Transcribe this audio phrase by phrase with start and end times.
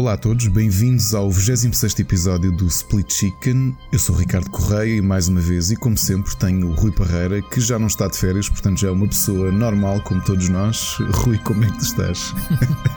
[0.00, 3.76] Olá a todos, bem-vindos ao 26 episódio do Split Chicken.
[3.92, 7.42] Eu sou Ricardo Correia e mais uma vez, e como sempre, tenho o Rui Parreira,
[7.42, 10.96] que já não está de férias, portanto já é uma pessoa normal como todos nós.
[11.12, 12.32] Rui, como é que tu estás?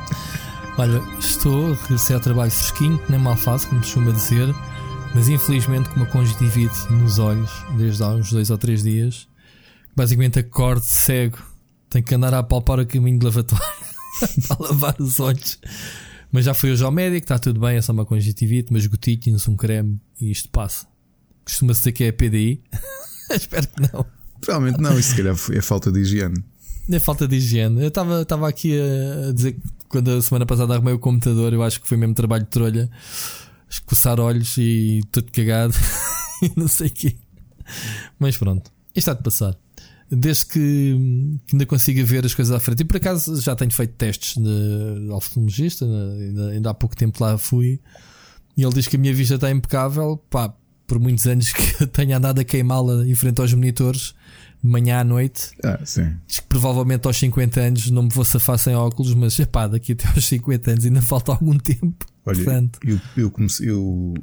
[0.80, 4.56] Olha, estou, regressei ao trabalho fresquinho, nem mal faço, como costuma dizer,
[5.14, 9.28] mas infelizmente com uma conjuntivite nos olhos, desde há uns dois ou três dias.
[9.94, 11.38] Basicamente acordo cego,
[11.90, 13.62] tenho que andar a palpar o caminho de lavatório
[14.48, 15.60] para lavar os olhos.
[16.34, 19.48] Mas já fui hoje ao médico, está tudo bem, é só uma conjuntivite, umas gotículas,
[19.48, 20.88] um creme e isto passa.
[21.46, 22.60] Costuma-se dizer que é PDI.
[23.30, 24.04] Espero que não.
[24.42, 26.44] Provavelmente não, isso se calhar é falta de higiene.
[26.90, 27.84] É falta de higiene.
[27.84, 31.80] Eu estava aqui a dizer que quando a semana passada arrumei o computador, eu acho
[31.80, 32.90] que foi mesmo trabalho de trolha,
[33.70, 35.76] escoçar olhos e tudo cagado
[36.42, 37.16] e não sei o quê.
[38.18, 39.56] Mas pronto, isto há de passar
[40.16, 42.82] desde que, que, ainda consiga ver as coisas à frente.
[42.82, 47.24] E por acaso já tenho feito testes de, de oftalmologista, ainda, ainda, há pouco tempo
[47.24, 47.80] lá fui.
[48.56, 50.18] E ele diz que a minha vista está impecável.
[50.30, 50.54] Pá,
[50.88, 54.14] por muitos anos que eu tenho andado a queimá-la em frente aos monitores,
[54.64, 55.52] de manhã à noite.
[55.64, 56.16] Ah, sim.
[56.28, 59.94] Diz que provavelmente aos 50 anos não me vou safar sem óculos, mas epá, daqui
[59.94, 62.06] até aos 50 anos ainda falta algum tempo.
[62.26, 64.14] Olha, Portanto, eu, eu, comecei, eu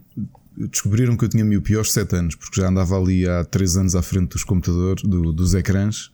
[0.56, 3.94] descobriram que eu tinha miopia aos 7 anos, porque já andava ali há 3 anos
[3.94, 6.10] à frente dos computadores, do, dos ecrãs,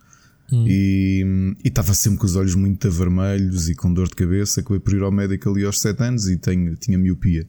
[0.52, 0.64] hum.
[0.66, 4.60] e estava sempre com os olhos muito vermelhos e com dor de cabeça.
[4.60, 7.46] Acabei por ir ao médico ali aos 7 anos e tenho, tinha miopia.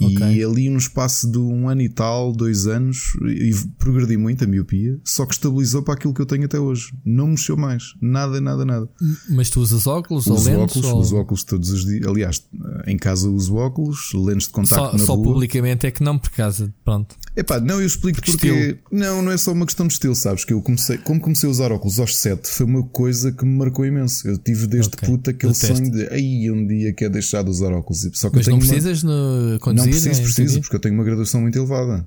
[0.00, 0.36] Okay.
[0.36, 4.46] E ali, no espaço de um ano e tal, dois anos, e progredi muito a
[4.46, 6.92] miopia, só que estabilizou para aquilo que eu tenho até hoje.
[7.04, 7.94] Não mexeu mais.
[8.00, 8.88] Nada, nada, nada.
[9.28, 10.76] Mas tu usas óculos uso ou lentes?
[10.76, 11.00] Óculos, ou...
[11.00, 12.06] Uso óculos todos os dias.
[12.06, 12.42] Aliás,
[12.86, 15.24] em casa uso óculos, lentes de contacto só, na só rua.
[15.24, 17.16] publicamente é que não, por casa, pronto.
[17.36, 20.44] Epá, não, eu explico porque, porque não, não é só uma questão de estilo, sabes?
[20.44, 23.56] Que eu comecei, como comecei a usar óculos aos 7, foi uma coisa que me
[23.56, 24.26] marcou imenso.
[24.26, 25.08] Eu tive desde okay.
[25.08, 28.00] puta aquele sonho de aí um dia quer deixar de usar óculos.
[28.14, 29.52] Só que Mas não tenho precisas uma...
[29.52, 29.92] no conduzir?
[29.92, 32.04] Não preciso, preciso, porque eu tenho uma graduação muito elevada.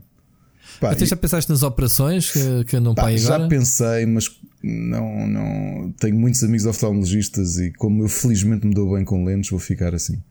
[0.79, 3.43] Pá, Até já pensaste nas operações que, que não pai agora?
[3.43, 4.29] Já pensei, mas
[4.61, 9.49] não, não tenho muitos amigos oftalmologistas e como eu felizmente me dou bem com lentes,
[9.49, 10.21] vou ficar assim.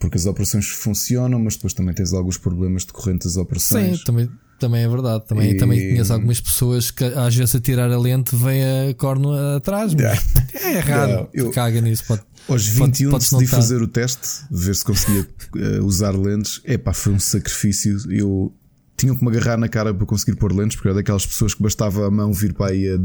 [0.00, 3.98] Porque as operações funcionam, mas depois também tens alguns problemas decorrentes das operações.
[3.98, 5.26] Sim, também, também é verdade.
[5.26, 5.56] Também, e...
[5.58, 9.92] também conheço algumas pessoas que às vezes a tirar a lente vem a corno atrás.
[9.92, 10.20] Yeah.
[10.62, 11.10] É raro.
[11.10, 11.50] Yeah, eu...
[11.50, 12.04] Caga nisso.
[12.06, 16.60] Pode, aos 21 pode, decidi fazer o teste, ver se conseguia uh, usar lentes.
[16.64, 17.98] É pá, foi um sacrifício.
[18.08, 18.54] Eu
[19.00, 21.62] tinham que me agarrar na cara para conseguir pôr lentes, porque era daquelas pessoas que
[21.62, 22.98] bastava a mão vir para aí a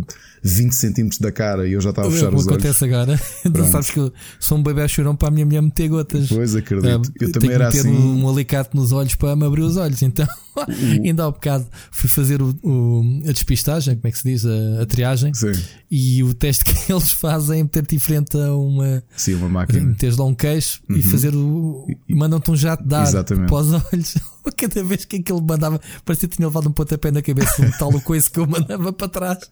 [0.44, 2.48] 20 centímetros da cara e eu já estava a fechar os olhos.
[2.48, 3.20] acontece agora.
[3.46, 6.28] Então sabes que eu sou um bebê chorão para a minha mulher meter gotas.
[6.28, 7.14] Pois acredito.
[7.20, 7.90] eu também era assim.
[7.90, 10.02] um alicate nos olhos para me abrir os olhos.
[10.02, 10.28] Então,
[11.04, 14.46] ainda há um bocado fui fazer o, o, a despistagem, como é que se diz?
[14.46, 15.34] A, a triagem.
[15.34, 15.52] Sim.
[15.90, 19.82] E o teste que eles fazem é meter-te em frente a uma, Sim, uma máquina.
[19.82, 20.98] Meteres lá um queixo uhum.
[20.98, 21.88] e fazer o.
[22.10, 23.48] mandam-te um jato de ar Exatamente.
[23.48, 24.16] para os olhos.
[24.58, 27.92] Cada vez que aquilo mandava, parecia que tinha levado um pontapé na cabeça, um tal
[28.02, 29.50] coisa que eu mandava para trás.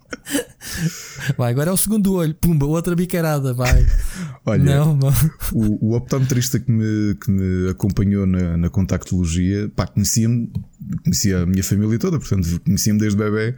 [1.38, 3.86] Vai, agora é o segundo olho, pumba, outra bicarada, vai.
[4.46, 5.14] Olha, não, não.
[5.52, 10.52] O, o optometrista que me, que me acompanhou na, na contactologia, pá, conhecia-me,
[11.04, 13.56] conhecia a minha família toda, portanto, conhecia-me desde bebê.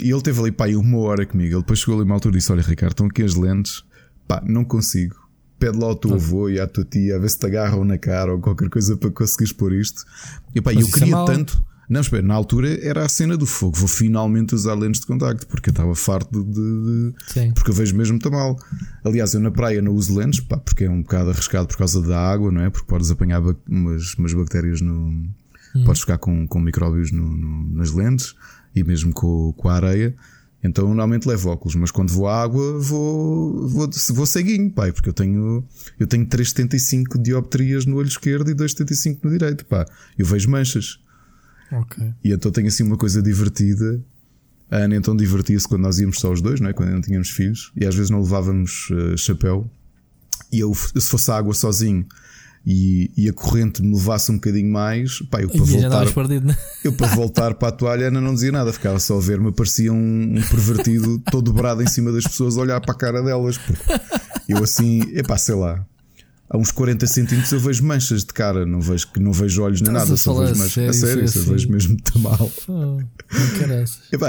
[0.00, 1.54] E ele teve ali, pá, uma hora comigo.
[1.54, 3.82] Ele depois chegou ali uma altura e disse: Olha, Ricardo, estão aqui as lentes,
[4.26, 5.27] pá, não consigo
[5.58, 7.98] pede lá ao teu avô e à tua tia a ver se te agarram na
[7.98, 10.04] cara ou qualquer coisa para conseguires pôr isto.
[10.54, 11.62] E pá, eu é queria é tanto.
[11.88, 13.76] Não, espera, na altura era a cena do fogo.
[13.78, 16.52] Vou finalmente usar lentes de contacto porque eu estava farto de.
[16.52, 18.58] de, de porque eu vejo mesmo muito mal.
[19.02, 22.02] Aliás, eu na praia não uso lentes pá, porque é um bocado arriscado por causa
[22.02, 22.68] da água, não é?
[22.68, 24.92] Porque podes apanhar umas, umas bactérias no.
[25.74, 25.84] Hum.
[25.84, 28.34] Podes ficar com, com micróbios no, no, nas lentes
[28.74, 30.14] e mesmo com, com a areia.
[30.62, 35.08] Então normalmente levo óculos, mas quando vou à água vou, vou, vou ceguinho, pai, porque
[35.08, 35.64] eu tenho,
[35.98, 39.86] eu tenho 3,75 dioptrias no olho esquerdo e 2,75 no direito, pá.
[40.18, 40.98] Eu vejo manchas.
[41.70, 42.12] Okay.
[42.24, 44.02] E então tenho assim uma coisa divertida.
[44.70, 46.72] A Ana então divertia-se quando nós íamos só os dois, não é?
[46.72, 49.70] quando não tínhamos filhos, e às vezes não levávamos uh, chapéu.
[50.52, 52.06] E eu, se fosse à água sozinho,
[52.66, 56.56] e, e, a corrente me levasse um bocadinho mais, pá, eu para voltar, perdido, né?
[56.84, 59.92] eu para voltar para a toalha Ana não dizia nada, ficava só a ver-me, parecia
[59.92, 59.96] um,
[60.36, 63.58] um, pervertido todo dobrado em cima das pessoas a olhar para a cara delas.
[64.48, 65.84] Eu assim, epá, sei lá,
[66.50, 69.92] a uns 40 centímetros eu vejo manchas de cara, não vejo, não vejo olhos nem
[69.92, 70.72] nada, só vejo manchas.
[70.72, 72.50] Sério, a sério, isso, eu vejo mesmo muito mal.
[72.68, 72.98] Oh,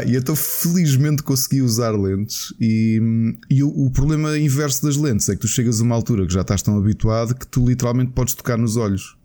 [0.05, 3.01] e, então felizmente consegui usar lentes e,
[3.49, 6.33] e o, o, problema inverso das lentes é que tu chegas a uma altura que
[6.33, 9.15] já estás tão habituado que tu literalmente podes tocar nos olhos.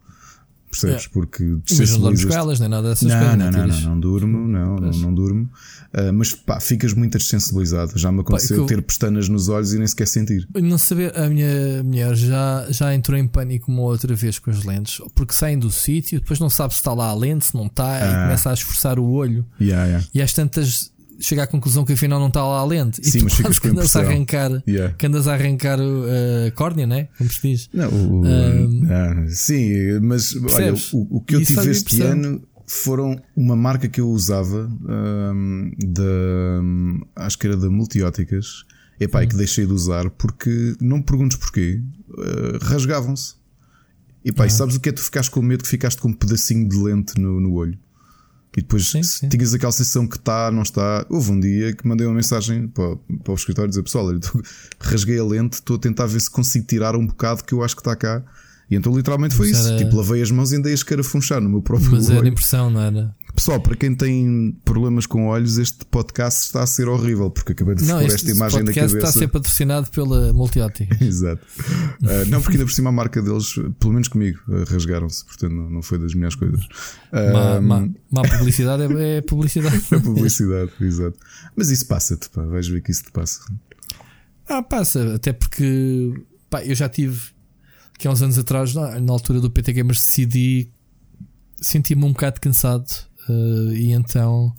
[0.71, 1.07] percebes?
[1.07, 1.09] É.
[1.09, 1.43] Porque
[1.77, 3.37] Mas não dormes com elas, nem nada dessas não, coisas.
[3.37, 3.83] não, não, não, tiras.
[3.83, 5.51] não durmo, não, não, não durmo.
[5.97, 7.97] Ah, mas pá, ficas muito dessensibilizado.
[7.97, 10.47] Já me aconteceu eu- ter pestanas nos olhos e nem sequer sentir.
[10.55, 14.65] Não saber, a minha mulher já, já entrou em pânico uma outra vez com as
[14.65, 17.67] lentes, porque saem do sítio, depois não sabe se está lá a lente, se não
[17.67, 18.23] está, e Ah.
[18.25, 22.19] começa a esforçar o olho, Yeah, yeah, e às tantas chega à conclusão que afinal
[22.19, 24.93] não está lá a lente, e Sim, tu mas ficas que andas a arrancar, yeah.
[24.95, 27.09] que andas a arrancar a córnea, né?
[27.17, 27.71] Como se diz.
[27.73, 30.93] Não, o- Ahm, ah, sim, mas olha, Percebes?
[30.93, 37.25] o, o que eu tive este ano foram uma marca que eu usava ahm, da
[37.25, 38.65] acho que era da Multióticas.
[39.01, 39.23] Epá, Hum.
[39.25, 41.83] e que deixei de usar porque não me perguntes porquê,
[42.17, 43.35] ah, rasgavam-se.
[44.25, 44.51] E pá, e Ah.
[44.51, 44.93] sabes o que é?
[44.93, 47.77] Tu ficaste com medo que ficaste com um pedacinho de lente no, no olho.
[48.57, 49.29] E depois Sim, sim.
[49.29, 51.05] tinhas aquela sensação que está, não está.
[51.11, 52.95] Houve um dia que mandei uma mensagem para,
[53.25, 54.21] para o escritório dizer: Pessoal, olha,
[54.79, 57.75] rasguei a lente, estou a tentar ver se consigo tirar um bocado que eu acho
[57.75, 58.23] que está cá.
[58.71, 59.69] E então literalmente foi Mas isso.
[59.69, 62.29] era- Tipo, lavei as mãos e andei a escarafunchar no meu próprio Mas era olho.
[62.29, 63.15] impressão, não era?
[63.35, 67.75] Pessoal, para quem tem problemas com olhos, este podcast está a ser horrível porque acabei
[67.75, 68.97] de Não, pôr esta imagem na podcast cabeça.
[68.97, 70.97] está a ser patrocinado pela Multiótica.
[71.05, 71.45] Exato.
[72.05, 75.25] Ah, não, porque ainda por cima a marca deles, pelo menos comigo, ah, rasgaram-se.
[75.25, 76.61] Portanto, não, não foi das melhores coisas.
[77.13, 79.83] má, Ah, má, má publicidade é, é publicidade.
[79.91, 81.19] É publicidade, exato.
[81.57, 82.43] Mas isso passa-te, pá.
[82.43, 83.41] Vais ver que isso te passa.
[84.49, 86.13] Ah, passa, até porque
[86.49, 87.34] pá, eu já tive
[87.99, 90.69] que há uns anos atrás, na, na altura do PT Gamers, decidi
[91.61, 92.87] sentir-me um bocado cansado
[93.29, 94.55] eh, e então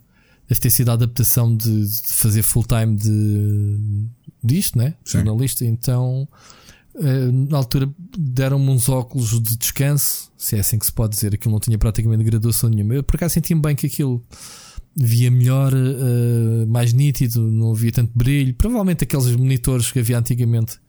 [0.47, 4.07] deve ter sido a adaptação de, de fazer full time de
[4.43, 4.95] disto, né?
[5.03, 5.19] Sim.
[5.19, 6.27] Jornalista, então
[6.95, 11.33] eh, na altura deram-me uns óculos de descanso, se é assim que se pode dizer,
[11.33, 12.95] aquilo não tinha praticamente graduação nenhuma.
[12.95, 14.23] Eu por acaso sentia-me bem que aquilo
[14.95, 18.53] via melhor, eh, mais nítido, não havia tanto brilho.
[18.53, 20.79] Provavelmente aqueles monitores que havia antigamente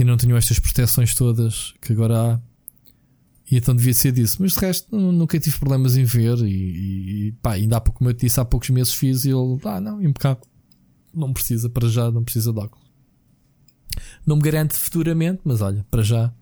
[0.00, 2.40] que não tinham estas proteções todas que agora há.
[3.50, 4.38] E então devia ser disso.
[4.40, 6.38] Mas de resto, nu- nunca tive problemas em ver.
[6.38, 9.58] E, e, pá, ainda há pouco, como eu disse, há poucos meses fiz e ele,
[9.64, 10.42] ah, não, impecável.
[11.12, 12.88] Não precisa para já, não precisa de óculos.
[14.24, 16.32] Não me garante futuramente, mas olha, para já.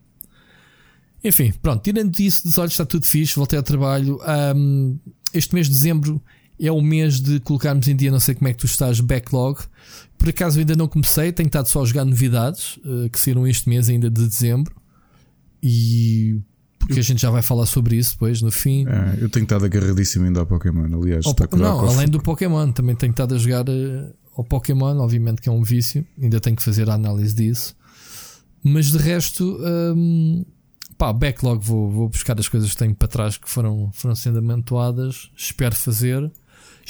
[1.25, 4.21] Enfim, pronto, tirando disso, dos olhos está tudo fixe, voltei ao trabalho.
[4.23, 4.99] Ahm,
[5.35, 6.23] este mês de dezembro
[6.61, 9.61] é o mês de colocarmos em dia, não sei como é que tu estás, backlog.
[10.19, 13.69] Por acaso ainda não comecei, tenho estado só a jogar novidades eh, que saíram este
[13.69, 14.75] mês ainda de dezembro.
[15.63, 16.41] E
[16.79, 18.87] porque a gente já vai falar sobre isso depois no fim.
[18.89, 20.87] Ah, eu tenho estado agarradíssimo ainda ao Pokémon.
[21.01, 25.43] Aliás, dar não, além do Pokémon, também tenho estado a jogar eh, ao Pokémon, obviamente
[25.43, 27.77] que é um vício, ainda tenho que fazer a análise disso.
[28.63, 29.59] Mas de resto,
[29.95, 30.45] hum,
[30.97, 34.39] pá, backlog, vou, vou buscar as coisas que tenho para trás que foram, foram sendo
[34.39, 35.31] amontoadas.
[35.37, 36.31] Espero fazer.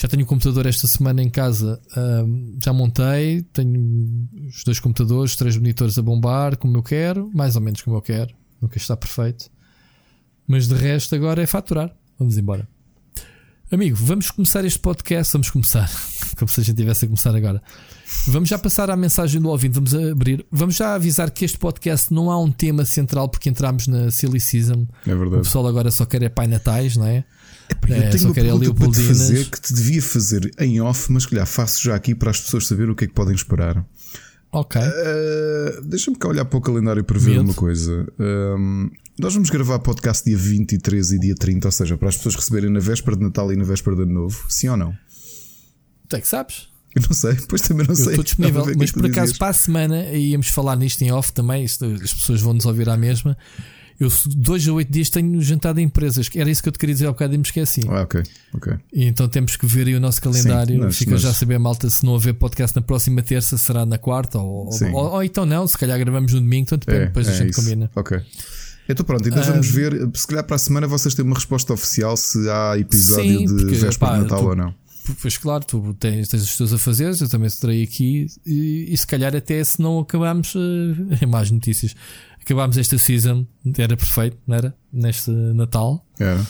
[0.01, 1.81] Já tenho o computador esta semana em casa,
[2.25, 3.43] hum, já montei.
[3.53, 7.97] Tenho os dois computadores, três monitores a bombar, como eu quero, mais ou menos como
[7.97, 8.33] eu quero.
[8.63, 9.51] Nunca está perfeito.
[10.47, 11.93] Mas de resto, agora é faturar.
[12.17, 12.69] Vamos embora.
[13.73, 15.33] Amigo, vamos começar este podcast.
[15.33, 15.91] Vamos começar,
[16.39, 17.61] como se a gente tivesse a começar agora.
[18.29, 19.75] Vamos já passar à mensagem do ouvinte.
[19.75, 20.47] Vamos abrir.
[20.49, 24.39] Vamos já avisar que este podcast não há um tema central porque entramos na Silly
[24.39, 24.87] Season.
[25.05, 25.43] É O verdade.
[25.43, 27.25] pessoal agora só quer é Pai Natais, não é?
[27.89, 30.81] Eu É, tenho só uma é pergunta para te fazer que te devia fazer em
[30.81, 33.15] off, mas que calhar faço já aqui para as pessoas saberem o que é que
[33.15, 33.85] podem esperar.
[34.53, 34.81] Ok.
[34.81, 37.43] Uh, Deixa-me cá olhar para o calendário para ver Medo.
[37.45, 38.07] uma coisa.
[38.19, 42.35] Um, nós vamos gravar podcast dia 23 e dia 30, ou seja, para as pessoas
[42.37, 44.47] receberem na véspera de Natal e na véspera de Ano Novo.
[44.49, 44.95] Sim ou não?
[46.09, 46.69] Tu é que sabes?
[46.97, 48.09] Eu não sei, pois também não Eu sei.
[48.11, 48.65] estou disponível.
[48.79, 49.39] Mas por acaso, dizias.
[49.39, 51.63] para a semana, íamos falar nisto em off também.
[51.65, 53.37] isto- as pessoas vão nos ouvir à mesma.
[54.01, 56.31] Eu, dois a oito dias, tenho jantado em empresas.
[56.37, 57.81] Era isso que eu te queria dizer há bocado e me esqueci.
[57.89, 58.23] Ah, ok,
[58.55, 58.75] ok.
[58.93, 60.75] E então temos que ver aí o nosso calendário.
[60.77, 63.59] Sim, mas- Fica mas- já a saber, malta, se não haver podcast na próxima terça,
[63.59, 64.39] será na quarta.
[64.39, 66.63] Ou, ou, ou então não, se calhar gravamos no domingo.
[66.63, 67.61] Então depende, É, depois a é gente isso.
[67.61, 67.91] combina.
[67.97, 68.21] Ok.
[68.89, 70.09] Então pronto, então Ah, vamos ver.
[70.15, 73.55] Se calhar para a semana vocês têm uma resposta oficial se há episódio Sim, de
[73.65, 74.75] porque, véspera de Natal tu- ou não.
[75.23, 79.07] Pois claro, tu tens, tens os teus afazeres, eu também estarei aqui e, e se
[79.07, 81.97] calhar até se não acabamos eh, em mais notícias.
[82.49, 84.75] Acabámos esta season, era perfeito, não era?
[84.91, 86.03] Neste Natal.
[86.19, 86.41] Era.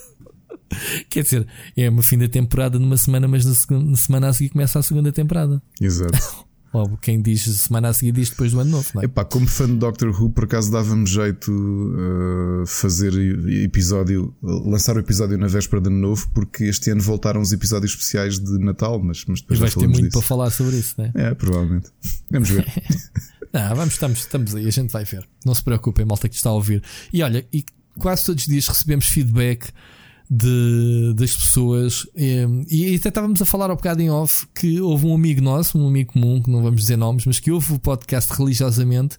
[1.10, 4.32] Quer dizer, é uma fim da temporada numa semana, mas na, segunda, na semana a
[4.32, 5.62] seguir começa a segunda temporada.
[5.78, 6.16] Exato.
[6.72, 9.04] Ou quem diz semana a seguir diz depois do ano novo, não é?
[9.04, 13.12] Epá, como fã de Doctor Who, por acaso dava-me jeito uh, fazer
[13.64, 17.92] episódio, lançar o episódio na véspera de ano novo, porque este ano voltaram os episódios
[17.92, 20.18] especiais de Natal, mas, mas E depois já vais ter falamos muito disso.
[20.20, 21.12] para falar sobre isso, não é?
[21.14, 21.90] É, provavelmente.
[22.30, 22.66] Vamos ver.
[23.52, 25.26] Não, vamos, estamos, estamos aí, a gente vai ver.
[25.44, 26.82] Não se preocupem, malta que está a ouvir.
[27.12, 27.64] E olha, e
[27.98, 29.70] quase todos os dias recebemos feedback
[30.30, 32.06] de, das pessoas.
[32.14, 35.78] eh, E, até estávamos a falar ao bocado em off que houve um amigo nosso,
[35.78, 39.18] um amigo comum, que não vamos dizer nomes, mas que ouve o podcast religiosamente.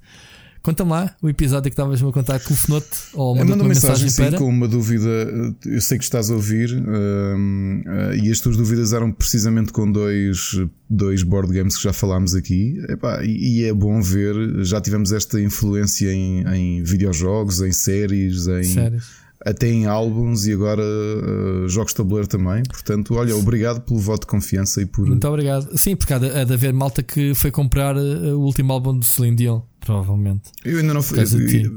[0.70, 4.06] Conta-me lá o episódio que estavas-me a contar que o Fenote ou mandou uma mensagem,
[4.06, 5.28] mensagem sim, com uma dúvida.
[5.66, 9.92] Eu sei que estás a ouvir uh, uh, e as tuas dúvidas eram precisamente com
[9.92, 10.52] dois,
[10.88, 12.80] dois board games que já falámos aqui.
[12.88, 18.48] Epá, e, e, é bom ver, já tivemos esta influência em, em videojogos, em séries,
[18.48, 18.64] em.
[18.64, 22.64] Séries até em álbuns e agora uh, jogos de tabuleiro também.
[22.64, 25.08] Portanto, olha, obrigado pelo voto de confiança e por.
[25.08, 25.78] Muito obrigado.
[25.78, 28.98] Sim, porque há de, há de haver malta que foi comprar uh, o último álbum
[28.98, 30.52] do Celine Dion, provavelmente.
[30.66, 31.20] Eu ainda não fui.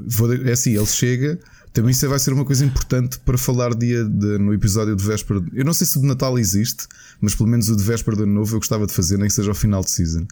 [0.06, 1.38] Vou, é assim, ele chega.
[1.72, 5.42] Também isso vai ser uma coisa importante para falar dia de, no episódio de véspera.
[5.54, 6.86] Eu não sei se o de Natal existe,
[7.18, 9.32] mas pelo menos o de véspera de ano novo eu gostava de fazer, nem que
[9.32, 10.26] seja ao final de season.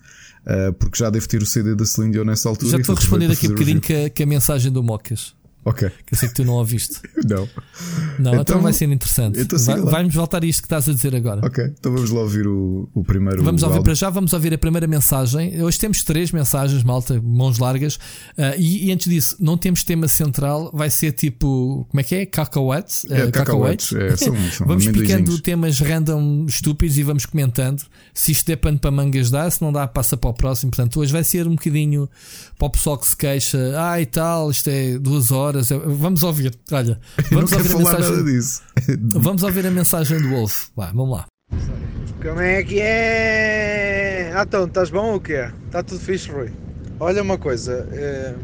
[0.45, 2.73] Uh, porque já deve ter o CD da Celine Dion nessa altura.
[2.73, 5.35] Já te vou responder daqui um bocadinho com a, a mensagem do Mocas.
[5.63, 5.91] Ok.
[6.07, 7.01] Que eu sei que tu não ouviste.
[7.29, 7.49] não.
[8.19, 9.41] Não, então, então vai ser interessante.
[9.41, 11.47] Então vai, Vai-nos voltar a isto que estás a dizer agora.
[11.47, 13.43] Ok, então vamos lá ouvir o, o primeiro.
[13.43, 15.63] Vamos ouvir para já, vamos ouvir a primeira mensagem.
[15.63, 17.97] Hoje temos três mensagens, malta, mãos largas.
[17.97, 21.87] Uh, e, e, antes disso, não temos tema central, vai ser tipo.
[21.91, 22.27] Como é que é?
[22.27, 23.05] Cacahuetes?
[23.05, 23.93] Uh, é, cacahuetes.
[23.93, 27.83] É, são, são vamos picando temas random estúpidos e vamos comentando.
[28.15, 30.71] Se isto é pano para mangas dá, se não dá, passa para o próximo.
[30.71, 32.09] Portanto, hoje vai ser um bocadinho
[32.59, 33.75] para o pessoal que se queixa.
[33.77, 35.69] Ah, e tal, isto é duas horas horas.
[35.69, 36.55] Vamos ouvir.
[36.73, 36.99] Olha,
[37.31, 38.25] vamos ouvir a mensagem.
[38.25, 38.63] disso.
[39.21, 40.69] vamos ouvir a mensagem do Wolf.
[40.77, 41.27] Vai, vamos lá.
[42.23, 44.33] Como é que é?
[44.35, 45.49] Ah, então, estás bom ou quê?
[45.67, 46.51] Está tudo fixe, Rui?
[46.99, 48.35] Olha uma coisa, é,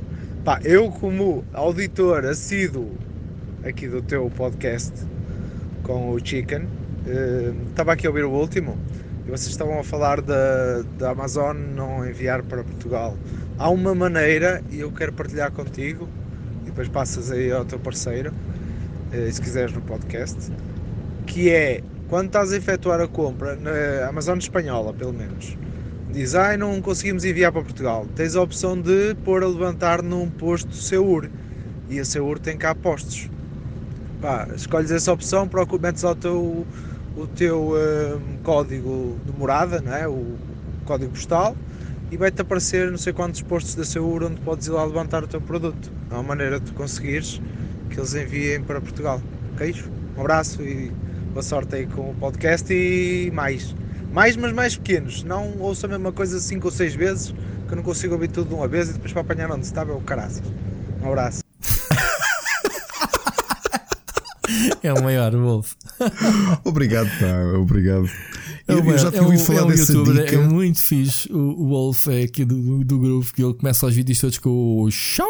[0.42, 2.96] pá, eu como auditor assíduo
[3.62, 4.92] aqui do teu podcast
[5.82, 6.66] com o Chicken,
[7.06, 8.78] é, estava aqui a ouvir o último
[9.26, 13.14] e vocês estavam a falar da, da Amazon não enviar para Portugal.
[13.58, 16.08] Há uma maneira, e eu quero partilhar contigo,
[16.66, 18.32] depois passas aí ao teu parceiro,
[19.12, 20.52] eh, se quiseres no podcast,
[21.26, 25.56] que é quando estás a efetuar a compra na Amazon espanhola, pelo menos,
[26.12, 30.28] diz, ai, não conseguimos enviar para Portugal, tens a opção de pôr a levantar num
[30.28, 31.30] posto Seur
[31.88, 33.30] e a Seur tem cá postos.
[34.20, 35.49] Pá, escolhes essa opção,
[35.80, 36.66] metes ao teu,
[37.16, 40.08] o teu um, código de morada, não é?
[40.08, 40.38] o, o
[40.85, 41.56] código postal
[42.10, 45.26] e vai-te aparecer não sei quantos postos da Seur onde podes ir lá levantar o
[45.26, 45.90] teu produto.
[46.10, 47.40] É uma maneira de conseguires
[47.90, 49.20] que eles enviem para Portugal.
[49.54, 49.75] Ok?
[50.16, 50.92] Um abraço e
[51.32, 53.75] boa sorte aí com o podcast e mais.
[54.12, 55.25] Mais, mas mais pequenos.
[55.25, 57.34] Não ouço a mesma coisa 5 ou 6 vezes,
[57.66, 59.82] que eu não consigo ouvir tudo de uma vez e depois para apanhar onde está,
[59.82, 60.42] é o caraças.
[61.02, 61.40] Um abraço.
[64.82, 65.72] é o maior, Wolf.
[66.64, 68.08] obrigado, pá, obrigado.
[68.68, 70.37] É eu, eu já tinha é ouvido falar é um dessa youtuber, dica.
[70.37, 71.32] É muito fixe.
[71.32, 74.82] O, o Wolf é aqui do, do grupo que ele começa os vídeos todos com
[74.82, 75.26] o show.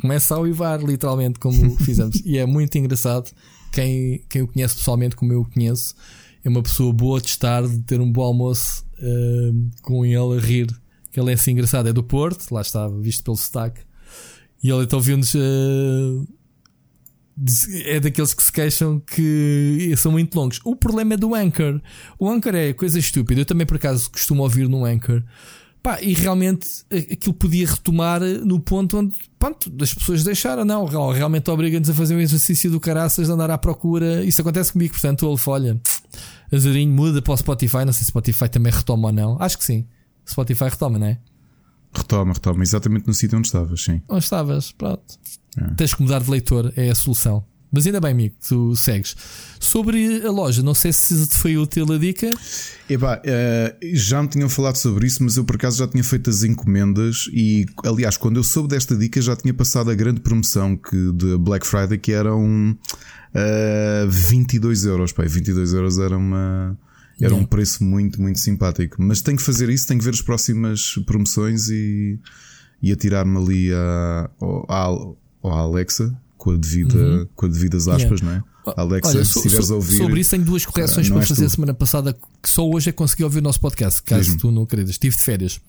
[0.00, 2.22] Começa a uivar, literalmente, como fizemos.
[2.24, 3.30] e é muito engraçado.
[3.70, 5.94] Quem, quem o conhece pessoalmente, como eu o conheço,
[6.44, 10.40] é uma pessoa boa de estar, de ter um bom almoço uh, com ele a
[10.40, 10.68] rir.
[11.10, 11.88] Que ele é assim engraçado.
[11.88, 13.82] É do Porto, lá está, visto pelo sotaque.
[14.62, 15.34] E ele então viu-nos.
[15.34, 16.26] Uh,
[17.84, 20.60] é daqueles que se queixam que são muito longos.
[20.64, 21.80] O problema é do Anchor.
[22.18, 23.40] O Anchor é coisa estúpida.
[23.40, 25.22] Eu também, por acaso, costumo ouvir no Anchor.
[25.82, 26.68] Pá, e realmente
[27.10, 30.64] aquilo podia retomar no ponto onde pronto, as pessoas deixaram.
[30.64, 34.24] Não, realmente obriga-nos a fazer um exercício do caraças de andar à procura.
[34.24, 35.80] Isso acontece comigo, portanto, Wolf, olha,
[36.52, 37.84] azurinho muda para o Spotify.
[37.84, 39.36] Não sei se Spotify também retoma ou não.
[39.40, 39.88] Acho que sim.
[40.24, 41.18] Spotify retoma, não é?
[41.94, 44.00] Retoma, retoma, exatamente no sítio onde estavas, sim.
[44.08, 45.18] Onde estavas, pronto.
[45.58, 45.74] É.
[45.74, 47.44] Tens que mudar de leitor, é a solução.
[47.74, 49.16] Mas ainda bem, amigo, tu segues.
[49.58, 52.30] Sobre a loja, não sei se te foi útil a dica.
[52.88, 56.28] Epá, uh, já me tinham falado sobre isso, mas eu por acaso já tinha feito
[56.28, 60.76] as encomendas e, aliás, quando eu soube desta dica já tinha passado a grande promoção
[60.76, 62.76] que, de Black Friday que eram
[63.34, 65.12] uh, 22 euros.
[65.12, 66.76] Pá, 22 euros era uma.
[67.24, 68.96] Era um preço muito, muito simpático.
[69.00, 72.18] Mas tenho que fazer isso, tenho que ver as próximas promoções e,
[72.82, 74.30] e atirar-me ali a,
[74.68, 77.28] a, ou a Alexa, com, a devida, uhum.
[77.34, 78.24] com a devidas aspas, yeah.
[78.24, 78.52] não é?
[78.76, 79.96] Alexa, Olha, se estiveres a ouvir.
[79.96, 82.98] Sobre isso, tenho duas correções para fazer a semana passada que só hoje é que
[82.98, 84.40] consegui ouvir o nosso podcast, caso Mesmo.
[84.40, 84.94] tu não acreditas.
[84.94, 85.60] Estive de férias.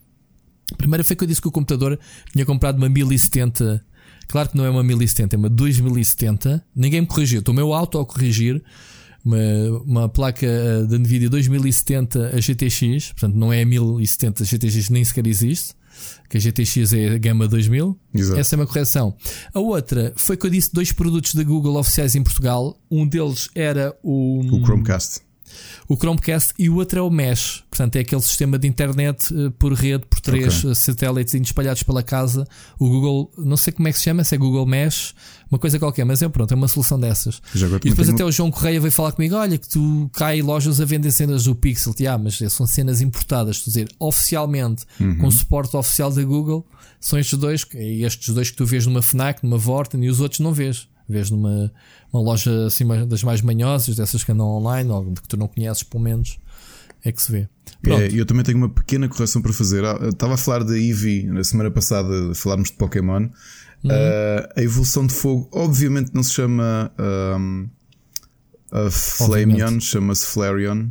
[0.78, 2.00] Primeiro foi que eu disse que o computador
[2.32, 3.84] tinha comprado uma 1070.
[4.28, 6.64] Claro que não é uma 1070, é uma 2070.
[6.76, 7.40] Ninguém me corrigiu.
[7.40, 8.64] Estou meu auto a corrigir.
[9.24, 9.38] Uma,
[9.86, 10.48] uma placa
[10.86, 15.76] da Nvidia 2070 a GTX, portanto não é a 1070 GTX, nem sequer existe
[16.30, 17.98] que a GTX é a gama 2000.
[18.14, 18.40] Exato.
[18.40, 19.16] Essa é uma correção.
[19.54, 22.78] A outra foi que eu disse dois produtos da Google oficiais em Portugal.
[22.90, 24.40] Um deles era o.
[24.40, 25.22] O Chromecast.
[25.88, 27.64] O Chromecast e o outro é o Mesh.
[27.70, 30.76] Portanto, é aquele sistema de internet uh, por rede, por três okay.
[30.76, 32.48] satélites espalhados pela casa.
[32.80, 35.14] O Google, não sei como é que se chama, se é Google Mesh,
[35.54, 37.42] uma coisa qualquer, mas é pronto, é uma solução dessas.
[37.86, 40.86] e depois até o João Correia veio falar comigo: olha, que tu cai lojas a
[40.86, 41.94] vender cenas do Pixel.
[42.10, 45.18] Ah, mas são cenas importadas, estou a dizer, oficialmente, uhum.
[45.20, 46.66] com suporte oficial da Google,
[47.00, 50.20] são estes dois, e estes dois que tu vês numa Fnac, numa Vorten e os
[50.20, 50.88] outros não vês.
[51.08, 51.72] Vês numa
[52.12, 55.84] uma loja assim das mais manhosas, dessas que andam online, ou que tu não conheces,
[55.84, 56.40] pelo menos,
[57.04, 57.50] é que se vê.
[57.86, 59.84] É, eu também tenho uma pequena correção para fazer.
[59.84, 63.30] Ah, estava a falar da Eevee na semana passada, falarmos de Pokémon.
[63.84, 63.90] Uhum.
[63.90, 66.92] Uh, a evolução de fogo, obviamente, não se chama
[67.38, 67.68] um,
[68.72, 70.88] a Flameon, chama-se Flareon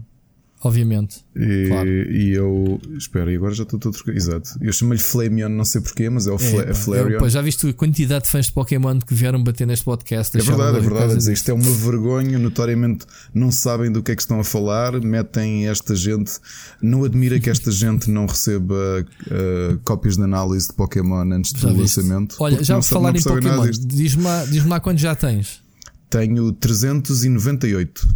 [0.63, 1.25] obviamente.
[1.35, 1.89] E, claro.
[1.89, 2.81] e eu.
[2.97, 3.97] Espera, e agora já estou todo.
[4.09, 4.51] Exato.
[4.61, 7.21] Eu chamo-lhe Flameon, não sei porquê, mas é o é, Flareon.
[7.21, 10.37] Pá, já viste a quantidade de fãs de Pokémon que vieram bater neste podcast?
[10.37, 11.17] É verdade, é verdade.
[11.17, 15.01] Dizer, isto é uma vergonha, notoriamente não sabem do que é que estão a falar,
[15.01, 16.33] metem esta gente.
[16.81, 21.77] Não admira que esta gente não receba uh, cópias de análise de Pokémon antes do
[21.77, 22.37] lançamento.
[22.39, 25.61] Olha, já vou falar em Pokémon, diz-me lá, diz lá quantos já tens.
[26.09, 28.09] Tenho 398.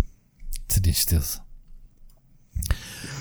[0.69, 1.46] Tristeza.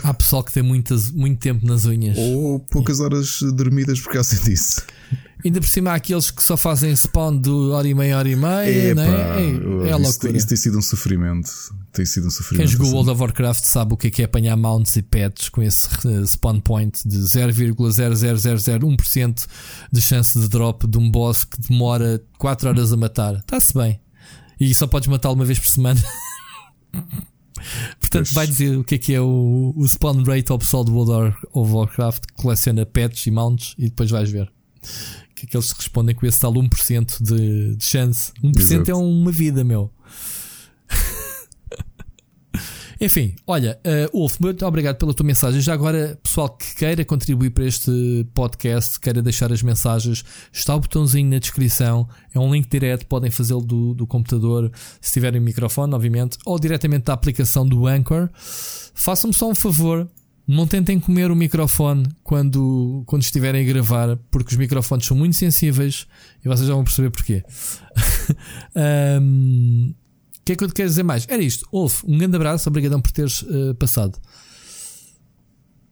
[0.06, 2.16] Há pessoal que tem muitas, muito tempo nas unhas.
[2.16, 4.84] Ou poucas horas dormidas por causa disso.
[5.44, 8.36] Ainda por cima há aqueles que só fazem spawn de hora e meia, hora e
[8.36, 9.42] meia, Epa, né?
[9.42, 9.46] é,
[9.90, 10.02] é loucura.
[10.02, 11.50] Isso, isso tem sido um sofrimento.
[11.92, 12.68] Tem sido um sofrimento.
[12.68, 12.96] Quem jogou assim.
[12.96, 15.90] World of Warcraft sabe o que é, que é apanhar mounts e pets com esse
[16.08, 19.48] eh, spawn point de 0,0001%
[19.92, 23.40] de chance de drop de um boss que demora 4 horas a matar.
[23.40, 24.00] Está-se bem.
[24.60, 26.00] E só podes matá-lo uma vez por semana.
[28.00, 30.94] Portanto, vai dizer o que é que é o, o spawn rate ao pessoal do
[30.94, 34.52] World of Warcraft que coleciona pets e mounts e depois vais ver.
[35.36, 38.32] Que é que eles respondem com esse tal 1% de, de chance.
[38.44, 38.92] 1% Exato.
[38.92, 39.92] é uma vida, meu.
[43.00, 45.60] Enfim, olha, uh, Wolf, muito obrigado pela tua mensagem.
[45.62, 50.80] Já agora, pessoal que queira contribuir para este podcast, queira deixar as mensagens, está o
[50.80, 52.08] botãozinho na descrição.
[52.34, 54.72] É um link direto, podem fazê-lo do, do computador,
[55.02, 58.30] se tiverem microfone, obviamente, ou diretamente da aplicação do Anchor.
[58.94, 60.10] Façam-me só um favor,
[60.48, 65.36] não tentem comer o microfone quando, quando estiverem a gravar, porque os microfones são muito
[65.36, 66.08] sensíveis
[66.44, 67.44] e vocês já vão perceber porquê.
[69.22, 69.94] um,
[70.46, 71.26] que é que eu te quero dizer mais?
[71.28, 71.68] Era isto.
[71.72, 74.20] Wolf, um grande abraço, obrigadão por teres uh, passado.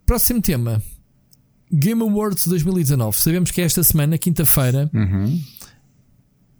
[0.05, 0.81] Próximo tema:
[1.71, 3.17] Game Awards 2019.
[3.17, 4.89] Sabemos que é esta semana, quinta-feira.
[4.93, 5.41] Uhum.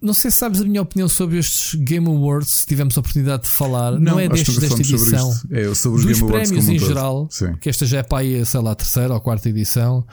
[0.01, 3.43] Não sei se sabes a minha opinião sobre estes Game Awards, se tivemos a oportunidade
[3.43, 3.91] de falar.
[3.91, 5.31] Não, não é destes, desta edição.
[5.31, 6.87] Sobre é, sobre os dos Game Awards prémios em todo.
[6.87, 7.55] geral, Sim.
[7.61, 10.05] que esta já é para aí, sei lá, a terceira ou quarta edição.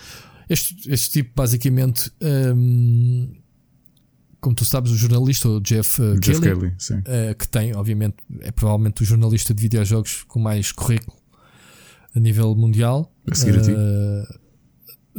[0.48, 3.32] Este, este tipo, basicamente, um,
[4.40, 8.16] como tu sabes, o jornalista, o Jeff, uh, Jeff Kelly, Kelly uh, que tem, obviamente,
[8.40, 11.16] é provavelmente o jornalista de videojogos com mais currículo
[12.14, 13.12] a nível mundial.
[13.30, 13.70] A seguir a ti.
[13.70, 14.40] Uh,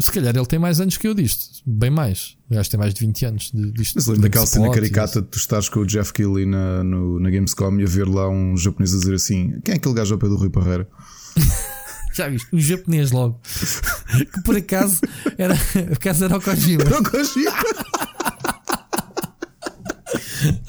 [0.01, 2.37] se calhar ele tem mais anos que eu disto, bem mais.
[2.49, 3.95] Eu acho que tem mais de 20 anos disto.
[3.95, 7.29] Mas lembro daquela cena caricata de tu estares com o Jeff Kelly na, no, na
[7.29, 10.19] Gamescom e a ver lá um japonês a dizer assim: quem é aquele gajo ao
[10.19, 10.87] pé do Rui Parreira?
[12.13, 12.47] Já viste?
[12.53, 13.39] Um japonês logo.
[14.33, 14.99] que por acaso
[15.37, 16.83] era, por acaso era o Kojima.
[16.83, 17.51] Era o Kojima.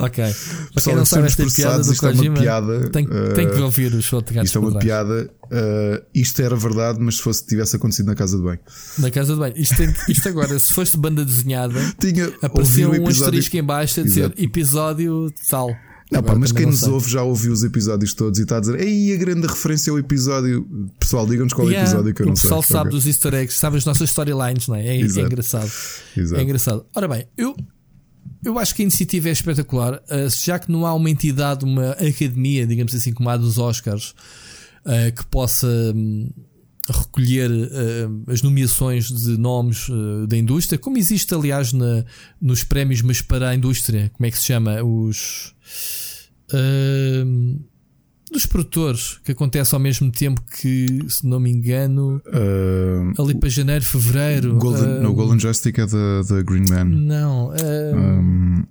[0.03, 0.25] ok.
[0.75, 3.61] Para quem não sabe esta piada do Kojima, é uma piada, tem, uh, tem que
[3.61, 5.31] ouvir o show de Isto é uma piada.
[5.45, 8.61] Uh, isto era verdade, mas se fosse tivesse acontecido na casa de banho.
[8.99, 9.55] Na casa de banho.
[9.57, 14.03] Isto, tem, isto agora, se fosse banda desenhada, Tinha apareceu um asterisco em baixo a
[14.03, 14.43] dizer Exato.
[14.43, 15.71] episódio tal.
[16.11, 18.79] Não, pá, mas quem nos ouve já ouviu os episódios todos e está a dizer
[18.81, 20.69] Ei, a grande referência ao episódio.
[20.99, 22.41] Pessoal, digam-nos qual é o episódio que eu não sei.
[22.41, 22.99] O pessoal sabe okay.
[22.99, 24.87] dos easter eggs, sabe as nossas storylines, não é?
[24.87, 25.71] É, é engraçado.
[26.15, 26.41] Exato.
[26.41, 26.85] É engraçado.
[26.95, 27.57] Ora bem, eu
[28.45, 31.91] eu acho que a iniciativa é espetacular, eh, já que não há uma entidade, uma
[31.93, 34.15] academia, digamos assim, como a dos Oscars,
[34.85, 36.29] eh, que possa hum,
[36.89, 39.87] recolher eh, as nomeações de nomes
[40.29, 42.05] da indústria, como existe, aliás, na,
[42.41, 44.83] nos prémios, mas para a indústria, como é que se chama?
[44.83, 45.55] Os.
[46.53, 47.72] Uh,
[48.33, 53.49] dos produtores, que acontece ao mesmo tempo que, se não me engano, uh, ali para
[53.49, 54.57] janeiro, fevereiro.
[54.57, 56.85] Golden, uh, no Golden Joystick é da Green Man.
[56.85, 57.49] Não.
[57.49, 58.65] Uh, um,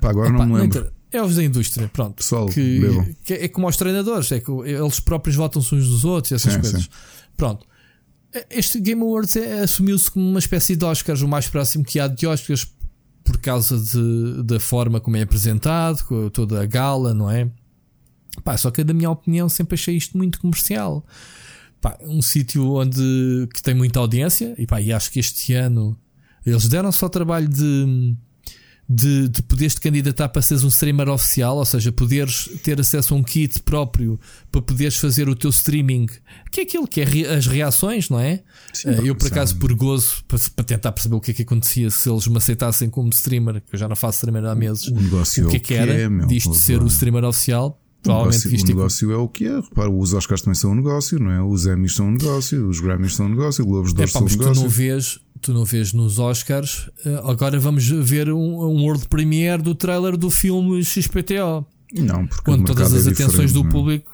[0.00, 0.92] pá, agora não me lembro.
[1.12, 2.16] É os da indústria, pronto.
[2.16, 6.32] Pessoal, que, que, é como aos treinadores, é que eles próprios votam-se uns dos outros
[6.32, 6.82] essas sim, coisas.
[6.82, 6.88] Sim.
[7.36, 7.64] Pronto.
[8.50, 12.08] Este Game Awards é, assumiu-se como uma espécie de Oscars, o mais próximo que há
[12.08, 12.66] de Oscars,
[13.22, 17.48] por causa de, da forma como é apresentado, toda a gala, não é?
[18.42, 21.04] Pá, só que da minha opinião sempre achei isto muito comercial.
[21.80, 25.96] Pá, um sítio onde que tem muita audiência e, pá, e acho que este ano
[26.44, 28.16] eles deram só o trabalho de,
[28.88, 33.14] de, de poderes te candidatar para seres um streamer oficial, ou seja, poderes ter acesso
[33.14, 34.20] a um kit próprio
[34.52, 36.06] para poderes fazer o teu streaming,
[36.50, 38.42] que é aquilo que é as reações, não é?
[38.72, 42.08] Sim, eu, por acaso, por gozo, para, tentar perceber o que é que acontecia se
[42.10, 45.46] eles me aceitassem como streamer, que eu já não faço streamer há meses, o, negócio
[45.46, 47.80] o que é que, era, é, meu, disto ser o streamer oficial.
[48.04, 49.56] Provavelmente o negócio, o negócio é o que é.
[49.56, 51.42] Repara, os Oscars também são um negócio, não é?
[51.42, 54.12] Os Emmys são um negócio, os Grammys são um negócio, os Globos de Ouro é,
[54.12, 54.54] são um negócio.
[54.54, 56.90] Tu não vês, tu não vês nos Oscars.
[57.04, 61.66] Eh, agora vamos ver um, um World Premiere do trailer do filme XPTO.
[61.94, 63.68] Não, porque quando todas as é atenções do não.
[63.68, 63.72] É?
[63.72, 64.12] público,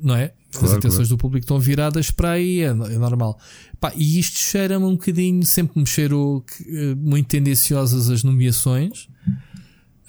[0.00, 0.32] não é?
[0.52, 1.08] Claro, as atenções claro.
[1.08, 3.38] do público estão viradas para aí, é, é normal.
[3.80, 9.08] Pá, e isto cheira-me um bocadinho, sempre me cheirou eh, muito tendenciosas as nomeações.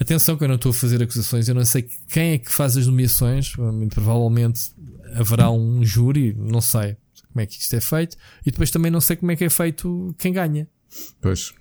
[0.04, 2.76] Atenção que eu não estou a fazer acusações, eu não sei quem é que faz
[2.76, 3.54] as nomeações,
[3.90, 4.74] provavelmente
[5.16, 6.98] haverá um júri, não sei
[7.32, 9.50] como é que isto é feito, e depois também não sei como é que é
[9.50, 10.68] feito quem ganha.
[11.22, 11.54] Pois.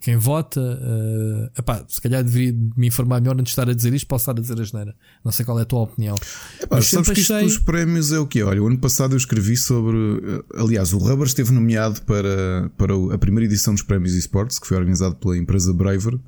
[0.00, 3.92] Quem vota, uh, epá, se calhar deveria me informar melhor antes de estar a dizer
[3.92, 4.96] isto, posso estar a dizer a geneira.
[5.22, 6.16] Não sei qual é a tua opinião.
[6.58, 7.46] Epá, Mas sabes que isto achei...
[7.46, 9.98] dos prémios é o que Olha, o ano passado eu escrevi sobre.
[9.98, 14.66] Eh, aliás, o Rubber esteve nomeado para, para a primeira edição dos prémios esportes, que
[14.66, 16.18] foi organizado pela empresa Braver.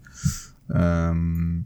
[0.74, 1.64] Um,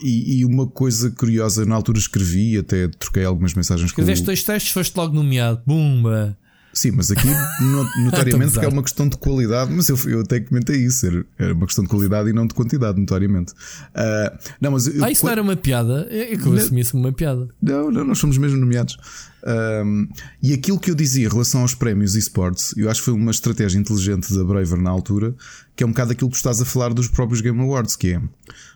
[0.00, 4.42] e, e, uma coisa curiosa, na altura escrevi, até troquei algumas mensagens Escreveste com dois
[4.42, 5.62] textos, foste logo nomeado.
[5.64, 6.36] Bumba!
[6.72, 7.26] Sim, mas aqui
[8.04, 11.06] notoriamente porque é uma questão de qualidade, mas eu, eu até comentei isso,
[11.38, 13.52] era, uma questão de qualidade e não de quantidade, notoriamente.
[13.52, 16.06] Uh, não, mas eu, ah, isso não era uma piada?
[16.10, 17.48] É, é que eu assumi isso como uma piada.
[17.60, 18.96] Não, não, nós somos mesmo nomeados.
[19.44, 20.08] Um,
[20.40, 23.30] e aquilo que eu dizia em relação aos prémios esportes, eu acho que foi uma
[23.30, 25.34] estratégia inteligente da Braver na altura,
[25.74, 28.14] que é um bocado aquilo que tu estás a falar dos próprios Game Awards, que
[28.14, 28.22] é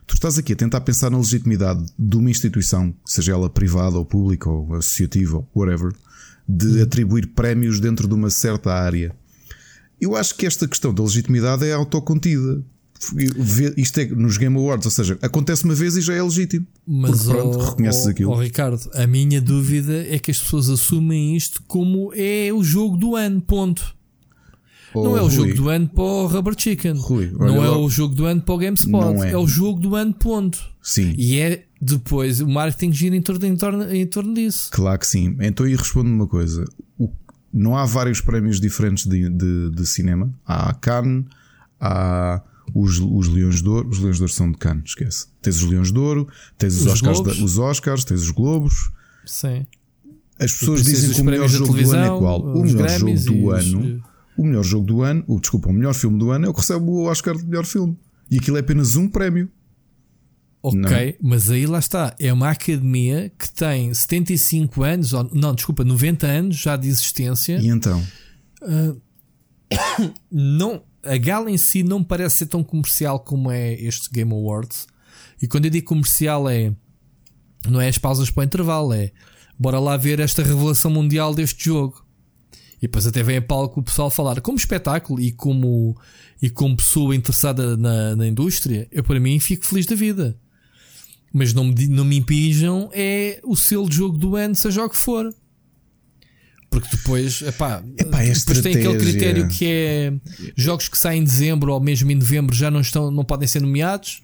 [0.07, 4.05] tu estás aqui a tentar pensar na legitimidade de uma instituição, seja ela privada ou
[4.05, 5.93] pública ou associativa ou whatever
[6.49, 9.15] de atribuir prémios dentro de uma certa área.
[10.01, 12.63] Eu acho que esta questão da legitimidade é autocontida.
[13.77, 16.67] Isto é nos Game Awards, ou seja, acontece uma vez e já é legítimo.
[16.87, 18.31] Mas pronto, oh, reconheces oh, aquilo.
[18.31, 22.97] Oh, Ricardo, a minha dúvida é que as pessoas assumem isto como é o jogo
[22.97, 23.95] do ano, ponto.
[25.05, 26.95] Não é o jogo do ano para o Rubber Chicken.
[26.97, 29.23] Rui, não é o jogo do ano para o GameSpot.
[29.25, 29.33] É.
[29.33, 29.37] é.
[29.37, 30.59] o jogo do ano, ponto.
[30.83, 31.15] Sim.
[31.17, 34.71] E é depois o marketing gira em torno, em torno, em torno disso.
[34.73, 35.37] Claro que sim.
[35.41, 36.65] Então, e respondo uma coisa:
[36.99, 37.11] o,
[37.53, 40.33] não há vários prémios diferentes de, de, de cinema.
[40.47, 41.25] Há a Cannes,
[41.81, 42.43] há
[42.75, 43.89] os, os Leões de Ouro.
[43.89, 45.27] Os Leões de Ouro são de Cannes, esquece.
[45.43, 46.29] Tens os Leões de Ouro,
[46.59, 48.91] tens os, os Oscars, da, os Oscars, tens os Globos.
[49.25, 49.67] Sim.
[50.39, 52.43] As pessoas dizem que o melhor jogo do ano é qual?
[52.43, 54.03] O melhor jogo do ano.
[54.37, 56.61] O melhor jogo do ano, o, desculpa, o melhor filme do ano é o que
[56.61, 57.99] recebe o Oscar de melhor filme.
[58.31, 59.51] E aquilo é apenas um prémio.
[60.63, 60.81] Ok,
[61.21, 61.31] não.
[61.31, 62.15] mas aí lá está.
[62.19, 67.59] É uma academia que tem 75 anos, ou, não, desculpa, 90 anos já de existência.
[67.59, 68.05] E então?
[68.63, 69.01] Uh,
[70.31, 74.87] não, a gala em si não parece ser tão comercial como é este Game Awards.
[75.41, 76.75] E quando eu digo comercial é.
[77.69, 79.13] Não é as pausas para o intervalo, é.
[79.59, 82.06] Bora lá ver esta revelação mundial deste jogo.
[82.79, 85.97] E depois até vem a palco o pessoal falar como espetáculo e como,
[86.41, 88.87] e como pessoa interessada na, na indústria.
[88.93, 90.37] Eu, para mim, fico feliz da vida
[91.37, 94.89] mas não me, não me impinjam é o selo de jogo do ano, seja o
[94.89, 95.35] que for.
[96.71, 100.13] Porque depois, epá, epá é depois tem aquele critério que é
[100.57, 103.61] jogos que saem em dezembro ou mesmo em novembro já não, estão, não podem ser
[103.61, 104.23] nomeados.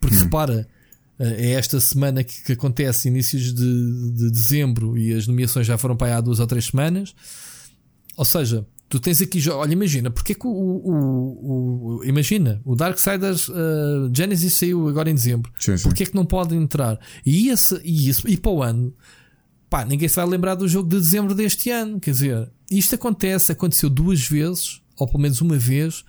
[0.00, 0.24] Porque hum.
[0.24, 0.68] repara,
[1.18, 5.78] eh, é esta semana que, que acontece, inícios de, de, dezembro, e as nomeações já
[5.78, 7.14] foram para aí há duas ou três semanas.
[8.18, 12.74] Ou seja, Tu tens aqui, olha, imagina, porque é que o, o, o imagina, o
[12.74, 15.82] Darksiders uh, Genesis saiu agora em dezembro, sim, sim.
[15.82, 16.98] porque é que não pode entrar?
[17.24, 18.94] E esse, e isso, e para o ano,
[19.68, 23.52] pá, ninguém se vai lembrar do jogo de dezembro deste ano, quer dizer, isto acontece,
[23.52, 26.02] aconteceu duas vezes, ou pelo menos uma vez,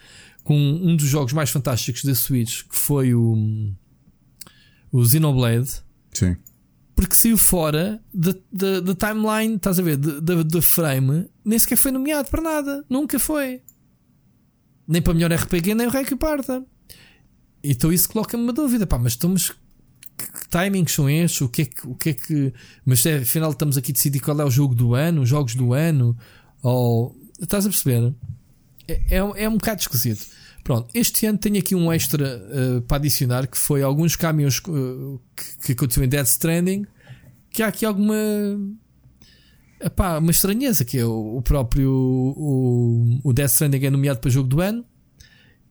[0.45, 3.74] com um dos jogos mais fantásticos da Switch, que foi o,
[4.89, 5.82] o Xenoblade.
[6.13, 6.38] Sim
[7.00, 12.42] porque saiu fora da timeline, estás a ver, da frame, nem sequer foi nomeado para
[12.42, 13.62] nada, nunca foi.
[14.86, 16.62] Nem para melhor RPG, nem o rei que parta.
[17.64, 19.52] Então isso coloca-me uma dúvida, pá, mas estamos.
[20.18, 21.40] Que timings são estes?
[21.40, 21.88] O que é que.
[21.88, 24.76] O que, é que mas é, afinal estamos aqui a decidir qual é o jogo
[24.76, 26.18] do ano, os jogos do ano,
[26.62, 27.16] ou.
[27.40, 28.14] Estás a perceber?
[28.90, 30.28] É, é, é um bocado esquisito.
[30.69, 35.19] Pronto, este ano tenho aqui um extra uh, para adicionar que foi alguns caminhos uh,
[35.36, 36.86] que, que aconteceu em Dead Stranding.
[37.49, 38.13] Que há aqui alguma
[39.82, 44.29] epá, uma estranheza que é o, o próprio o, o Death Stranding é nomeado para
[44.29, 44.86] jogo do ano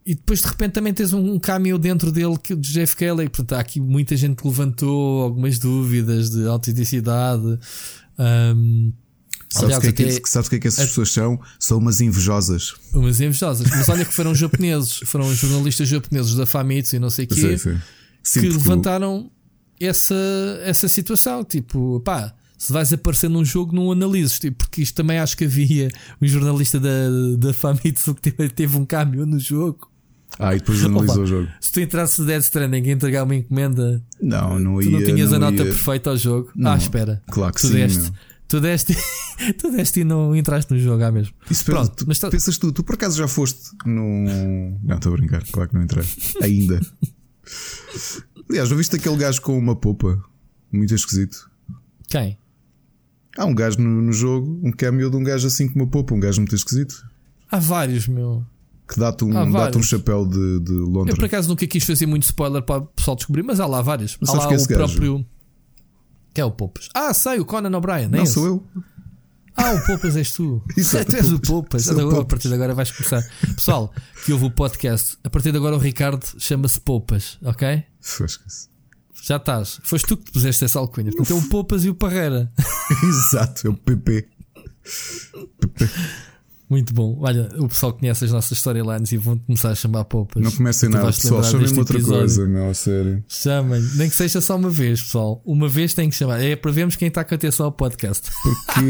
[0.04, 3.52] e depois de repente também tens um, um dentro dele que de Jeff Kelly portanto
[3.52, 7.56] há aqui muita gente que levantou algumas dúvidas de autenticidade
[8.18, 8.92] um,
[9.50, 11.40] Sabes o que, é que, sabes que, é que essas pessoas são?
[11.58, 12.74] São umas invejosas.
[12.92, 13.66] Umas invejosas.
[13.70, 17.56] Mas olha que foram japoneses, foram jornalistas japoneses da Famitsu e não sei o quê.
[17.58, 19.30] Sim, que porque tu- levantaram
[19.80, 20.14] essa,
[20.64, 21.42] essa situação.
[21.44, 24.38] Tipo, pá, se vais aparecer num jogo, não analises.
[24.38, 25.88] Tipo, porque isto também acho que havia
[26.20, 26.90] um jornalista da,
[27.38, 29.90] da Famitsu que teve, teve um câmbio no jogo.
[30.38, 31.48] Ah, e depois analisou o jogo.
[31.60, 34.90] Se tu entrasses Dead Stranding e entregar uma encomenda, Não, não tu ia.
[34.90, 36.50] não tinhas a nota ia- perfeita ao jogo.
[36.54, 36.72] Não.
[36.72, 37.22] Ah, espera.
[37.30, 38.12] Claro que tu sim, deste.
[38.48, 38.96] Tu deste,
[39.58, 41.34] tu deste e não entraste no jogo, ah mesmo.
[41.50, 44.78] Isso Pronto, tu, mas tá- pensas tu, tu por acaso já foste num.
[44.82, 46.04] Não, estou a brincar, claro que não entrei.
[46.42, 46.80] Ainda.
[48.48, 50.22] Aliás, não viste aquele gajo com uma popa?
[50.72, 51.50] Muito esquisito.
[52.08, 52.38] Quem?
[53.36, 56.14] Há um gajo no, no jogo, um cameo de um gajo assim com uma popa,
[56.14, 57.06] um gajo muito esquisito.
[57.50, 58.44] Há vários, meu.
[58.88, 61.14] Que dá-te um, Há dá-te um chapéu de, de Eu lontra.
[61.14, 64.16] por acaso nunca quis fazer muito spoiler para o pessoal descobrir, mas há lá vários.
[64.20, 64.66] Mas há lá o gajo?
[64.66, 65.26] próprio.
[66.38, 66.88] Que é o Poupas?
[66.94, 68.06] Ah, sei, o Conan O'Brien.
[68.06, 68.52] Não, é sou esse?
[68.52, 68.66] eu.
[69.56, 70.62] Ah, o Poupas és tu.
[70.78, 71.48] Exato, tu és o Poupas.
[71.48, 71.84] Poupas.
[71.84, 73.28] Sou o Agora, A partir de agora vais começar.
[73.56, 73.92] Pessoal,
[74.24, 77.82] que ouve o podcast, a partir de agora o Ricardo chama-se Poupas, ok?
[78.00, 78.68] Fosca-se.
[79.20, 79.80] Já estás.
[79.82, 81.10] Foste tu que te puseste essa alcunha.
[81.10, 82.52] É o Poupas e o Parreira.
[83.02, 84.28] Exato, é o PP.
[86.70, 87.16] Muito bom.
[87.20, 90.42] Olha, o pessoal conhece as nossas storylines e vão começar a chamar Poupas.
[90.42, 91.42] Não comecem nada, pessoal.
[91.42, 92.18] Chamem-me outra episódio.
[92.20, 93.24] coisa, meu, a sério.
[93.26, 95.40] Chamem, nem que seja só uma vez, pessoal.
[95.46, 96.42] Uma vez tem que chamar.
[96.42, 98.30] É para vermos quem está com atenção ao podcast.
[98.42, 98.82] Porquê,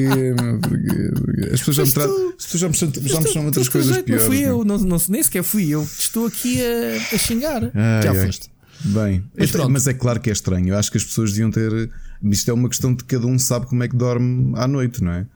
[0.42, 0.58] meu?
[0.60, 1.10] Porquê?
[1.14, 1.50] Porquê?
[1.52, 2.08] As pessoas já me, tra...
[2.08, 4.24] tu- As pessoas já me, já me chamam outras coisas jeito, piores.
[4.24, 5.82] Não fui eu, não, não- nem sequer fui eu.
[5.84, 7.62] Estou aqui a, a xingar.
[7.74, 8.26] Ai, Já ai.
[8.26, 8.50] foste.
[8.84, 9.70] Bem, Mas pronto.
[9.70, 10.68] mas é claro que é estranho.
[10.68, 11.90] Eu acho que as pessoas deviam ter.
[12.24, 15.12] Isto é uma questão de cada um sabe como é que dorme à noite, não
[15.12, 15.26] é?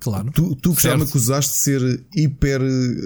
[0.00, 0.30] Claro.
[0.32, 2.62] Tu, tu que já me acusaste de ser hiper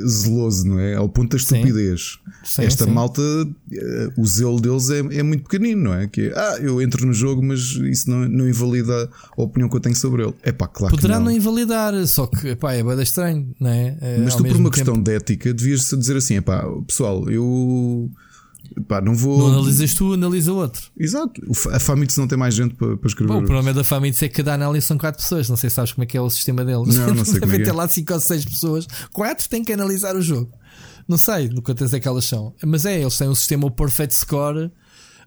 [0.06, 0.94] zeloso, não é?
[0.94, 2.20] Ao ponto da estupidez.
[2.44, 2.90] Sim, Esta sim.
[2.90, 3.20] malta,
[3.72, 6.06] eh, o zelo deles é, é muito pequenino, não é?
[6.06, 9.74] Que é, ah, eu entro no jogo, mas isso não, não invalida a opinião que
[9.74, 10.34] eu tenho sobre ele.
[10.42, 11.30] É pá, claro Poderá que não.
[11.30, 11.36] não.
[11.36, 13.98] invalidar, só que pá, é bem estranho, não é?
[14.00, 17.28] É, Mas ao tu, por uma tempo, questão de ética, devias dizer assim: pá, pessoal,
[17.28, 18.08] eu.
[18.88, 19.38] Pá, não vou.
[19.38, 20.82] Não analisas tu, analisa outro.
[20.98, 21.40] Exato.
[21.72, 23.32] A Famitsu não tem mais gente para, para escrever.
[23.32, 25.48] Bom, o problema da Famitsu é que cada análise são 4 pessoas.
[25.48, 26.96] Não sei se sabes como é que é o sistema deles.
[26.96, 27.72] Não, não sei como é que ter é.
[27.72, 28.86] lá 5 ou 6 pessoas.
[29.12, 30.50] 4 têm que analisar o jogo.
[31.06, 32.54] Não sei do quantas é que elas são.
[32.64, 34.70] Mas é, eles têm um sistema o Perfect Score.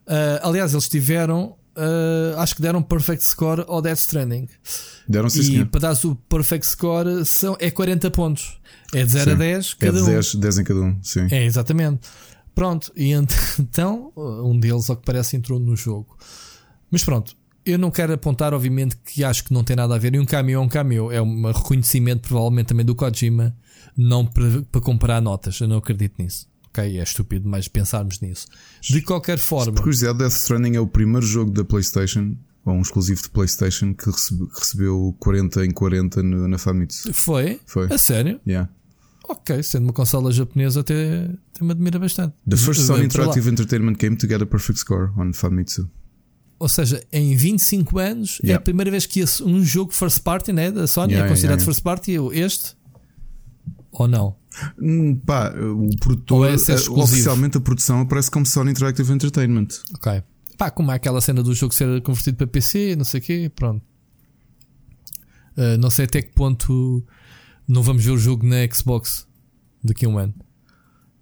[0.08, 1.56] Ah, aliás, eles tiveram.
[1.76, 4.48] ah, acho que deram Perfect Score ao Death Stranding.
[5.08, 5.66] Deram sim, e senhor.
[5.68, 8.60] para dar o Perfect Score são, é 40 pontos.
[8.94, 9.40] É de 0 a Sim.
[9.40, 10.06] 10 É cada de um.
[10.08, 11.28] 10, 10 em cada um, sim.
[11.30, 12.00] É, exatamente.
[12.58, 16.18] Pronto, e ent- então um deles, ao que parece, entrou no jogo.
[16.90, 20.16] Mas pronto, eu não quero apontar, obviamente, que acho que não tem nada a ver.
[20.16, 23.56] E um cameo é um cameo, é um reconhecimento, provavelmente também do Kojima,
[23.96, 25.60] não para, para comparar notas.
[25.60, 26.48] Eu não acredito nisso.
[26.70, 28.48] Ok, é estúpido, mas pensarmos nisso.
[28.82, 32.82] De qualquer forma, Por curiosidade, Death Stranding é o primeiro jogo da PlayStation, ou um
[32.82, 37.14] exclusivo de PlayStation, que recebe- que recebeu 40 em 40 no- na Famitsu.
[37.14, 37.60] foi?
[37.66, 37.88] Foi.
[37.92, 38.40] A sério?
[38.48, 38.70] Yeah.
[39.30, 42.34] Ok, sendo uma consola japonesa, até, até me admira bastante.
[42.50, 43.06] The first Sony.
[43.06, 45.90] Interactive Entertainment game to get a perfect score on Famitsu.
[46.60, 48.60] Ou seja, em 25 anos é Yeah.
[48.60, 51.60] a primeira vez que esse- um jogo first party né, da Sony Yeah, é considerado
[51.60, 52.14] yeah, first party.
[52.14, 52.76] eu- Este?
[53.92, 54.36] Ou não?
[54.82, 59.68] Hum, pá, o produtor, é ser eh, oficialmente a produção aparece como Sony Interactive Entertainment.
[59.96, 60.24] Ok.
[60.58, 63.52] Pá, como há aquela cena do jogo ser convertido para PC, não sei o quê,
[63.56, 63.84] pronto.
[65.56, 67.04] Uh, não sei até que ponto
[67.68, 69.28] não vamos ver o jogo na Xbox
[69.84, 70.34] daqui a um ano.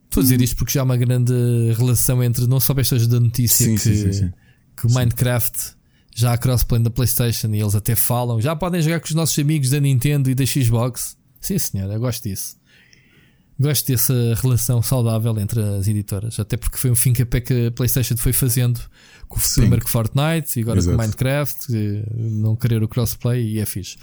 [0.06, 1.34] Estou a dizer isto porque já há uma grande
[1.78, 2.48] relação entre.
[2.48, 4.32] Não soubeste da notícia Sim, que, sim, sim,
[4.78, 5.76] que o Minecraft
[6.16, 8.40] já há crossplay da PlayStation e eles até falam.
[8.40, 11.18] Já podem jogar com os nossos amigos da Nintendo e da Xbox.
[11.42, 12.56] Sim, senhor, eu gosto disso.
[13.60, 18.18] Gosto dessa relação saudável entre as editoras, até porque foi um fim que a PlayStation
[18.18, 18.80] foi fazendo
[19.28, 20.98] com o primeiro com Fortnite e agora Exato.
[20.98, 23.98] com Minecraft, que não querer o crossplay e é fixe.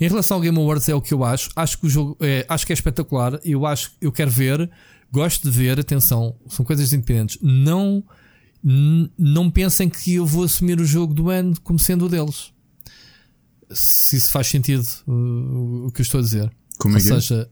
[0.00, 1.50] Em relação ao Game Awards é o que eu acho.
[1.56, 3.40] Acho que o jogo é, acho que é espetacular.
[3.44, 4.70] Eu acho, eu quero ver,
[5.10, 5.80] gosto de ver.
[5.80, 7.38] Atenção, são coisas independentes.
[7.42, 8.04] Não,
[9.18, 12.52] não pensem que eu vou assumir o jogo do ano como sendo o deles.
[13.70, 16.50] Se isso faz sentido uh, o que eu estou a dizer.
[16.78, 17.14] Como é Ou que é?
[17.14, 17.50] seja,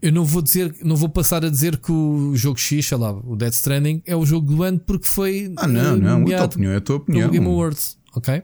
[0.00, 3.12] eu não vou dizer, não vou passar a dizer que o jogo X, sei lá,
[3.12, 6.44] o Dead Stranding é o jogo do ano porque foi Ah, não, não, a tua
[6.44, 7.30] opinião é a tua opinião.
[7.30, 8.42] Game Awards, ok?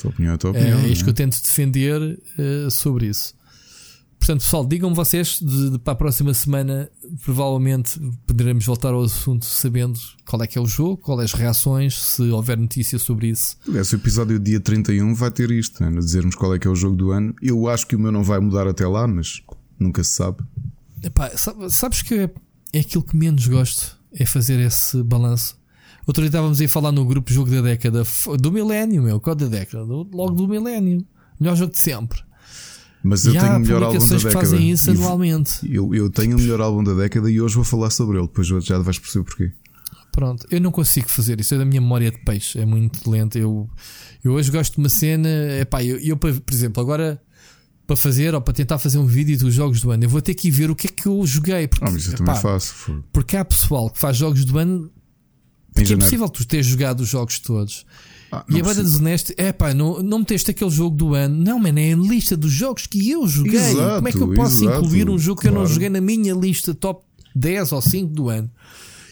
[0.00, 0.78] Tua opinião é tua É, opinião.
[0.80, 3.34] é isto que eu tento defender eh, sobre isso.
[4.18, 6.88] Portanto, pessoal, digam-me vocês de, de- para a próxima semana,
[7.22, 12.00] provavelmente poderemos voltar ao assunto sabendo qual é que é o jogo, quais as reações,
[12.00, 13.56] se houver notícia sobre isso.
[13.68, 15.90] O episódio dia 31 vai ter isto, né?
[15.98, 17.34] dizermos qual é que é o jogo do ano.
[17.42, 19.42] Eu acho que o meu não vai mudar até lá, mas
[19.78, 20.38] nunca se sabe.
[21.02, 22.30] Epá, sabe- sabes que é,
[22.72, 25.54] é aquilo que menos gosto, é fazer esse balanço.
[26.06, 28.02] Outro dia estávamos a falar no grupo Jogo da Década,
[28.38, 29.84] do milénio, meu, qual da década?
[29.84, 31.04] Logo do milénio.
[31.40, 32.20] Melhor jogo de sempre.
[33.02, 34.32] Mas eu e tenho o melhor álbum da década.
[34.32, 35.60] fazem isso E anualmente.
[35.70, 38.26] eu, eu tenho o melhor álbum da década e hoje vou falar sobre ele.
[38.26, 39.52] Depois já vais perceber porquê.
[40.10, 41.54] Pronto, eu não consigo fazer isso.
[41.54, 43.36] É da minha memória de peixe, é muito lento.
[43.36, 43.68] Eu,
[44.22, 45.28] eu hoje gosto de uma cena.
[45.60, 47.20] Epá, eu, eu, por exemplo, agora
[47.86, 50.32] para fazer ou para tentar fazer um vídeo dos jogos do ano, eu vou ter
[50.34, 51.68] que ir ver o que é que eu joguei.
[51.68, 53.04] Porque, ah, mas eu também faço.
[53.12, 54.90] Porque há pessoal que faz jogos do ano.
[55.74, 57.84] Porque é possível tu teres jogado os jogos todos.
[58.30, 61.36] Ah, e a banda desonesto, é pá, não, não meteste aquele jogo do ano.
[61.36, 63.56] Não, mano, é a lista dos jogos que eu joguei.
[63.56, 65.54] Exato, Como é que eu posso exato, incluir um jogo claro.
[65.54, 68.50] que eu não joguei na minha lista top 10 ou 5 do ano?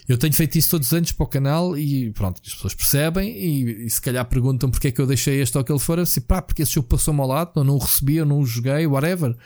[0.08, 3.30] Eu tenho feito isso todos os anos para o canal e pronto, as pessoas percebem
[3.30, 6.20] e, e se calhar perguntam porque é que eu deixei este ou aquele fora, se
[6.20, 8.86] pá, porque esse jogo passou-me ao lado, ou não o recebi, ou não o joguei,
[8.86, 9.36] whatever.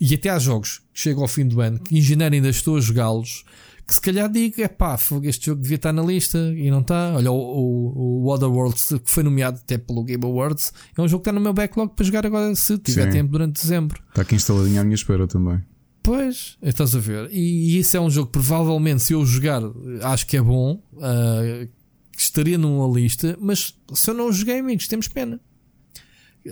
[0.00, 2.76] E até há jogos que chegam ao fim do ano que em janeiro ainda estou
[2.76, 3.44] a jogá-los,
[3.90, 7.12] que se calhar digo, é pá, este jogo devia estar na lista e não está.
[7.16, 11.08] Olha, o, o, o Other Worlds, que foi nomeado até pelo Game Awards, é um
[11.08, 13.10] jogo que está no meu backlog para jogar agora se tiver Sim.
[13.18, 14.00] tempo durante dezembro.
[14.08, 15.60] Está aqui instaladinho à minha espera também.
[16.04, 17.30] Pois, estás a ver.
[17.32, 19.60] E, e isso é um jogo que provavelmente, se eu jogar,
[20.02, 20.80] acho que é bom.
[20.92, 21.68] Uh,
[22.16, 25.40] estaria numa lista, mas se eu não joguei, amigos, temos pena.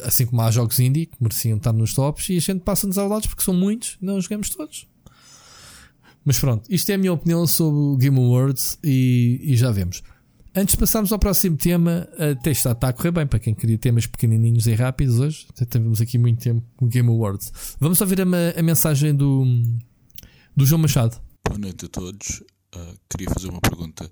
[0.02, 3.08] Assim como há jogos indie que mereciam estar nos tops e a gente passa-nos ao
[3.08, 4.88] lado porque são muitos, não jogamos todos.
[6.28, 10.02] Mas pronto, isto é a minha opinião sobre o Game Awards e, e já vemos.
[10.54, 13.78] Antes de passarmos ao próximo tema, até está, está a correr bem para quem queria
[13.78, 15.46] temas pequenininhos e rápidos hoje.
[15.48, 17.50] Até temos aqui muito tempo com o Game Awards.
[17.80, 19.42] Vamos ouvir a, a, mensagem do,
[20.54, 21.18] do João Machado.
[21.48, 22.42] Boa noite a todos.
[22.76, 24.10] Uh, queria fazer uma pergunta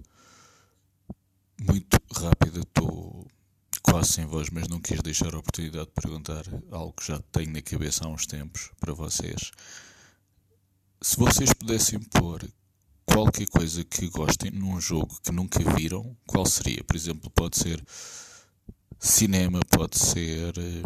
[1.61, 2.61] muito rápida.
[2.61, 3.27] Estou
[3.83, 7.53] quase sem voz, mas não quis deixar a oportunidade de perguntar algo que já tenho
[7.53, 9.53] na cabeça há uns tempos para vocês.
[11.03, 12.43] Se vocês pudessem pôr
[13.05, 16.83] qualquer coisa que gostem num jogo que nunca viram, qual seria?
[16.83, 17.85] Por exemplo, pode ser
[18.99, 20.83] cinema, pode ser eh,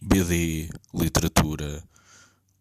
[0.00, 1.84] BD, literatura.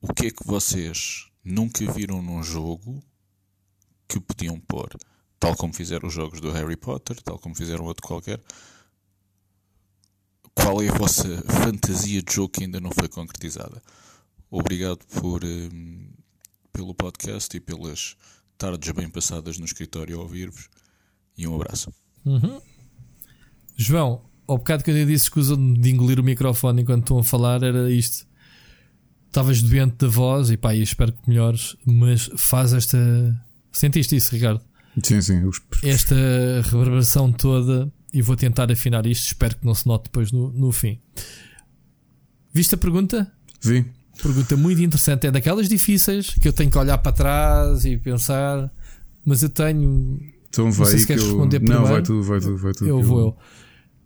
[0.01, 3.01] O que é que vocês nunca viram num jogo
[4.07, 4.89] que podiam pôr?
[5.39, 8.41] Tal como fizeram os jogos do Harry Potter, tal como fizeram outro qualquer.
[10.53, 13.81] Qual é a vossa fantasia de jogo que ainda não foi concretizada?
[14.51, 15.43] Obrigado por.
[15.43, 16.11] Um,
[16.71, 18.15] pelo podcast e pelas
[18.57, 20.69] tardes bem passadas no escritório a ouvir-vos.
[21.37, 21.93] E um abraço.
[22.25, 22.61] Uhum.
[23.75, 27.63] João, ao bocado que eu disse escusa de engolir o microfone enquanto estão a falar,
[27.63, 28.27] era isto.
[29.27, 32.97] Estavas doente da voz e pá, espero que melhores, mas faz esta.
[33.71, 34.61] Sentiste isso, Ricardo?
[35.01, 35.41] Sim, sim.
[35.83, 36.15] Esta
[36.63, 39.27] reverberação toda e vou tentar afinar isto.
[39.27, 40.99] Espero que não se note depois no, no fim.
[42.53, 43.31] Viste a pergunta?
[43.61, 43.85] Vi.
[44.21, 45.27] Pergunta muito interessante.
[45.27, 48.71] É daquelas difíceis que eu tenho que olhar para trás e pensar,
[49.25, 50.19] mas eu tenho.
[50.49, 51.29] Então vai não sei se queres eu...
[51.29, 51.83] responder primeiro.
[51.83, 52.85] Não, vai tu, vai tu, vai tu.
[52.85, 53.37] Eu vou eu.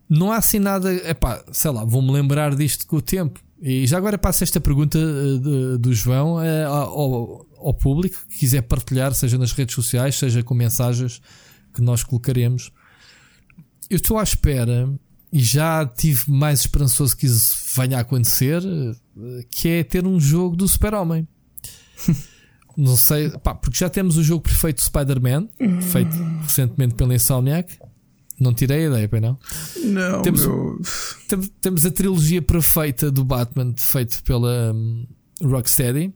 [0.09, 0.93] Não há assim nada.
[0.93, 3.39] Epá, sei lá, vou-me lembrar disto com o tempo.
[3.61, 8.61] E já agora passo esta pergunta eh, do João eh, ao, ao público que quiser
[8.61, 11.21] partilhar, seja nas redes sociais, seja com mensagens
[11.73, 12.71] que nós colocaremos.
[13.89, 14.89] Eu estou à espera
[15.31, 18.61] e já tive mais esperançoso que isso venha a acontecer,
[19.49, 21.27] que é ter um jogo do Super-Homem.
[22.77, 25.47] Não sei, pá, porque já temos o jogo perfeito do Spider-Man,
[25.81, 27.77] feito recentemente pela Insomniac.
[28.37, 29.39] Não tirei a ideia, bem não?
[29.81, 30.81] Não, temos, meu...
[31.25, 35.07] temos, temos, a trilogia perfeita do Batman, feito pela um,
[35.41, 36.13] Rocksteady.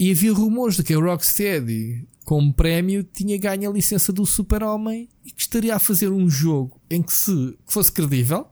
[0.00, 5.08] E havia rumores de que a Rocksteady como prémio, tinha ganho a licença do Super-Homem
[5.24, 7.32] e que estaria a fazer um jogo em que, se,
[7.66, 8.46] que fosse credível,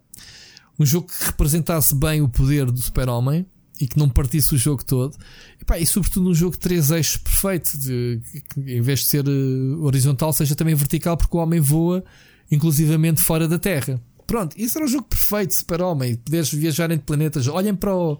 [0.80, 3.44] um jogo que representasse bem o poder do Super-Homem
[3.78, 5.14] e que não partisse o jogo todo.
[5.60, 9.06] E, pá, e sobretudo um jogo de três eixos perfeito, de, que em vez de
[9.08, 12.02] ser uh, horizontal, seja também vertical, porque o homem voa
[12.50, 14.00] inclusivamente fora da Terra.
[14.26, 16.16] Pronto, isso era um jogo perfeito, Super-Homem.
[16.16, 17.46] Poderes viajar entre planetas.
[17.46, 18.18] Olhem para o.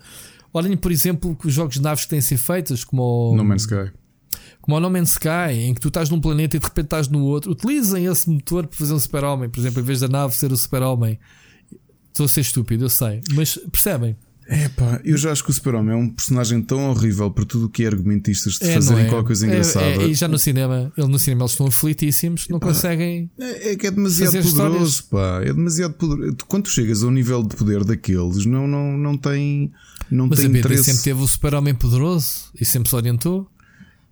[0.52, 3.34] Olhem, por exemplo, os jogos de naves que têm sido feitos, como o.
[3.34, 3.90] No Man's Sky
[4.66, 7.08] como o No Man's Sky, em que tu estás num planeta e de repente estás
[7.08, 9.48] no outro, utilizem esse motor para fazer um super-homem.
[9.48, 11.18] Por exemplo, em vez da nave ser o super-homem.
[12.08, 13.20] Estou a ser estúpido, eu sei.
[13.32, 14.16] Mas percebem?
[14.48, 17.66] É pá, eu já acho que o Super-Homem é um personagem tão horrível para tudo
[17.66, 19.08] o que é argumentistas de é, fazerem é?
[19.08, 19.86] qualquer coisa engraçada.
[19.86, 23.28] É, é, e já no cinema, ele no cinema eles estão aflitíssimos, não conseguem.
[23.36, 25.00] É, é, que é demasiado poderoso, histórias.
[25.00, 25.40] pá.
[25.42, 26.36] É demasiado poderoso.
[26.46, 29.72] Quando tu chegas a um nível de poder daqueles, não, não, não tem.
[30.08, 30.84] Não Mas tem a BD interesse.
[30.84, 33.50] sempre teve o Super-Homem poderoso e sempre se orientou.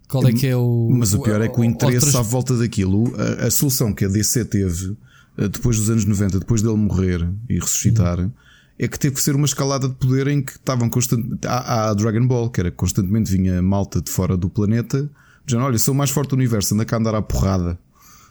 [0.08, 0.88] Qual é que é o.
[0.90, 4.08] Mas o pior é que o interesse à volta daquilo, a, a, solução que a
[4.08, 4.96] DC teve
[5.38, 8.30] eh, depois dos anos 90, depois dele morrer e ressuscitar, uhum.
[8.78, 11.46] é que teve que ser uma escalada de poder em que estavam constantemente.
[11.46, 15.08] Há, a Dragon Ball, que era constantemente vinha malta de fora do planeta,
[15.44, 17.78] dizendo: Olha, sou o mais forte do universo, anda cá a andar à porrada.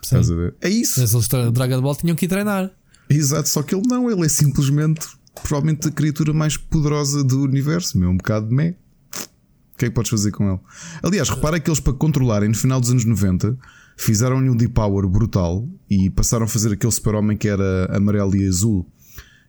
[0.01, 0.53] Estás a ver?
[0.61, 0.99] É isso.
[0.99, 2.71] Mas eles, Dragon Ball tinham que ir treinar.
[3.09, 5.07] Exato, só que ele não, ele é simplesmente,
[5.43, 8.75] provavelmente, a criatura mais poderosa do universo, meu, um bocado de mé.
[9.73, 10.59] O que é que podes fazer com ele?
[11.01, 13.57] Aliás, repara que eles para controlarem no final dos anos 90
[13.97, 18.87] fizeram-lhe um deep-power brutal e passaram a fazer aquele super-homem que era amarelo e azul.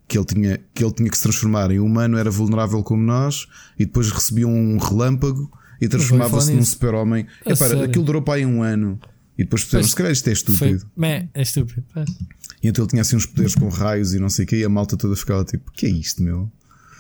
[0.07, 3.47] Que ele, tinha, que ele tinha que se transformar em humano, era vulnerável como nós,
[3.79, 5.51] e depois recebia um relâmpago
[5.81, 7.27] e transformava-se num super-homem.
[7.85, 9.01] Aquilo durou para aí um ano.
[9.37, 10.87] E depois perceberam, se calhar isto é estúpido.
[10.95, 11.85] Foi, é, é estúpido.
[12.63, 14.65] E então ele tinha assim uns poderes com raios e não sei o que, e
[14.65, 16.51] a malta toda ficava tipo: que é isto, meu?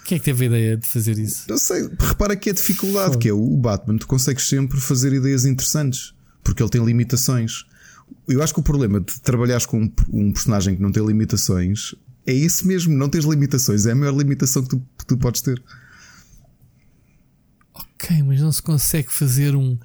[0.04, 1.44] Quem é que teve a ideia de fazer isso?
[1.48, 3.22] Não sei, repara que é dificuldade, Foi.
[3.22, 7.64] que é o Batman, tu consegues sempre fazer ideias interessantes, porque ele tem limitações.
[8.28, 11.94] Eu acho que o problema de trabalhares com um personagem que não tem limitações
[12.26, 15.40] é esse mesmo, não tens limitações, é a maior limitação que tu, que tu podes
[15.40, 15.62] ter.
[17.72, 19.78] Ok, mas não se consegue fazer um,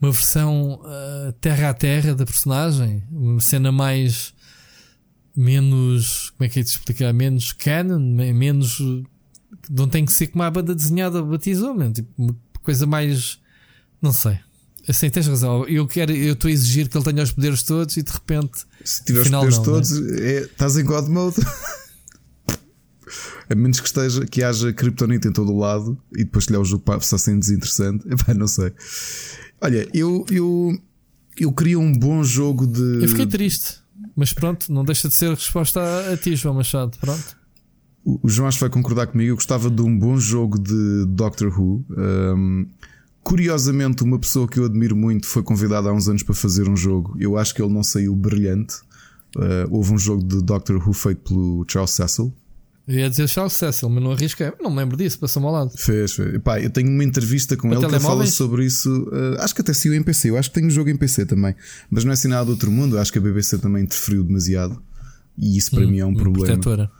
[0.00, 4.34] uma versão uh, terra a terra da personagem, uma cena mais
[5.36, 7.12] menos como é que é de explicar?
[7.12, 8.80] Menos canon, menos
[9.70, 13.38] não tem que ser como a banda desenhada batizou, mesmo, tipo, uma coisa mais
[14.04, 14.38] não sei.
[14.86, 15.66] Assim, tens razão.
[15.66, 18.66] Eu quero, eu estou a exigir que ele tenha os poderes todos e de repente.
[18.84, 20.20] Se tiver os poderes não, todos, né?
[20.20, 21.36] é, estás em God Mode.
[23.48, 26.64] a menos que esteja que haja Kryptonite em todo o lado e depois lhe o
[26.64, 28.06] jogo passar sendo desinteressante.
[28.12, 28.74] Epá, não sei.
[29.58, 30.78] Olha, eu, eu,
[31.38, 33.04] eu queria um bom jogo de.
[33.04, 33.78] Eu fiquei triste,
[34.14, 35.80] mas pronto, não deixa de ser a resposta
[36.12, 36.98] a, ti, João Machado.
[36.98, 37.38] Pronto.
[38.04, 39.30] O João acho que vai concordar comigo.
[39.30, 41.84] Eu gostava de um bom jogo de Doctor Who.
[41.90, 42.66] Um,
[43.22, 46.76] curiosamente, uma pessoa que eu admiro muito foi convidada há uns anos para fazer um
[46.76, 47.16] jogo.
[47.18, 48.76] Eu acho que ele não saiu brilhante.
[49.36, 52.32] Uh, houve um jogo de Doctor Who feito pelo Charles Cecil,
[52.86, 54.52] eu ia dizer Charles Cecil, mas não arrisquei.
[54.60, 55.70] Não me lembro disso, passou-me ao lado.
[55.74, 56.38] Fez, fez.
[56.42, 58.90] Pá, eu tenho uma entrevista com ele que fala sobre isso.
[59.04, 60.28] Uh, acho que até saiu em PC.
[60.28, 61.54] Eu acho que tem um jogo em PC também.
[61.90, 62.96] Mas não é sinal do outro mundo.
[62.96, 64.82] Eu acho que a BBC também interferiu demasiado.
[65.38, 66.90] E isso para hum, mim é um problema.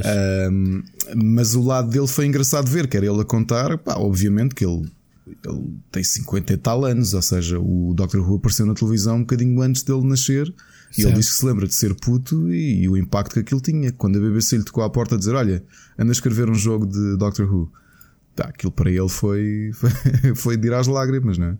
[0.00, 0.82] Uh,
[1.16, 3.76] mas o lado dele foi engraçado ver, que era ele a contar.
[3.78, 4.90] Pá, obviamente que ele,
[5.26, 7.14] ele tem 50 e tal anos.
[7.14, 8.18] Ou seja, o Dr.
[8.18, 10.52] Who apareceu na televisão um bocadinho antes dele nascer.
[10.96, 13.60] E ele disse que se lembra de ser puto e, e, o impacto que aquilo
[13.60, 13.92] tinha.
[13.92, 15.64] Quando a BBC lhe tocou à porta a dizer: Olha,
[15.98, 17.72] anda a escrever um jogo de Doctor Who.
[18.34, 21.56] Tá, aquilo para ele foi, foi, foi de ir às lágrimas, não é?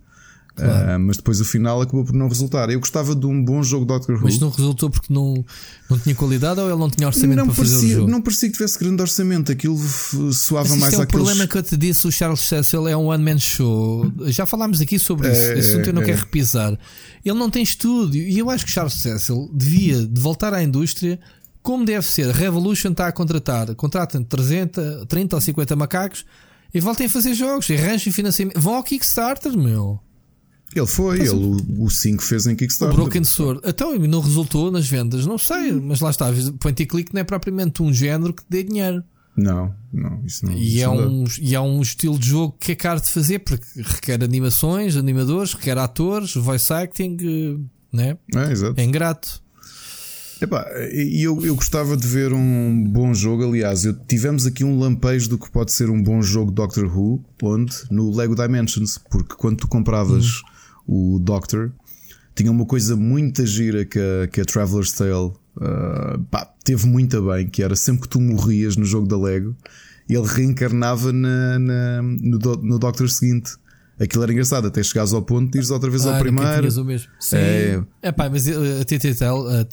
[0.55, 0.95] Claro.
[0.95, 2.69] Uh, mas depois o final acabou por não resultar.
[2.69, 4.23] Eu gostava de um bom jogo Doctor Who.
[4.23, 5.43] Mas não resultou porque não,
[5.89, 8.11] não tinha qualidade ou ele não tinha orçamento não para parecia, fazer o jogo?
[8.11, 9.51] Não parecia que tivesse grande orçamento.
[9.51, 9.79] Aquilo
[10.31, 13.07] soava mas mais é o problema que eu te disse: o Charles Cecil é um
[13.07, 14.11] one-man show.
[14.27, 15.41] Já falámos aqui sobre isso.
[15.41, 16.05] É, Esse assunto eu não é.
[16.05, 16.77] quero repisar.
[17.25, 18.21] Ele não tem estúdio.
[18.21, 21.19] E eu acho que Charles Cecil devia de voltar à indústria
[21.63, 22.29] como deve ser.
[22.29, 23.73] A Revolution está a contratar.
[23.73, 26.25] Contratam 300, 30 ou 50 macacos
[26.71, 27.71] e voltem a fazer jogos.
[27.71, 28.59] Arranjem financiamento.
[28.59, 29.99] Vão ao Kickstarter, meu.
[30.75, 32.97] Ele foi, ele, o 5 fez em Kickstarter.
[32.97, 33.61] O Broken Sword.
[33.63, 36.31] Então, não resultou nas vendas, não sei, mas lá está.
[36.59, 39.03] Point and click não é propriamente um género que dê dinheiro.
[39.35, 40.53] Não, não, isso não.
[40.53, 43.39] E, isso é, um, e é um estilo de jogo que é caro de fazer
[43.39, 47.57] porque requer animações, animadores, requer atores, voice acting, eh,
[47.91, 48.17] né?
[48.35, 48.79] É, exato.
[48.79, 49.41] é ingrato.
[50.39, 53.47] Epá, e eu, eu gostava de ver um bom jogo.
[53.47, 57.23] Aliás, eu, tivemos aqui um lampejo do que pode ser um bom jogo Doctor Who,
[57.41, 57.73] onde?
[57.89, 60.25] No Lego Dimensions, porque quando tu compravas.
[60.25, 60.52] Hum
[60.87, 61.71] o Doctor,
[62.35, 67.21] tinha uma coisa muito gira que a, que a Traveler's Tale uh, pá, teve muito
[67.21, 69.55] bem, que era sempre que tu morrias no jogo da Lego,
[70.09, 73.53] ele reencarnava na, na no, no Doctor seguinte.
[73.99, 76.81] Aquilo era engraçado, até chegares ao ponto de ires outra vez ah, ao primeiro.
[76.81, 77.07] O mesmo.
[77.19, 77.37] Sim.
[77.37, 79.65] É, é pá, mas a TT, a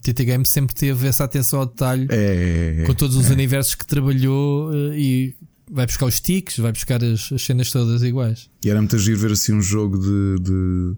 [0.00, 3.32] TT Games sempre teve essa atenção ao detalhe é, com todos os é.
[3.32, 5.36] universos que trabalhou eh, e
[5.70, 8.50] vai buscar os tiques, vai buscar as, as, cenas todas iguais.
[8.64, 10.42] E era muito giro ver assim um jogo de.
[10.42, 10.96] de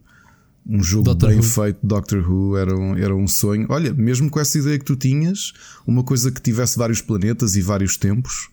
[0.66, 1.42] um jogo Doctor bem Who.
[1.42, 3.66] feito Doctor Who era um, era um sonho.
[3.70, 5.52] Olha, mesmo com essa ideia que tu tinhas,
[5.86, 8.50] uma coisa que tivesse vários planetas e vários tempos.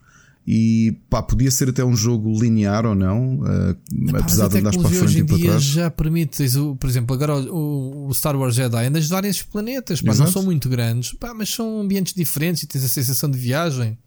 [0.50, 3.78] E pá, podia ser até um jogo linear ou não, uh,
[4.18, 5.62] apesar de andares para frente hoje em e para trás.
[5.62, 6.42] já permite,
[6.80, 10.70] por exemplo, agora o, o Star Wars Jedi andas vários planetas, pá, não são muito
[10.70, 13.98] grandes, pá, mas são ambientes diferentes e tens a sensação de viagem.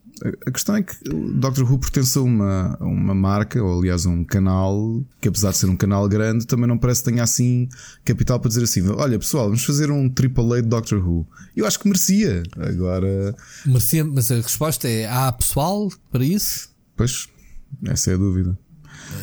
[0.47, 4.05] A questão é que o Doctor Who pertence a uma, a uma marca, ou aliás
[4.05, 7.23] a um canal, que apesar de ser um canal grande, também não parece que tenha
[7.23, 7.69] assim
[8.05, 11.27] capital para dizer assim: olha pessoal, vamos fazer um AAA de Doctor Who.
[11.57, 12.43] Eu acho que merecia.
[12.57, 13.35] Agora.
[13.65, 16.71] Merecia, mas a resposta é: há pessoal para isso?
[16.97, 17.29] Pois,
[17.87, 18.59] essa é a dúvida.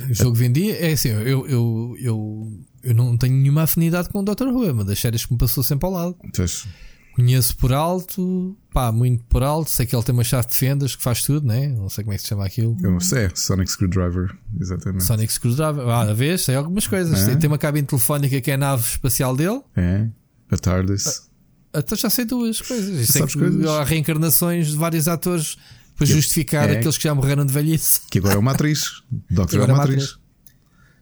[0.10, 4.24] O jogo vendia, é assim, eu, eu, eu, eu não tenho nenhuma afinidade com o
[4.24, 6.16] Doctor Who, é uma das séries que me passou sempre ao lado.
[6.36, 6.66] Pois.
[7.18, 9.72] Conheço por alto, pá, muito por alto.
[9.72, 11.68] Sei que ele tem uma chave de fendas que faz tudo, né?
[11.70, 12.78] Não sei como é que se chama aquilo.
[12.80, 15.04] Eu não sei, Sonic Screwdriver, exatamente.
[15.04, 17.28] Sonic Screwdriver, ah, a vez, sei algumas coisas.
[17.28, 17.36] É.
[17.36, 19.62] Tem uma cabine telefónica que é a nave espacial dele.
[19.76, 20.08] É,
[20.52, 21.28] a TARDIS.
[21.74, 23.10] Ah, então já sei duas coisas.
[23.10, 23.66] sei que coisas?
[23.66, 25.58] há reencarnações de vários atores
[25.96, 26.78] para que justificar é.
[26.78, 28.02] aqueles que já morreram de velhice.
[28.12, 29.02] Que agora é uma atriz.
[29.32, 30.20] Doctor é uma atriz.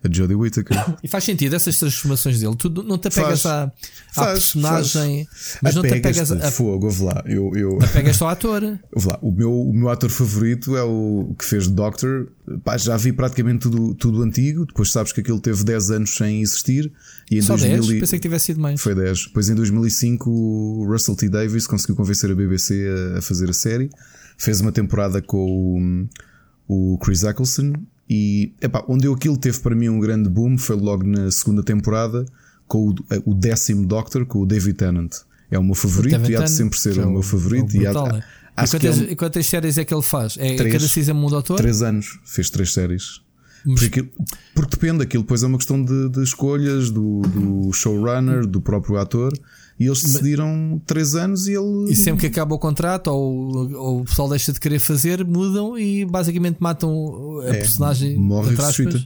[0.05, 0.77] A Jodie Whittaker.
[1.03, 2.55] E faz sentido essas transformações dele.
[2.55, 3.45] Tu não te apegas Faz.
[3.45, 3.71] à, à
[4.13, 5.27] Faz, personagem,
[5.61, 7.23] mas não te apegas a, fogo, ouve lá.
[7.25, 8.63] Eu, eu, apegas ao ator.
[8.91, 9.19] ouve lá.
[9.21, 12.27] O, meu, o meu ator favorito é o que fez Doctor.
[12.63, 14.65] Pá, já vi praticamente tudo, tudo antigo.
[14.65, 16.91] Depois sabes que aquilo teve 10 anos sem existir.
[17.29, 17.77] E em Só 10?
[17.77, 18.81] 2000 e- Pensei que tivesse sido mais.
[18.81, 19.27] Foi 10.
[19.27, 21.29] Depois em 2005 o Russell T.
[21.29, 23.89] Davis conseguiu convencer a BBC a, a fazer a série.
[24.37, 26.07] Fez uma temporada com
[26.67, 27.73] o, o Chris Eccleston.
[28.09, 31.63] E epá, onde eu aquilo teve para mim um grande boom foi logo na segunda
[31.63, 32.25] temporada
[32.67, 32.95] com o,
[33.25, 35.11] o décimo Doctor, com o David Tennant.
[35.49, 37.75] É o meu favorito David e há de sempre ser é o meu favorito.
[37.75, 38.23] é o e há- brutal, né?
[38.57, 40.37] E acho que é quantas, um- e quantas séries é que ele faz?
[40.39, 40.73] É Três.
[40.73, 41.57] cada season o ator?
[41.57, 43.21] 3 anos, fez três séries.
[43.65, 44.09] Mas- Porque, aquilo-
[44.53, 48.97] porque depende, aquilo depois é uma questão de, de escolhas do, do showrunner, do próprio
[48.97, 49.33] ator.
[49.79, 51.91] E eles decidiram 3 anos e ele.
[51.91, 55.77] E sempre que acaba o contrato ou, ou o pessoal deixa de querer fazer, mudam
[55.77, 59.05] e basicamente matam a É, personagem morre e ressuscita.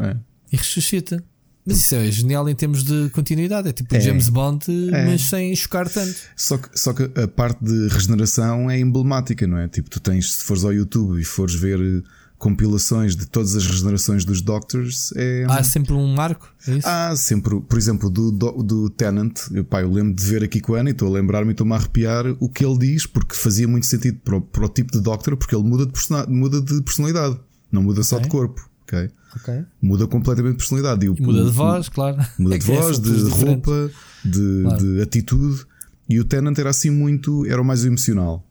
[0.00, 0.16] É.
[0.52, 1.24] e ressuscita.
[1.64, 3.68] Mas isso é genial em termos de continuidade.
[3.68, 4.00] É tipo É.
[4.00, 5.04] James Bond, É.
[5.04, 6.16] mas sem chocar tanto.
[6.34, 9.68] Só que, só que a parte de regeneração é emblemática, não é?
[9.68, 12.02] Tipo, tu tens, se fores ao YouTube e fores ver
[12.38, 15.44] compilações de todas as regenerações dos Doctors, é.
[15.48, 16.48] Há sempre um marco.
[16.66, 16.86] É isso?
[16.88, 20.60] Há sempre, por exemplo, do, do, do Tenant, eu, pá, eu lembro de ver aqui
[20.60, 23.06] com a Ana e estou a lembrar-me e estou-me a arrepiar o que ele diz,
[23.06, 25.92] porque fazia muito sentido para o, para o tipo de Doctor, porque ele muda de,
[25.92, 27.38] persona- muda de personalidade,
[27.72, 29.10] não muda só de corpo, ok?
[29.36, 29.64] Ok.
[29.82, 31.04] Muda completamente de personalidade.
[31.06, 32.16] E o- muda de voz, claro.
[32.38, 33.42] Muda É de é voz, de diferentes.
[33.44, 33.90] roupa,
[34.24, 34.78] de, Claro.
[34.94, 35.66] de atitude.
[36.08, 38.42] E o Tenant era assim muito, era o mais emocional.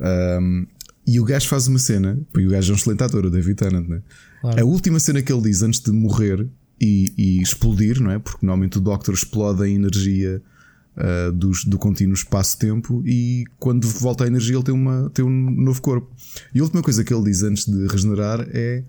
[0.00, 0.66] Um,
[1.10, 3.54] e o gajo faz uma cena, porque o gajo é um excelente ator, o David
[3.56, 4.02] Tennant, né?
[4.40, 4.60] Claro.
[4.60, 6.46] A última cena que ele diz antes de morrer
[6.80, 8.18] e, e explodir, não é?
[8.18, 10.42] Porque normalmente o Doctor explode a energia
[10.96, 15.50] uh, dos- do contínuo espaço-tempo e quando volta a energia ele tem, uma, tem um
[15.50, 16.08] novo corpo.
[16.54, 18.84] E a última coisa que ele diz antes de regenerar é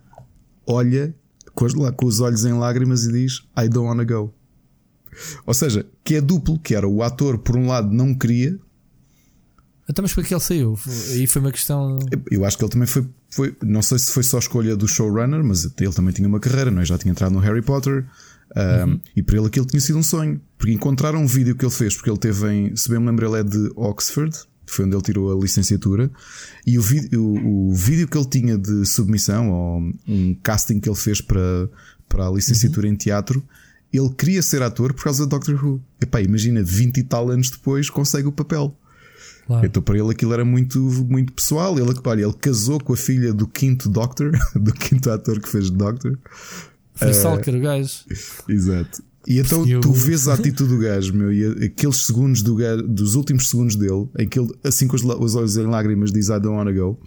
[0.68, 1.16] olha
[1.56, 4.32] com, com os olhos em lágrimas e diz I don't wanna go.
[5.46, 8.58] Ou seja, que é duplo, que era o ator, por um lado, não queria.
[9.90, 10.78] Então, mas para que ele saiu?
[11.12, 11.98] Aí foi uma questão.
[12.30, 13.56] Eu acho que ele também foi, foi.
[13.64, 16.82] Não sei se foi só escolha do showrunner, mas ele também tinha uma carreira, não
[16.82, 16.86] é?
[16.86, 18.06] Já tinha entrado no Harry Potter.
[18.56, 20.40] um, E para ele aquilo tinha sido um sonho.
[20.60, 22.76] Porque encontraram um vídeo que ele fez, porque ele teve em.
[22.76, 24.38] Se bem me lembro, ele é de Oxford,
[24.68, 26.12] foi onde ele tirou a licenciatura.
[26.68, 30.88] E o, vídeo o, o vídeo que ele tinha de submissão, ou um casting que
[30.88, 31.68] ele fez para,
[32.08, 33.44] para a licenciatura em teatro,
[33.92, 35.82] ele queria ser ator por causa do Doctor Who.
[36.00, 38.78] Epá, imagina, 20 e tal anos depois consegue o papel.
[39.50, 39.66] Claro.
[39.66, 40.80] Então para ele aquilo era muito,
[41.10, 41.76] muito pessoal.
[41.80, 45.72] Ele, olha, ele casou com a filha do quinto Doctor, do quinto ator que fez
[45.72, 46.20] Doctor.
[46.94, 47.92] Foi Stalker, o gajo.
[48.48, 49.02] Exato.
[49.28, 52.84] E então Eu- tu vês a atitude do gajo, meu, e aqueles segundos do gajo,
[52.84, 56.28] dos últimos segundos dele, em que ele, assim com os, os olhos em lágrimas, diz
[56.28, 57.00] I don't wanna go.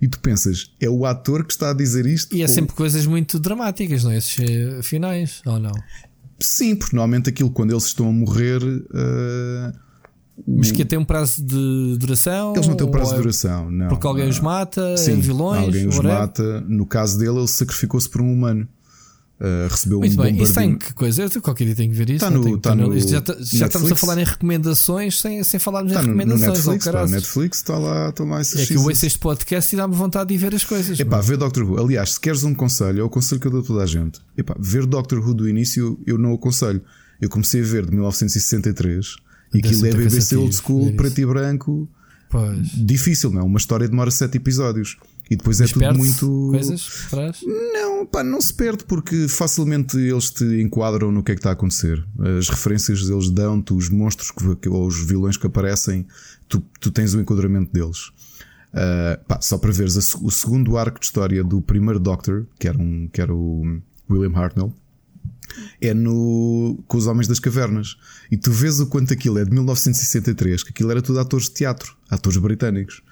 [0.00, 2.36] E tu pensas, é o ator que está a dizer isto?
[2.36, 4.18] E é Ou- sempre coisas muito dramáticas, não é?
[4.18, 5.72] Esses eh, finais, ou não?
[6.38, 8.60] Sim, porque normalmente aquilo quando eles estão a morrer.
[8.94, 9.72] eh,
[10.46, 12.52] Mas que tem um prazo de duração?
[12.54, 13.88] eles não têm um prazo de é duração, não.
[13.88, 14.30] Porque alguém não.
[14.30, 16.18] os mata, Sim, é vilões, alguém os whatever.
[16.18, 16.60] mata.
[16.68, 18.68] No caso dele, ele sacrificou-se por um humano.
[19.38, 21.28] Uh, recebeu Muito um bem, isso tem que coisa?
[21.34, 22.24] Eu qualquer dia tenho que ver isso.
[22.24, 25.20] Tá não no- tenho- tá tá no já, tá- já estamos a falar em recomendações
[25.20, 26.66] sem, sem falarmos Está em no, no recomendações.
[26.66, 27.06] Netflix, oh.
[27.14, 30.28] Netflix está lá, estão lá esses é que eu ouço este podcast e dá-me vontade
[30.30, 30.98] de ver as coisas.
[30.98, 31.78] Epá, ver Doctor Who.
[31.78, 34.20] Aliás, se queres um conselho, é o conselho que eu dou a toda a gente.
[34.38, 36.80] Epá, ver Doctor Who do início, eu não aconselho.
[37.20, 39.16] Eu comecei a ver de 1963
[39.56, 41.88] e aquilo é BBC Old School, ver preto e branco.
[42.28, 42.68] Pois.
[42.74, 43.44] Difícil, não é?
[43.44, 44.96] Uma história demora sete episódios.
[45.30, 46.48] E depois é tudo muito.
[46.50, 47.40] coisas atrás.
[47.44, 51.50] Não, pá, não se perde porque facilmente eles te enquadram no que é que está
[51.50, 52.04] a acontecer.
[52.38, 56.06] As referências eles dão-te, os monstros que, ou os vilões que aparecem,
[56.48, 58.12] tu, tu tens o enquadramento deles.
[58.76, 62.68] Ah, pá, só para veres a o segundo arco de história do primeiro Doctor, que
[62.68, 64.72] era, um, que era o William Hartnell,
[65.80, 67.96] é no com os Homens das Cavernas.
[68.30, 71.54] E tu vês o quanto aquilo é de 1963, que aquilo era tudo atores de
[71.54, 73.02] teatro, atores britânicos.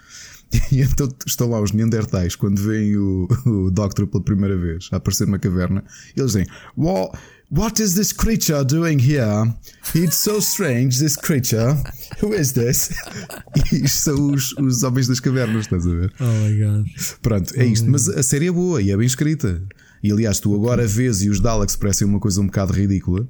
[0.71, 4.97] E então estão lá os Neandertais quando veem o, o Doctor pela primeira vez a
[4.97, 5.83] aparecer numa caverna.
[6.17, 6.47] Eles dizem:
[6.77, 7.19] what,
[7.51, 9.53] what is this creature doing here?
[9.95, 11.77] It's so strange, this creature.
[12.23, 12.91] Who is this?
[13.73, 16.13] E isto são os, os Homens das Cavernas, estás a ver?
[16.21, 16.87] Oh my god.
[17.23, 17.91] Pronto, é isto.
[17.91, 19.63] Mas a série é boa e é bem escrita.
[20.05, 23.27] E aliás, tu agora vês e os Daleks parecem uma coisa um bocado ridícula,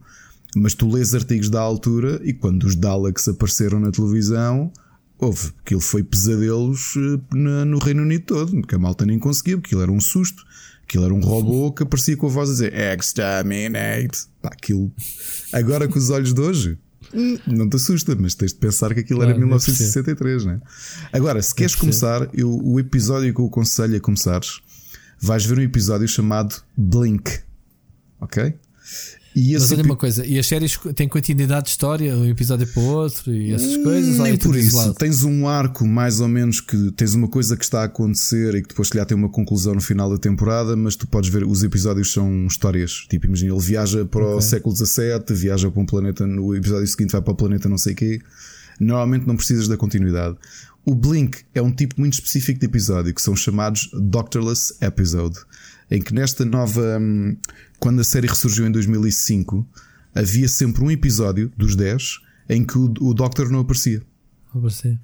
[0.56, 4.72] mas tu lês artigos da altura e quando os Daleks apareceram na televisão,
[5.16, 5.52] houve.
[5.64, 9.82] Aquilo foi pesadelos eh, no Reino Unido todo, porque a malta nem conseguia, porque aquilo
[9.82, 10.44] era um susto.
[10.82, 14.26] Aquilo era um robô que aparecia com a voz a dizer Exterminate.
[14.42, 14.90] Pá, aquilo.
[15.52, 16.78] Agora com os olhos de hoje.
[17.46, 20.60] Não te assusta, mas tens de pensar que aquilo era Claro, eu 1963, né?
[21.12, 24.60] Agora, se queres começar, eu, o episódio que eu aconselho a começares,
[25.24, 27.40] vais ver um episódio chamado Blink.
[28.20, 28.54] Ok?
[29.36, 32.80] E Mas olha uma coisa, e as séries têm continuidade de história, um episódio para
[32.80, 34.16] o outro e essas coisas?
[34.20, 34.68] ou Nem é tudo por isso.
[34.68, 34.94] isolado?
[34.94, 38.62] Tens um arco mais ou menos que tens uma coisa que está a acontecer e
[38.62, 41.42] que depois se calhar tem uma conclusão no final da temporada, mas tu podes ver
[41.44, 43.06] os episódios são histórias.
[43.10, 44.42] Tipo, imagina, ele viaja para o Ok.
[44.42, 47.92] século XVII, viaja para um planeta, no episódio seguinte vai para o planeta não sei
[47.96, 48.20] quê.
[48.78, 50.36] Normalmente não precisas da continuidade.
[50.84, 55.38] O Blink é um tipo muito específico de episódio que são chamados Doctorless Episode,
[55.90, 56.98] em que nesta nova.
[57.00, 57.36] hum,
[57.78, 59.66] Quando a série ressurgiu em 2005,
[60.14, 64.02] havia sempre um episódio dos 10 em que o, o Doctor não aparecia.
[64.52, 64.98] Vou aparecer.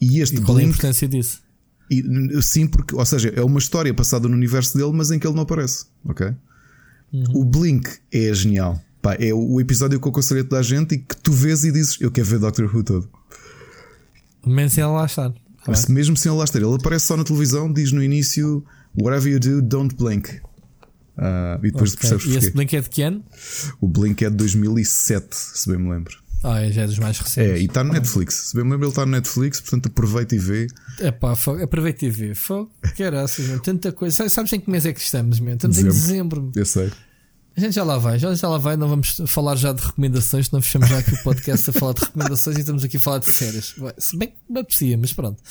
[0.00, 1.42] E este E qual é a Blink, importância disso?
[1.90, 5.26] e, sim, porque, ou seja, é uma história passada no universo dele, mas em que
[5.26, 5.86] ele não aparece.
[6.04, 6.34] Ok?
[7.32, 8.78] O Blink é genial.
[9.00, 11.32] Pá, é o o episódio que eu aconselho a toda a gente e que tu
[11.32, 13.08] vês e dizes: Eu quero ver Doctor Who todo.
[14.46, 15.32] Menos sem ela lá estar.
[15.66, 15.94] Mas bem.
[15.96, 18.64] mesmo sem ele lá estar, ele aparece só na televisão, diz no início:
[19.00, 20.40] Whatever you do, don't blink.
[21.16, 22.00] Ah, e depois Ok.
[22.08, 22.50] percebes E esse porquê.
[22.52, 23.24] Blink é de que ano?
[23.80, 26.16] O Blink é de 2007, se bem me lembro.
[26.44, 27.62] Ah, é, já é dos mais É, recentes.
[27.62, 28.34] e está no Netflix.
[28.50, 30.68] Se bem me lembro, ele está no Netflix, portanto aproveita e vê.
[31.00, 32.32] É pá, aproveita e vê.
[32.36, 33.58] Fogo, que graças, meu.
[33.58, 34.28] Tanta coisa.
[34.28, 35.54] Sabes, em que mês é que estamos, meu?
[35.54, 36.06] Estamos em Dezembro.
[36.42, 36.52] dezembro.
[36.54, 36.92] Eu sei.
[37.58, 38.76] A gente já lá vai, já, já lá vai.
[38.76, 42.04] Não vamos falar já de recomendações, não fechamos já aqui o podcast a falar de
[42.04, 43.74] recomendações e estamos aqui a falar de séries.
[43.98, 45.42] Se bem que me apetecia, mas pronto.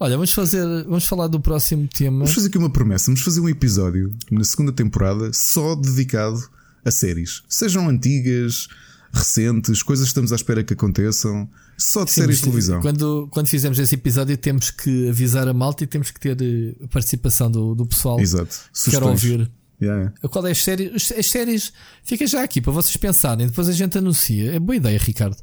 [0.00, 2.20] Olha, vamos fazer, vamos falar do próximo tema.
[2.20, 3.04] Vamos fazer aqui uma promessa.
[3.10, 6.42] Vamos fazer um episódio na segunda temporada só dedicado
[6.86, 7.42] a séries.
[7.50, 8.68] Sejam antigas,
[9.12, 11.46] recentes, coisas que estamos à espera que aconteçam.
[11.76, 12.80] Só de séries de televisão.
[12.80, 16.82] Quando, quando fizermos esse episódio, temos que avisar a malta e temos que ter eh,
[16.82, 18.56] a participação do, do pessoal Exato.
[18.72, 19.50] que quer ouvir.
[19.82, 20.12] Yeah.
[20.30, 21.10] Qual é as séries?
[21.12, 21.72] As- séries,
[22.04, 23.46] fica já aqui para vocês pensarem.
[23.48, 24.52] Depois a gente anuncia.
[24.54, 25.36] É boa ideia, Ricardo.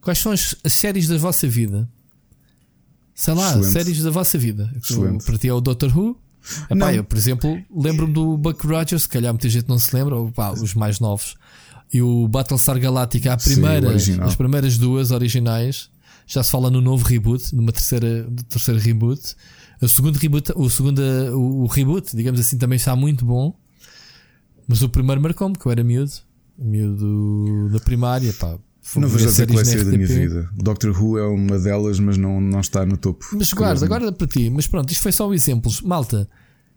[0.00, 1.88] Quais são as, as séries da vossa vida?
[3.14, 3.72] Sei lá, Excelente.
[3.72, 4.72] séries da vossa vida.
[4.82, 5.24] Excelente.
[5.24, 6.18] Para ti é o Doctor Who?
[6.64, 6.90] Epá, Não.
[6.90, 10.30] eu, por exemplo, lembro-me do Buck Rogers, se calhar muita gente não se lembra, ou
[10.30, 11.36] pá, os mais novos.
[11.92, 14.28] E o Battlestar Galactica, a Sim, primeira, original.
[14.28, 15.88] as primeiras duas originais,
[16.26, 19.34] já se fala no novo reboot, numa terceira, terceiro reboot.
[19.80, 21.00] O segundo reboot, o segundo,
[21.38, 23.54] o reboot, digamos assim, também está muito bom.
[24.66, 26.12] Mas o primeiro marcou-me, que eu era miúdo,
[26.58, 28.58] miúdo da primária, pá.
[28.96, 30.48] Não vejo a na da minha vida.
[30.54, 33.24] Doctor Who é uma delas, mas não, não está no topo.
[33.32, 34.50] Mas guarda, guarda para ti.
[34.50, 35.80] Mas pronto, isto foi só exemplos.
[35.80, 36.28] Malta,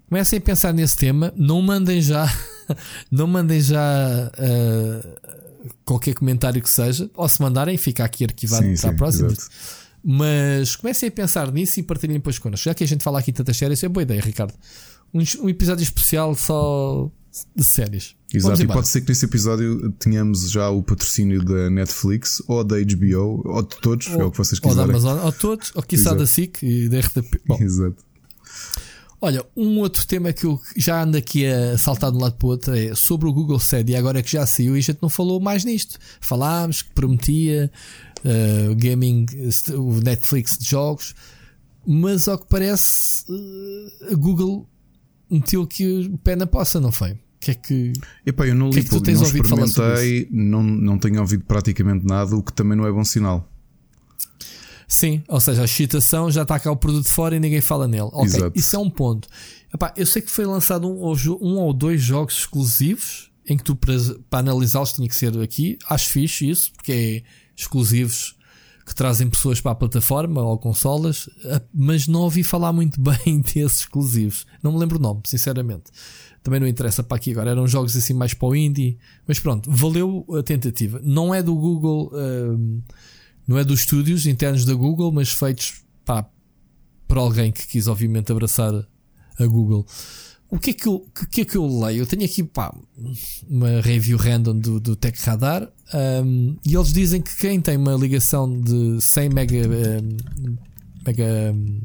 [0.07, 1.33] comecem a pensar nesse tema.
[1.35, 2.25] Não mandem já,
[3.11, 5.35] não mandem já ah,
[5.83, 7.11] qualquer comentário que seja.
[7.13, 9.27] Ou se mandarem, fica aqui arquivado Sim, para a próxima.
[9.27, 9.49] exato.
[10.01, 12.63] Mas comecem a pensar nisso e partilhem depois connosco.
[12.63, 14.53] Já que a gente fala aqui tantas séries, é boa ideia, Ricardo.
[15.13, 17.11] Um, um episódio especial só
[17.55, 18.15] de séries.
[18.33, 22.75] Exato, e pode ser que nesse episódio tenhamos já o patrocínio da Netflix ou da
[22.77, 24.89] HBO, ou de todos, é o que vocês ou da quiserem.
[24.89, 26.17] Amazon, ou todos, ou quiçá Exato.
[26.17, 27.41] da SIC e da RTP.
[27.47, 28.07] Bom, Exato.
[29.19, 32.45] Olha, um outro tema que eu já ando aqui a saltar de um lado para
[32.45, 35.09] o outro é sobre o Google Stadia, agora que já saiu e a gente não
[35.09, 35.97] falou mais nisto.
[36.21, 37.71] Falámos que prometia
[38.19, 39.25] uh, gaming,
[39.75, 41.15] o Netflix de jogos,
[41.85, 44.69] mas ao que parece uh, a Google
[45.29, 47.17] meteu aqui o pé na poça, não foi?
[47.37, 47.93] O que é que.
[48.25, 50.27] Epá, eu não que é li que tu pouco, tens não ouvido falar sobre experimentei,
[50.31, 53.47] não, não tenho ouvido praticamente nada, o que também não é bom sinal.
[54.87, 58.09] Sim, ou seja, a excitação já está cá o produto fora e ninguém fala nele.
[58.13, 58.57] Ok, Exato.
[58.57, 59.27] isso é um ponto.
[59.73, 63.75] Epá, eu sei que foi lançado um, um ou dois jogos exclusivos em que tu
[63.75, 63.95] para,
[64.29, 65.77] para analisá-los tinha que ser aqui.
[65.89, 67.23] Acho fixe isso, porque é
[67.55, 68.37] exclusivos
[68.85, 73.41] que trazem pessoas para a plataforma ou consolas, ah, mas não ouvi falar muito bem
[73.41, 74.45] desses exclusivos.
[74.63, 75.91] Não me lembro o nome, sinceramente.
[76.47, 77.51] Também não interessa para aqui agora.
[77.51, 80.97] Eram jogos assim mais para o indie, mas pronto, valeu a tentativa.
[81.03, 82.09] Não é do Google.
[82.13, 82.57] ah,
[83.45, 85.83] não é dos estúdios internos da Google, mas feitos
[87.05, 88.73] por alguém que quis, obviamente, abraçar
[89.37, 89.85] a Google.
[90.49, 92.03] O que é que eu, o que é que eu leio?
[92.03, 92.73] Eu tenho aqui pá,
[93.49, 95.69] uma review random do, do Tech Radar
[96.23, 100.17] um, e eles dizem que quem tem uma ligação de 100 mega, um,
[101.05, 101.81] mega, um,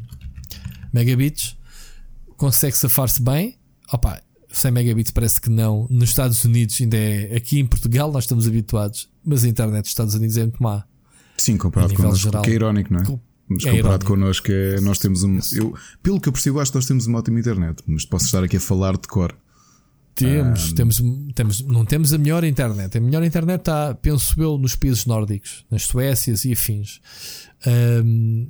[0.92, 1.56] megabits
[2.36, 3.58] consegue safar-se bem.
[3.92, 4.22] Opa,
[4.52, 5.86] 100 megabits parece que não.
[5.90, 7.34] Nos Estados Unidos ainda é.
[7.36, 10.84] Aqui em Portugal nós estamos habituados, mas a internet dos Estados Unidos é muito má.
[11.36, 12.42] Sim, comparado connosco, geral.
[12.42, 13.18] que é irónico, não é?
[13.48, 14.06] Mas é comparado irónico.
[14.06, 15.38] connosco, é, nós temos um.
[15.52, 18.44] Eu, pelo que eu percebo, acho que nós temos uma ótima internet, mas posso estar
[18.44, 19.34] aqui a falar de cor.
[20.14, 21.02] Temos, temos,
[21.34, 22.98] temos, não temos a melhor internet.
[22.98, 27.00] A melhor internet está, penso eu, nos países nórdicos, nas Suécias e afins.
[27.66, 28.48] Ahm,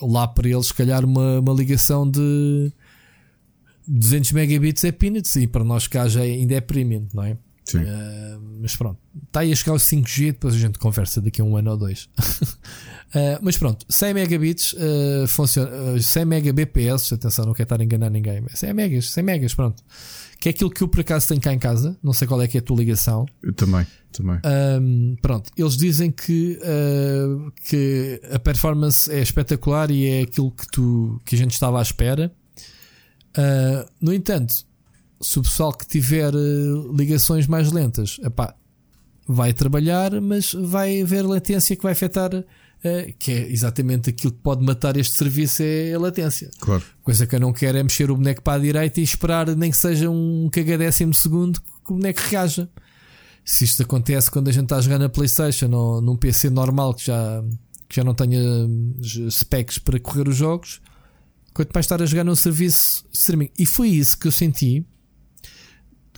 [0.00, 2.72] lá para eles, se calhar, uma, uma ligação de
[3.86, 7.36] 200 megabits é peanuts e para nós cá já é- ainda é premium, não é?
[7.64, 7.78] Sim.
[7.78, 11.44] Uh, mas pronto, está aí a chegar ao 5G, depois a gente conversa daqui a
[11.44, 12.08] um ano ou dois.
[12.18, 18.10] uh, mas pronto, 100 megabits uh, funciona, 100 megabps, atenção, não quero estar a enganar
[18.10, 19.82] ninguém, mas 100 megas, 100 megas, pronto.
[20.38, 22.48] Que é aquilo que eu por acaso tenho cá em casa, não sei qual é
[22.48, 23.26] que é a tua ligação.
[23.40, 24.40] Eu também, também.
[24.80, 26.58] Um, pronto, eles dizem que,
[27.64, 31.82] que a performance é espetacular e é aquilo que, tu, que a gente estava à
[31.82, 32.34] espera.
[34.00, 34.54] No entanto,
[35.22, 38.54] se o pessoal que tiver uh, ligações mais lentas, epá,
[39.26, 42.44] vai trabalhar, mas vai haver latência que vai afetar, uh,
[43.18, 46.50] que é exatamente aquilo que pode matar este serviço é a latência.
[46.58, 46.82] Claro.
[47.02, 49.70] Coisa que eu não quero é mexer o boneco para a direita e esperar nem
[49.70, 52.68] que seja um cagadécimo segundo que o boneco reaja.
[53.44, 56.94] Se isto acontece quando a gente está a jogar na Playstation ou num PC normal
[56.94, 57.42] que já,
[57.88, 60.80] que já não tenha eh, specs para correr os jogos,
[61.54, 63.50] quanto mais estar a jogar num serviço streaming.
[63.58, 64.84] E foi isso que eu senti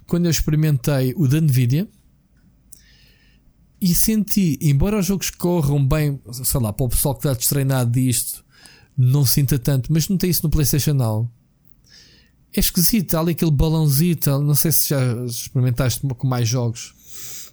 [0.06, 1.88] quando eu experimentei o da Nvidia
[3.80, 7.90] e senti, embora os jogos corram bem, sei lá, para o pessoal que está destreinado
[7.90, 8.44] disto,
[8.96, 11.30] não sinta tanto, mas não tem isso no PlayStation Now.
[12.56, 16.94] É esquisito, há ali aquele balãozito, não sei se já experimentaste com mais jogos.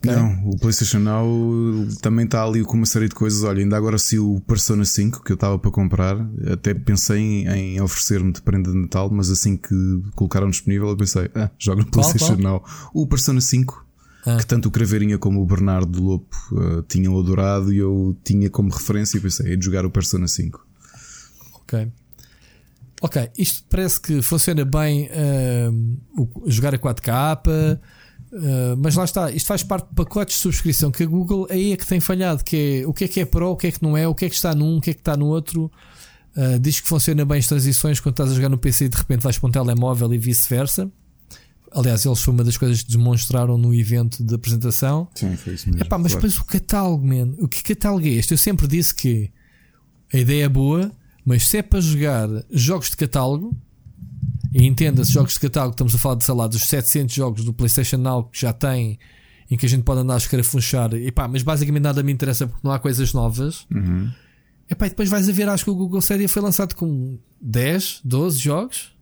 [0.04, 3.44] Não, o PlayStation Now também está ali com uma série de coisas.
[3.44, 6.18] Olha, ainda agora se o Persona 5 que eu estava para comprar,
[6.52, 9.76] até pensei em, em oferecer-me de prenda de Natal, mas assim que
[10.16, 12.40] colocaram disponível, eu pensei, ah, joga no PlayStation qual?
[12.40, 12.64] Now.
[12.94, 13.86] O Persona 5,
[14.26, 14.38] ah.
[14.38, 18.72] que tanto o Craveirinha como o Bernardo Lopo uh, tinham adorado e eu tinha como
[18.72, 20.66] referência e pensei, é de jogar o Persona 5.
[21.54, 21.92] Ok.
[23.04, 27.80] Ok, isto parece que funciona bem uh, o, jogar a 4K.
[28.32, 31.74] Uh, mas lá está, isto faz parte de pacotes de subscrição que a Google aí
[31.74, 33.72] é que tem falhado, que é o que é que é Pro, o que é
[33.72, 35.28] que não é, o que é que está num, o que é que está no
[35.28, 35.70] outro.
[36.36, 38.96] Uh, diz que funciona bem as transições quando estás a jogar no PC e de
[38.96, 40.90] repente vais para um telemóvel e vice-versa.
[41.74, 45.08] Aliás, eles foi uma das coisas que demonstraram no evento de apresentação.
[45.16, 45.84] Sim, foi isso mesmo.
[45.84, 46.28] Epá, mas claro.
[46.28, 48.34] depois o catálogo, man, o que catálogo é este?
[48.34, 49.30] Eu sempre disse que
[50.14, 50.92] a ideia é boa,
[51.26, 53.56] mas se é para jogar jogos de catálogo,
[54.52, 57.54] e entenda-se jogos de catálogo, estamos a falar de, sei lá, dos 700 jogos do
[57.54, 59.00] PlayStation Now que já tem,
[59.50, 62.46] em que a gente pode andar a escarafunchar, e pá, mas basicamente nada me interessa
[62.48, 63.66] porque não há coisas novas.
[63.74, 64.12] Uhum.
[64.70, 68.02] Epá, e depois vais a ver, acho que o Google Stadia foi lançado com 10,
[68.04, 68.94] 12 jogos.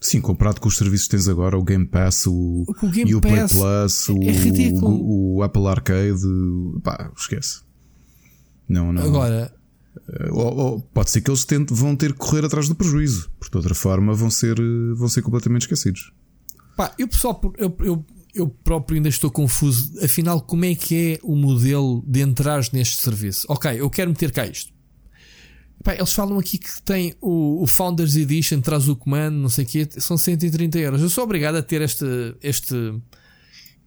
[0.00, 3.20] Sim, comparado com os serviços que tens agora, o Game Pass, o, o, Game o
[3.20, 6.20] Play Plus, o, é o, o, Apple Arcade,
[6.82, 7.62] pá, esquece.
[8.68, 9.02] Não, não.
[9.02, 9.54] Agora,
[10.30, 13.52] ou, ou, pode ser que eles tentem, vão ter que correr atrás do prejuízo, porque
[13.52, 16.12] de outra forma vão ser, eh, vão ser completamente esquecidos.
[16.76, 19.92] Pá, eu pessoal, eu, eu, eu próprio ainda estou confuso.
[20.04, 23.46] Afinal, como é que é o modelo de entrar neste serviço?
[23.48, 24.72] Ok, eu quero meter cá isto.
[25.82, 29.64] Pá, eles falam aqui que tem o, o, Founders Edition, traz o comando, não sei
[29.64, 31.02] o quê, são 130 euros.
[31.02, 32.04] Eu sou obrigado a ter este,
[32.42, 32.74] este,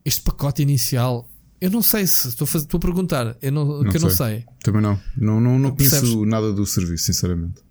[0.06, 3.84] este pacote inicial eu não sei se estou a, fazer, estou a perguntar, eu não,
[3.84, 4.46] não que eu não sei.
[4.64, 5.00] Também não.
[5.18, 7.68] Não, não, não conheço nada do serviço, sinceramente.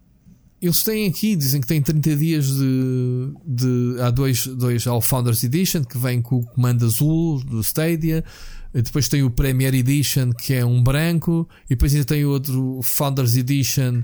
[0.60, 3.32] Eles têm aqui, dizem que têm 30 dias de.
[3.46, 8.24] de há dois, dois ao Founders Edition, que vem com o comando azul do Stadia.
[8.72, 11.48] Depois tem o Premier Edition, que é um branco.
[11.66, 14.02] E depois ainda tem outro Founders Edition,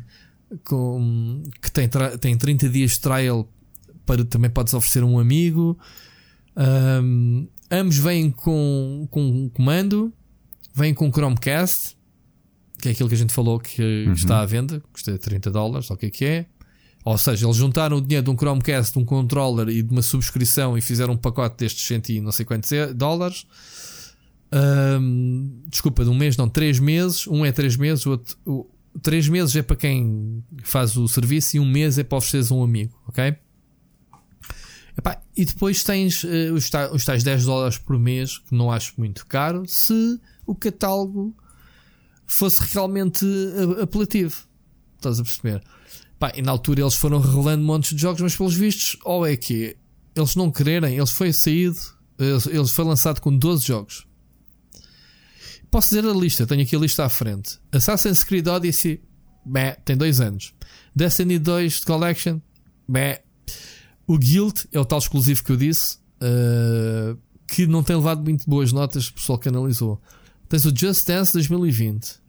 [0.65, 1.89] com, que tem,
[2.21, 3.49] tem 30 dias de trial.
[4.07, 5.79] Para, também podes oferecer um amigo.
[6.57, 10.13] Um, Ambos vêm com, com um comando,
[10.75, 11.97] vêm com Chromecast,
[12.79, 14.13] que é aquilo que a gente falou que uhum.
[14.13, 16.47] está à venda, custa 30 dólares, o que é que é.
[17.03, 20.03] Ou seja, eles juntaram o dinheiro de um Chromecast, de um controller e de uma
[20.03, 23.47] subscrição e fizeram um pacote destes 100 não sei quantos dólares.
[24.53, 27.27] Um, desculpa, de um mês, não, 3 meses.
[27.27, 28.37] Um é 3 meses, o outro.
[29.01, 32.63] 3 meses é para quem faz o serviço e um mês é para ofereceres um
[32.63, 33.35] amigo, ok?
[34.97, 38.71] Epá, e depois tens uh, os, tais, os tais 10 dólares por mês, que não
[38.71, 41.35] acho muito caro, se o catálogo
[42.27, 44.47] fosse realmente uh, apelativo.
[44.97, 45.63] Estás a perceber?
[46.17, 49.37] Epá, e na altura eles foram revelando montes de jogos, mas pelos vistos, ou é
[49.37, 49.77] que
[50.15, 51.79] eles não quererem, eles foi saído,
[52.19, 54.07] eles foi lançado com 12 jogos.
[55.71, 57.59] Posso dizer a lista, tenho aqui a lista à frente.
[57.73, 59.03] Assassin's Creed Odyssey,
[59.45, 60.55] beh, tem 2 anos.
[60.95, 62.41] Destiny 2 Collection,
[62.87, 63.23] beh,
[64.07, 68.49] o Guild é o tal exclusivo que eu disse, uh, que não tem levado muito
[68.49, 70.01] boas notas, o pessoal que analisou.
[70.49, 72.21] Tens o Just Dance 2020.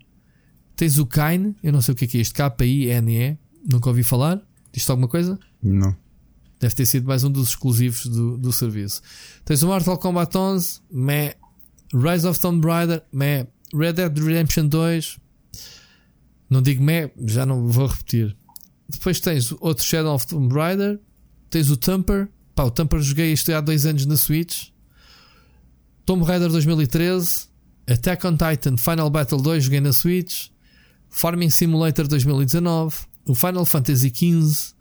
[0.76, 3.38] Tens o Kine, eu não sei o que é, que é isto, K-I-N-E,
[3.70, 4.42] nunca ouvi falar.
[4.72, 5.38] Diz-te alguma coisa?
[5.62, 5.96] Não.
[6.60, 9.02] Deve ter sido mais um dos exclusivos do, do serviço.
[9.46, 11.36] Tens o Mortal Kombat 11, meh.
[11.94, 13.46] Rise of Tomb Raider, meh.
[13.74, 15.18] Red Dead Redemption 2,
[16.50, 18.38] não digo meh, já não vou repetir.
[18.88, 21.00] Depois tens outro Shadow of Tomb Raider,
[21.54, 22.28] Tens o Tamper.
[22.56, 24.70] Pá, o Tamper joguei isto há dois anos na Switch.
[26.04, 27.48] Tomb Raider 2013,
[27.88, 30.48] Attack on Titan Final Battle 2 joguei na Switch,
[31.12, 32.96] Farming Simulator 2019,
[33.28, 34.74] o Final Fantasy XV,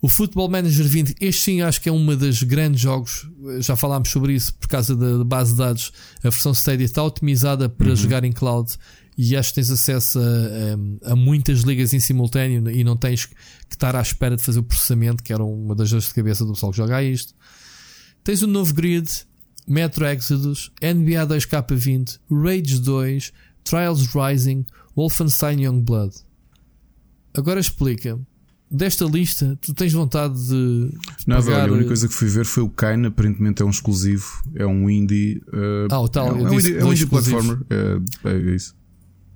[0.00, 1.16] o Football Manager 20.
[1.20, 3.28] Este sim acho que é uma das grandes jogos.
[3.58, 5.90] Já falámos sobre isso por causa da base de dados.
[6.18, 7.96] A versão Stadia está otimizada para uhum.
[7.96, 8.72] jogar em cloud
[9.16, 13.26] e acho que tens acesso a, a, a, muitas ligas em simultâneo e não tens
[13.26, 13.34] que
[13.70, 16.52] estar à espera de fazer o processamento, que era uma das dores de cabeça do
[16.52, 17.34] pessoal que joga isto.
[18.24, 19.08] Tens o novo grid,
[19.66, 24.64] Metro Exodus, NBA 2K20, Rage 2, Trials Rising,
[24.96, 26.14] Wolfenstein Youngblood.
[27.34, 28.18] Agora explica.
[28.70, 30.90] Desta lista, tu tens vontade de.
[31.26, 31.64] Não, pagar...
[31.64, 34.66] olha, a única coisa que fui ver foi o Kain, aparentemente é um exclusivo, é
[34.66, 35.40] um indie.
[35.48, 37.60] Uh, ah, o tal, é, um, é um indie, é um indie platformer.
[37.70, 38.74] É, é, isso.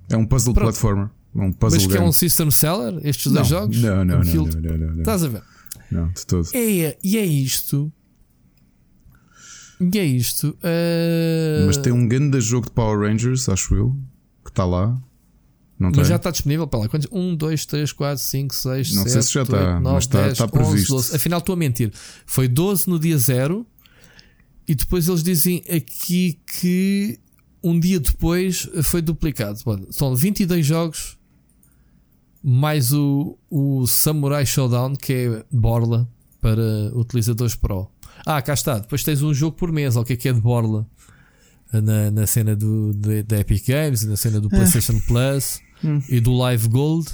[0.09, 0.65] É um puzzle Pronto.
[0.65, 1.09] platformer.
[1.35, 2.05] É um puzzle Mas que game.
[2.05, 3.81] é um system seller, estes não, dois jogos?
[3.81, 5.43] Não, não, não, não, não, não, Estás a ver?
[5.91, 6.47] Não, de todo.
[6.53, 7.91] É, e é isto
[9.79, 10.49] e é isto.
[10.49, 11.65] Uh...
[11.65, 13.95] Mas tem um grande jogo de Power Rangers, acho eu,
[14.43, 14.87] que está lá.
[15.79, 16.05] Não mas tem?
[16.05, 16.89] já está disponível para lá.
[16.89, 17.07] Quantos?
[17.09, 20.03] 1, 2, 3, 4, 5, 6, Não 7, sei se já 8, está, 9, mas
[20.03, 20.95] está, 10, está previsto.
[20.95, 21.15] 11, 12.
[21.15, 21.93] Afinal, estou a mentir.
[22.25, 23.65] Foi 12 no dia 0
[24.67, 27.17] e depois eles dizem aqui que
[27.63, 29.59] um dia depois foi duplicado.
[29.91, 31.17] São 22 jogos
[32.43, 37.91] mais o, o Samurai Showdown, que é Borla para utilizadores Pro.
[38.25, 38.79] Ah, cá está.
[38.79, 40.85] Depois tens um jogo por mês, o que é que é de borla?
[41.71, 44.49] Na, na cena do, da Epic Games, na cena do ah.
[44.49, 46.01] PlayStation Plus hum.
[46.09, 47.07] e do Live Gold.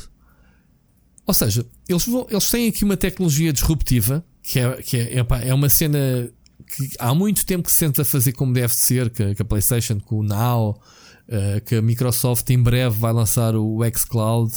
[1.25, 5.53] Ou seja, eles, vão, eles têm aqui uma tecnologia disruptiva que é, que é, é
[5.53, 6.29] uma cena
[6.65, 9.99] que há muito tempo que se tenta fazer como deve ser, que, que a PlayStation,
[9.99, 10.79] com o Now,
[11.27, 14.53] uh, que a Microsoft em breve vai lançar o xCloud.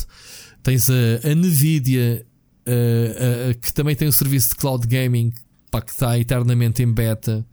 [0.62, 2.26] Tens a, a Nvidia,
[2.66, 5.32] uh, uh, que também tem um serviço de cloud gaming
[5.70, 7.46] pá, que está eternamente em beta.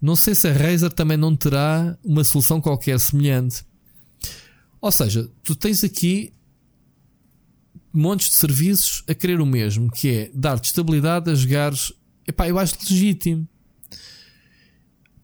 [0.00, 3.64] Não sei se a Razer também não terá uma solução qualquer semelhante.
[4.80, 6.32] Ou seja, tu tens aqui
[7.92, 11.92] montes de serviços a querer o mesmo, que é dar-te estabilidade a jogares.
[12.26, 13.46] Epá, eu acho legítimo.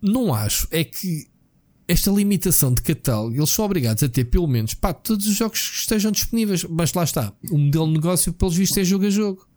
[0.00, 0.68] Não acho.
[0.70, 1.26] É que
[1.86, 5.68] esta limitação de catálogo, eles são obrigados a ter pelo menos pá, todos os jogos
[5.70, 6.64] que estejam disponíveis.
[6.64, 7.32] Mas lá está.
[7.50, 9.48] O modelo de negócio, pelos vistos, é jogo a jogo.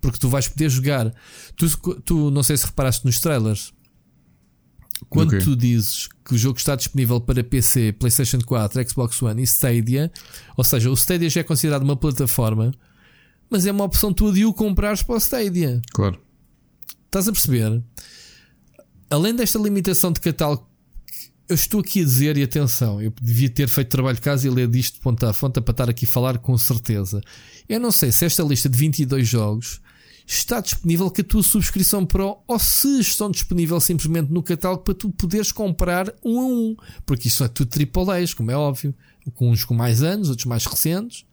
[0.00, 1.12] Porque tu vais poder jogar.
[1.56, 1.68] Tu,
[2.04, 3.72] tu não sei se reparaste nos trailers.
[5.08, 5.40] Quando okay.
[5.40, 10.12] tu dizes que o jogo está disponível para PC, PlayStation 4, Xbox One e Stadia,
[10.56, 12.72] ou seja, o Stadia já é considerado uma plataforma,
[13.50, 15.82] mas é uma opção tua de o comprares para o Stadia.
[15.92, 16.18] Claro.
[17.06, 17.82] Estás a perceber?
[19.12, 20.66] Além desta limitação de catálogo,
[21.46, 24.50] eu estou aqui a dizer, e atenção, eu devia ter feito trabalho de casa e
[24.50, 27.20] ler disto de ponta a ponta para estar aqui a falar com certeza.
[27.68, 29.82] Eu não sei se esta lista de 22 jogos
[30.26, 34.94] está disponível com a tua subscrição Pro ou se estão disponíveis simplesmente no catálogo para
[34.94, 36.76] tu poderes comprar um a um.
[37.04, 37.70] Porque isto é tudo
[38.10, 38.94] AAAs, como é óbvio.
[39.34, 41.26] Com uns com mais anos, outros mais recentes.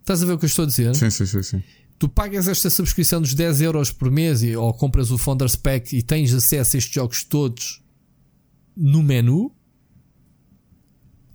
[0.00, 0.96] Estás a ver o que eu estou a dizer?
[0.96, 1.42] Sim, sim, sim.
[1.42, 1.62] sim.
[2.02, 5.96] Tu pagas esta subscrição dos 10 euros por mês e, ou compras o Founders Pack
[5.96, 7.80] e tens acesso a estes jogos todos
[8.76, 9.54] no menu.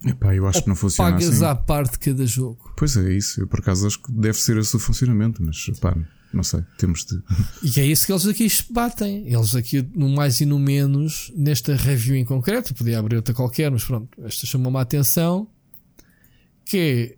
[0.05, 1.45] Epá, eu acho que não funciona pagas assim.
[1.45, 2.73] à parte cada jogo.
[2.75, 3.39] Pois é, isso.
[3.39, 5.95] Eu por acaso acho que deve ser esse o funcionamento, mas pá,
[6.33, 7.15] não sei, temos de.
[7.63, 9.25] E é isso que eles aqui batem.
[9.25, 13.71] Eles aqui, no mais e no menos, nesta review em concreto, podia abrir outra qualquer,
[13.71, 15.47] mas pronto, esta chamou-me a atenção.
[16.65, 17.17] Que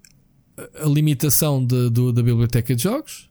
[0.75, 3.28] é a limitação de, do, da biblioteca de jogos,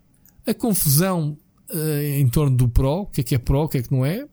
[0.49, 1.37] a confusão
[1.71, 3.93] uh, em torno do Pro, o que é que é Pro, o que é que
[3.93, 4.27] não é.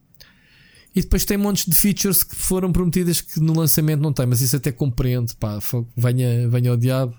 [0.95, 4.39] E depois tem montes de features que foram prometidas que no lançamento não tem, mas
[4.39, 5.59] isso até compreendo, pá,
[5.95, 7.13] venha, venha ao diabo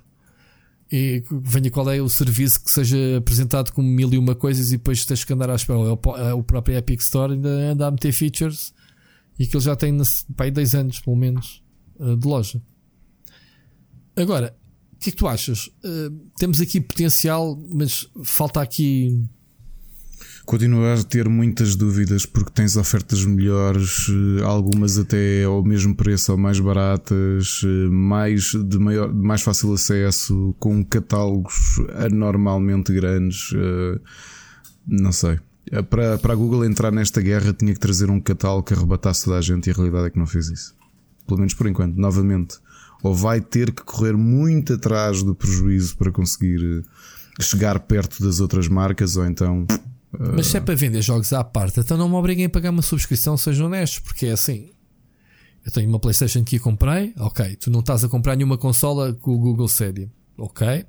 [0.91, 4.79] e venha qual é o serviço que seja apresentado como mil e uma coisas e
[4.79, 5.79] depois tens que andar à espera.
[6.19, 8.73] É o próprio Epic Store ainda anda a meter features
[9.39, 9.95] e que ele já tem
[10.35, 11.63] pai 10 anos, pelo menos,
[12.01, 12.63] eh, de loja.
[14.17, 14.57] Agora,
[15.07, 15.67] que é que tu achas?
[15.85, 19.25] Uh, temos aqui potencial, mas falta aqui
[20.45, 26.31] Continuo a ter muitas dúvidas porque tens ofertas melhores, eh, algumas até ao mesmo preço
[26.31, 33.51] ou mais baratas, eh, mais de maior, mais fácil acesso, com catálogos anormalmente grandes.
[34.87, 35.41] Não sei.
[35.91, 39.39] Para, para a Google entrar nesta guerra tinha que trazer um catálogo que arrebatasse toda
[39.39, 40.77] a gente e a realidade é que não fez isso.
[41.27, 41.97] Pelo menos por enquanto.
[41.97, 42.59] Novamente,
[43.07, 46.85] ou vai ter que correr muito atrás do prejuízo para conseguir
[47.41, 49.67] chegar perto das outras marcas, ou então
[50.19, 52.81] mas se é para vender jogos à parte, então não me obriguem a pagar uma
[52.81, 54.71] subscrição, sejam honestos, porque é assim.
[55.65, 57.57] Eu tenho uma PlayStation que comprei, ok.
[57.57, 60.87] Tu não estás a comprar nenhuma consola com o Google Stadia, ok.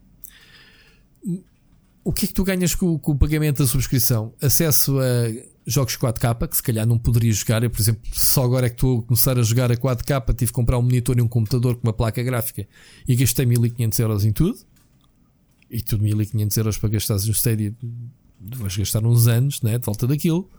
[2.04, 4.34] O que é que tu ganhas com, com o pagamento da subscrição?
[4.42, 5.30] Acesso a
[5.68, 7.62] jogos 4K que se calhar não poderia jogar.
[7.62, 10.48] Eu, por exemplo, só agora é que estou a começar a jogar a 4K, tive
[10.48, 12.66] que comprar um monitor e um computador com uma placa gráfica
[13.06, 14.58] e gastei 1500 euros em tudo.
[15.70, 17.76] E tudo 1500 euros para gastar no Stadia,
[18.40, 20.50] vais gastar uns anos né, de volta daquilo.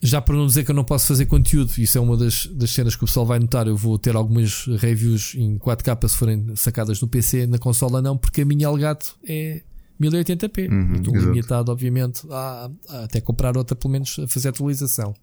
[0.00, 2.70] Já para não dizer que eu não posso fazer conteúdo, isso é uma das, das
[2.70, 3.66] cenas que o pessoal vai notar.
[3.66, 8.16] Eu vou ter algumas reviews em 4K se forem sacadas no PC, na consola não,
[8.16, 9.62] porque a minha Elgato é
[10.00, 10.70] 1080p.
[10.70, 11.32] Uhum, Estou exato.
[11.32, 15.14] limitado, obviamente, a, a até comprar outra, pelo menos a fazer atualização.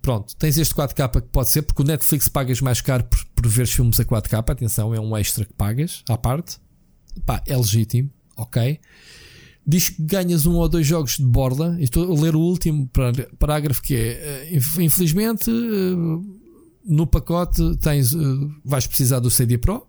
[0.00, 3.46] Pronto, tens este 4K que pode ser, porque o Netflix pagas mais caro por, por
[3.48, 4.50] ver filmes a 4K.
[4.50, 6.58] Atenção, é um extra que pagas à parte.
[7.24, 8.80] Pá, é legítimo, ok?
[9.64, 11.76] Diz que ganhas um ou dois jogos de borda.
[11.78, 14.08] Estou a ler o último pará- parágrafo que é:
[14.48, 16.32] eh, inf- infelizmente, eh,
[16.84, 18.18] no pacote tens, eh,
[18.64, 19.86] vais precisar do CD Pro,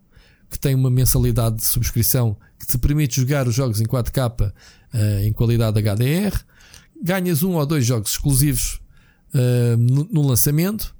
[0.53, 4.53] que tem uma mensalidade de subscrição que te permite jogar os jogos em 4K
[4.93, 6.39] eh, em qualidade HDR.
[7.03, 8.79] Ganhas um ou dois jogos exclusivos
[9.33, 10.95] eh, no, no lançamento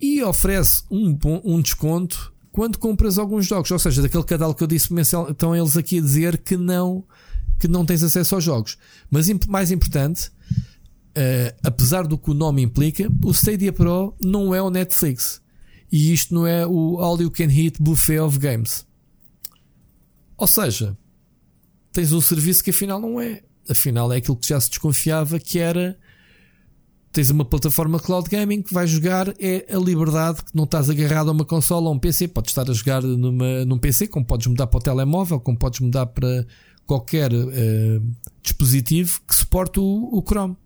[0.00, 3.70] e oferece um, um desconto quando compras alguns jogos.
[3.70, 7.04] Ou seja, daquele catálogo que eu disse estão eles aqui a dizer que não,
[7.58, 8.78] que não tens acesso aos jogos.
[9.10, 10.32] Mas mais importante,
[11.14, 15.42] eh, apesar do que o nome implica, o Stadia Pro não é o Netflix.
[15.92, 18.86] E isto não é o All You Can Hit Buffet of Games.
[20.36, 20.96] Ou seja,
[21.92, 23.42] tens um serviço que afinal não é.
[23.68, 25.98] Afinal é aquilo que já se desconfiava que era.
[27.12, 31.28] Tens uma plataforma cloud gaming que vais jogar é a liberdade que não estás agarrado
[31.28, 32.28] a uma consola ou a um PC.
[32.28, 35.78] Podes estar a jogar numa, num PC, como podes mudar para o telemóvel, como podes
[35.78, 36.44] mudar para
[36.84, 38.00] qualquer eh,
[38.42, 40.56] dispositivo que suporte o, o Chrome.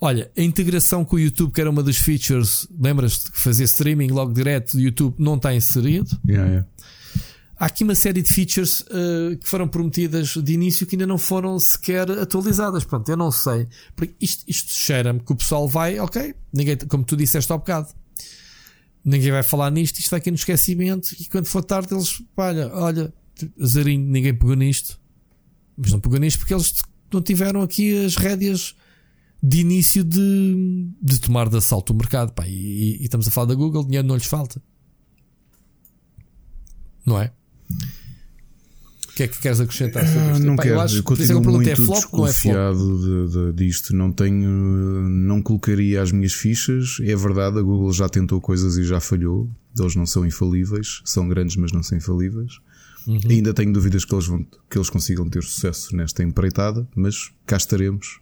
[0.00, 4.08] Olha, a integração com o YouTube, que era uma das features, lembras-te que fazer streaming
[4.08, 6.10] logo direto do YouTube não está inserido.
[6.28, 6.68] Yeah, yeah.
[7.64, 11.16] Há aqui uma série de features eh, que foram prometidas de início que ainda não
[11.16, 12.84] foram sequer atualizadas.
[12.84, 13.66] Pronto, eu não sei.
[13.96, 17.88] Porque isto, isto cheira-me que o pessoal vai, ok, ninguém, como tu disseste há bocado,
[19.02, 21.16] ninguém vai falar nisto, isto vai aqui no esquecimento.
[21.18, 23.14] E quando for tarde, eles, olha, olha,
[23.58, 25.00] azarinho, ninguém pegou nisto.
[25.74, 28.76] Mas não pegou nisto porque eles não tiveram aqui as rédeas
[29.42, 32.30] de início de, de tomar de assalto o mercado.
[32.34, 34.62] Pá, e, e estamos a falar da Google, dinheiro não lhes falta.
[37.06, 37.32] Não é?
[37.70, 40.44] O que é que queres acrescentar sobre Ah, isto?
[40.44, 42.54] não quero, eu acho, por isso é que eu perguntei, é flop ou é flop?
[42.76, 43.94] de- de- disto.
[43.94, 44.50] Não tenho,
[45.08, 46.98] não colocaria as minhas fichas.
[47.00, 49.48] É verdade, a Google já tentou coisas e já falhou.
[49.78, 52.58] Eles não são infalíveis, são grandes, mas não são infalíveis.
[53.06, 53.20] Uhum.
[53.30, 57.56] Ainda tenho dúvidas que eles, vão, que eles consigam ter sucesso nesta empreitada, mas cá
[57.56, 58.18] estaremos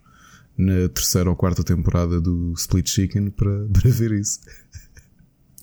[0.55, 4.39] na terceira ou quarta temporada do Split Chicken para, para ver isso.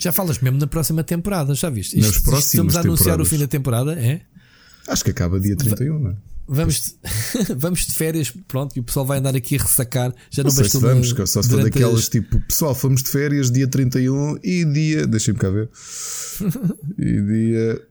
[0.01, 1.97] Já falas mesmo na próxima temporada, já viste?
[1.97, 4.23] Nas Isto- isto próximas estamos a anunciar o fim da temporada, é?
[4.89, 6.15] Acho que acaba dia 31, não é?
[6.53, 10.13] Vamos de, vamos de férias, pronto, e o pessoal vai andar aqui a ressacar.
[10.31, 13.03] Já não, Não sei se bastou vamos, só se for daquelas as- tipo, pessoal, fomos
[13.05, 15.07] de férias dia 31 e dia.
[15.07, 15.69] Deixem-me cá ver.
[16.99, 17.83] E dia.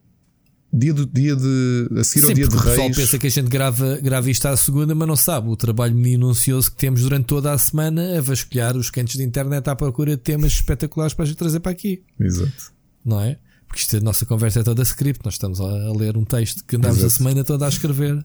[0.71, 1.89] Dia do dia de.
[1.99, 2.97] A seguir ao Sim, dia de porque o pessoal Reis.
[2.97, 6.69] pensa que a gente grava, grava isto à segunda, mas não sabe o trabalho minucioso
[6.71, 10.21] que temos durante toda a semana a vasculhar os cantos de internet à procura de
[10.21, 12.71] temas espetaculares para a gente trazer para aqui, Exato.
[13.03, 13.39] não é?
[13.67, 16.63] Porque isto, a nossa conversa é toda script, nós estamos a, a ler um texto
[16.65, 18.23] que andámos a semana toda a escrever.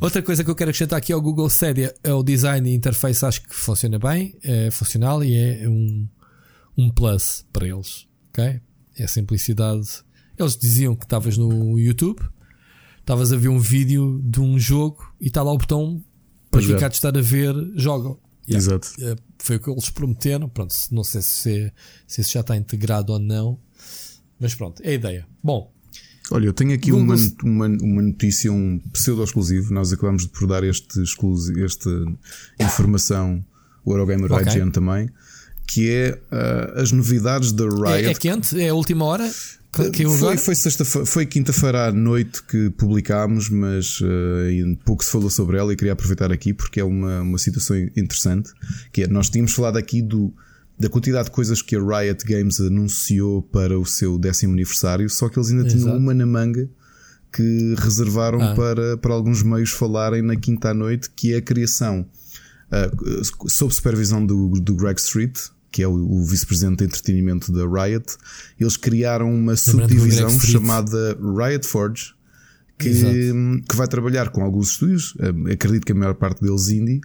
[0.00, 3.24] Outra coisa que eu quero acrescentar aqui ao Google Stadia é o design e interface,
[3.24, 6.08] acho que funciona bem, é funcional e é um,
[6.76, 8.60] um plus para eles, ok?
[8.96, 10.02] É a simplicidade.
[10.38, 12.20] Eles diziam que estavas no YouTube,
[13.00, 16.02] estavas a ver um vídeo de um jogo e está lá o botão
[16.50, 16.64] para é.
[16.64, 18.18] ficar de estar a ver, jogam.
[18.48, 18.58] Yeah.
[18.58, 18.88] Exato.
[19.00, 20.48] É, foi o que eles prometeram.
[20.48, 21.72] Pronto, não sei se,
[22.06, 23.58] se isso já está integrado ou não,
[24.38, 25.26] mas pronto, é a ideia.
[25.42, 25.72] Bom,
[26.30, 29.74] Olha, eu tenho aqui uma, uma, uma notícia, um pseudo-exclusivo.
[29.74, 31.90] Nós acabamos de por dar este exclusivo, esta
[32.58, 33.44] informação,
[33.84, 34.46] o Eurogamer Ok.
[34.46, 35.10] IGN também,
[35.66, 38.06] que é ah, as novidades da Riot.
[38.06, 38.60] é, é quente?
[38.60, 39.30] É a última hora?
[39.94, 44.00] Que, eu foi, foi, sexta foi quinta-feira à noite que publicámos, mas
[44.46, 47.74] ainda pouco se falou sobre ela e queria aproveitar aqui porque é uma, uma situação
[47.96, 48.50] interessante.
[48.92, 50.30] Que é, nós tínhamos falado aqui do,
[50.78, 55.30] da quantidade de coisas que a Riot Games anunciou para o seu décimo aniversário, só
[55.30, 55.96] que eles ainda tinham Exato.
[55.96, 56.68] uma na manga
[57.32, 58.54] que reservaram Ah.
[58.54, 62.04] para, para alguns meios falarem na quinta à noite, que é a criação
[62.72, 62.90] ah,
[63.48, 65.38] sob supervisão do, do Greg Street,
[65.70, 68.16] que é o, o vice-presidente de entretenimento da Riot,
[68.58, 72.14] eles criaram uma subdivisão chamada Riot Forge,
[72.78, 73.14] que, Exato.
[73.68, 77.02] que vai trabalhar com alguns estúdios, ah, acredito que a maior parte deles indie,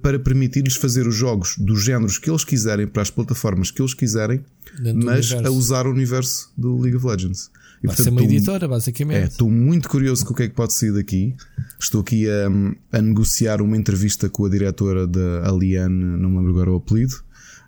[0.00, 3.94] para, permitir-lhes fazer os jogos dos géneros que eles quiserem, para as plataformas que eles
[3.94, 4.44] quiserem,
[4.78, 7.50] Dentro mas a usar o universo do League of Legends.
[7.84, 9.18] E, Vai ser uma editora, basicamente.
[9.18, 11.36] É, estou muito curioso com o que é que pode sair daqui.
[11.78, 16.52] Estou aqui a, a negociar uma entrevista com a diretora da Aliane, não me lembro
[16.52, 17.14] agora o apelido,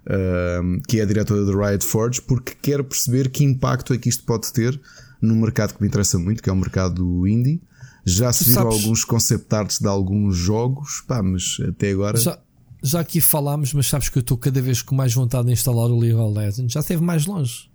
[0.07, 4.09] uh, que é a diretora da Riot Forge, porque quero perceber que impacto é que
[4.09, 4.81] isto pode ter
[5.21, 7.61] num mercado que me interessa muito, que é o mercado indie.
[8.03, 12.17] Já se viram alguns concept arts de alguns jogos, pá, mas até agora.
[12.17, 12.39] Já,
[12.83, 15.91] já aqui falámos, mas sabes que eu estou cada vez com mais vontade de instalar
[15.91, 16.73] o League of Legends.
[16.73, 17.69] Já esteve mais longe.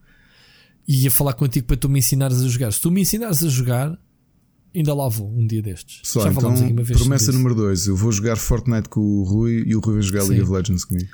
[0.88, 2.72] E ia falar contigo para tu me ensinares a jogar.
[2.74, 3.98] Se tu me ensinares a jogar,
[4.76, 6.02] ainda lá vou um dia destes.
[6.04, 7.00] Só, Já falámos então, aqui uma vez.
[7.00, 10.22] Promessa número 2: eu vou jogar Fortnite com o Rui e o Rui vai jogar
[10.22, 10.30] Sim.
[10.30, 11.10] League of Legends comigo.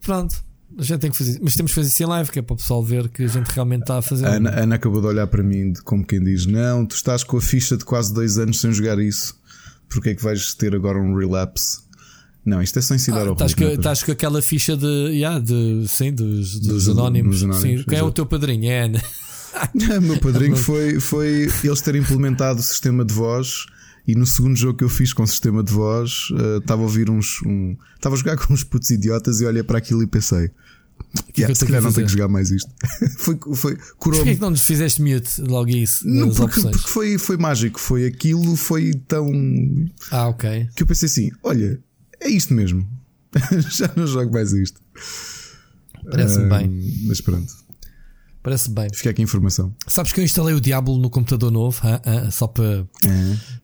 [0.00, 0.44] Pronto.
[0.76, 2.54] A gente tem que fazer, mas temos que fazer isso em live, que é para
[2.54, 4.26] o pessoal ver que a gente realmente está a fazer.
[4.26, 7.40] Ana, Ana acabou de olhar para mim como quem diz: Não, tu estás com a
[7.40, 9.38] ficha de quase dois anos sem jogar isso,
[9.88, 11.83] porque é que vais ter agora um relapse?
[12.44, 15.38] Não, isto é só ensinar ah, ao estás, com, estás com aquela ficha de, yeah,
[15.38, 17.40] de sim, dos, dos, dos anónimos.
[17.40, 17.88] Dos anónimos sim.
[17.88, 18.70] Quem é o teu padrinho?
[18.70, 19.02] É Ana.
[19.74, 23.66] O meu padrinho foi, foi eles terem implementado o sistema de voz.
[24.06, 26.84] E no segundo jogo que eu fiz com o sistema de voz, uh, estava a
[26.84, 27.40] ouvir uns.
[27.46, 30.50] Um, estava a jogar com uns putos idiotas e olhei para aquilo e pensei:
[31.32, 32.70] que yeah, se calhar não tenho que jogar mais isto.
[33.16, 36.06] foi, foi, curou Porquê que não nos fizeste mute logo isso?
[36.06, 37.80] Não, porque, porque, foi, foi mágico.
[37.80, 39.30] Foi aquilo, foi tão.
[40.10, 40.68] Ah, ok.
[40.76, 41.80] Que eu pensei assim: olha,
[42.24, 42.88] é isto mesmo.
[43.76, 44.80] Já não jogo mais isto.
[46.10, 47.04] Parece-me bem.
[47.06, 47.52] Mas pronto.
[48.42, 48.88] Parece bem.
[48.92, 49.74] Fica aqui a informação.
[49.86, 51.80] Sabes que eu instalei o Diablo no computador novo,
[52.30, 52.86] só para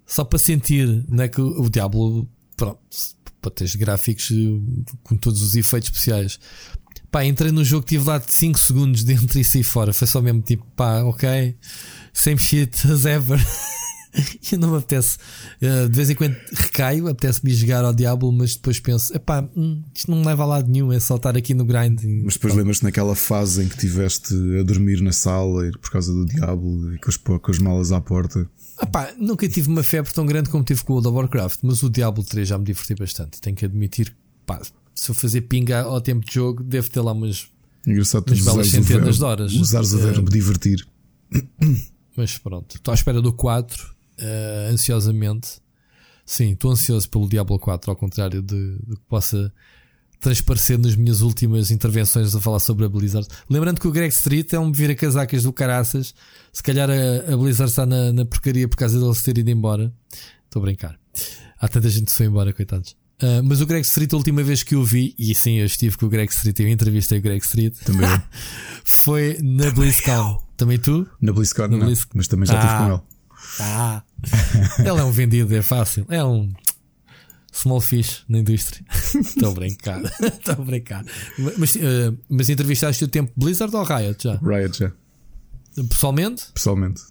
[0.06, 2.80] só para sentir né, que o, o Diablo, pronto,
[3.40, 6.40] para ter gráficos eh, com todos os efeitos especiais.
[7.10, 9.92] Pá, entrei no jogo, tive lá de 5 segundos dentro e saí fora.
[9.92, 11.56] Foi só mesmo tipo, pá, ok,
[12.12, 13.38] same shit as ever.
[14.52, 15.18] e não me apetece.
[15.60, 19.82] Uh, de vez em quando recaio, apetece-me jogar ao Diablo, mas depois penso, epá, hum,
[19.94, 22.02] isto não me leva a lado nenhum, é só estar aqui no grind.
[22.24, 26.26] Mas depois lembras-te naquela fase em que estiveste a dormir na sala por causa do
[26.26, 28.48] Diablo e com as, com as malas à porta.
[28.82, 31.82] Epá, nunca tive uma febre tão grande como tive com o World of Warcraft, mas
[31.82, 33.40] o Diablo 3 já me diverti bastante.
[33.40, 34.14] Tenho que admitir,
[34.46, 34.60] pá,
[34.94, 37.48] se eu fazer pinga ao tempo de jogo, deve ter lá umas,
[37.86, 39.52] Engraçado umas belas centenas de horas.
[39.52, 40.86] Usares o verbo uh, divertir.
[42.16, 45.60] Mas pronto, estou à espera do 4, uh, ansiosamente.
[46.24, 49.52] Sim, estou ansioso pelo Diablo 4, ao contrário de, de que possa
[50.20, 53.26] transparecer nas minhas últimas intervenções a falar sobre a Blizzard.
[53.48, 56.14] Lembrando que o Greg Street é um vira-casacas do caraças.
[56.52, 59.92] Se calhar a, a Blizzard está na, na porcaria por causa deles ter ido embora.
[60.44, 60.98] Estou a brincar.
[61.58, 62.96] Há tanta gente que se foi embora, coitados.
[63.22, 65.96] Uh, mas o Greg Street, a última vez que eu vi, e sim, eu estive
[65.96, 67.74] com o Greg Street, eu entrevistei o Greg Street.
[67.84, 68.08] Também
[68.84, 70.42] foi na BlizzCon.
[70.56, 71.06] Também tu?
[71.20, 72.06] Na BlizzCon, não, Blizz...
[72.14, 73.00] mas também já estive ah, com ele.
[73.60, 74.02] Ah,
[74.78, 76.06] ele é um vendido, é fácil.
[76.08, 76.52] É um
[77.52, 78.84] small fish na indústria.
[79.14, 80.00] Estou a brincar.
[80.22, 81.04] Estou a brincar.
[81.58, 84.36] Mas, uh, mas entrevistaste o tempo Blizzard ou Riot já?
[84.36, 84.92] Riot já.
[85.88, 86.46] Pessoalmente?
[86.52, 87.02] Pessoalmente.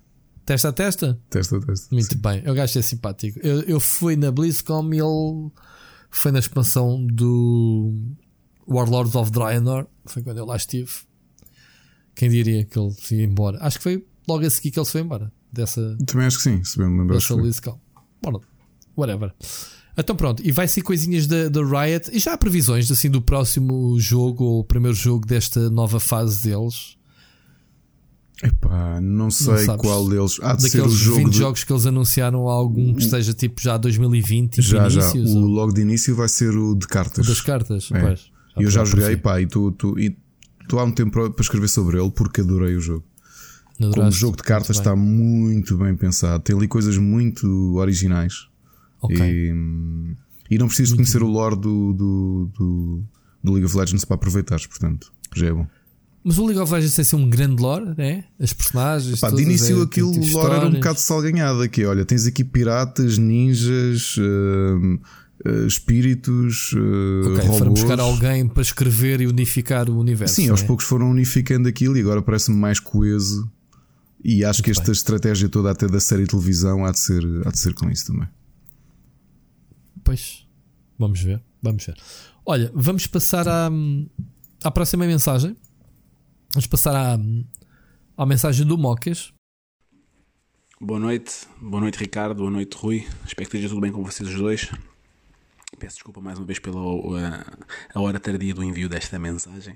[0.45, 1.19] Testa a testa?
[1.29, 1.87] Testa a testa.
[1.91, 2.19] Muito sim.
[2.19, 2.41] bem.
[2.43, 3.39] Eu gajo é simpático.
[3.43, 5.51] Eu, eu fui na BlizzCon e ele
[6.09, 7.93] foi na expansão do
[8.67, 9.85] Warlords of Draenor.
[10.05, 10.91] Foi quando eu lá estive.
[12.15, 13.59] Quem diria que ele se ia embora?
[13.61, 15.31] Acho que foi logo a seguir que ele se foi embora.
[15.51, 17.15] Dessa, Também acho que sim, se bem me lembro.
[17.15, 17.35] Dessa.
[18.21, 18.41] Bom,
[18.95, 19.33] whatever.
[19.97, 22.09] Então pronto, e vai ser coisinhas da, da Riot.
[22.13, 26.47] E já há previsões assim do próximo jogo ou o primeiro jogo desta nova fase
[26.47, 26.97] deles.
[28.41, 30.39] Epá, não sei não qual deles.
[30.41, 31.37] Há de Daqueles ser o jogo 20 de...
[31.37, 35.11] jogos que eles anunciaram, algum que esteja tipo já 2020 tipo Já, já.
[35.11, 35.45] O ou...
[35.45, 37.25] logo de início vai ser o de cartas.
[37.25, 37.99] O das cartas, é.
[37.99, 38.19] pois.
[38.55, 40.17] Já eu já joguei, pá, e tu, tu, e
[40.69, 43.03] tu há um tempo para escrever sobre ele porque adorei o jogo.
[43.79, 48.47] Adoraste, Como jogo de cartas está muito bem pensado, tem ali coisas muito originais.
[49.01, 49.51] Okay.
[49.51, 50.15] E,
[50.51, 53.03] e não precisas conhecer o lore do, do, do,
[53.43, 55.65] do League of Legends para aproveitares, portanto, já é bom.
[56.23, 58.25] Mas o League of Legends tem ser um grande lore, né?
[58.39, 59.19] As personagens.
[59.21, 61.85] Pá, de início é, aquilo tipo lore era um bocado salganhado aqui.
[61.85, 64.99] Olha, tens aqui piratas, ninjas, uh,
[65.45, 67.57] uh, espíritos, uh, okay, robôs.
[67.57, 70.35] Foram buscar alguém para escrever e unificar o universo.
[70.35, 70.65] Sim, aos é?
[70.65, 73.49] poucos foram unificando aquilo e agora parece-me mais coeso.
[74.23, 74.91] E acho Muito que esta bem.
[74.91, 78.07] estratégia toda até da série de televisão há de ser, há de ser com isso
[78.07, 78.27] também.
[80.03, 80.45] Pois,
[80.97, 81.95] vamos ver, vamos ver.
[82.45, 83.69] Olha, vamos passar à,
[84.63, 85.55] à próxima mensagem.
[86.53, 87.19] Vamos passar à,
[88.17, 89.31] à mensagem do Mocas.
[90.81, 93.05] Boa noite, boa noite Ricardo, boa noite Rui.
[93.25, 94.69] Espero que esteja tudo bem com vocês os dois.
[95.77, 97.17] Peço desculpa mais uma vez pela uh,
[97.93, 99.73] a hora tardia do envio desta mensagem.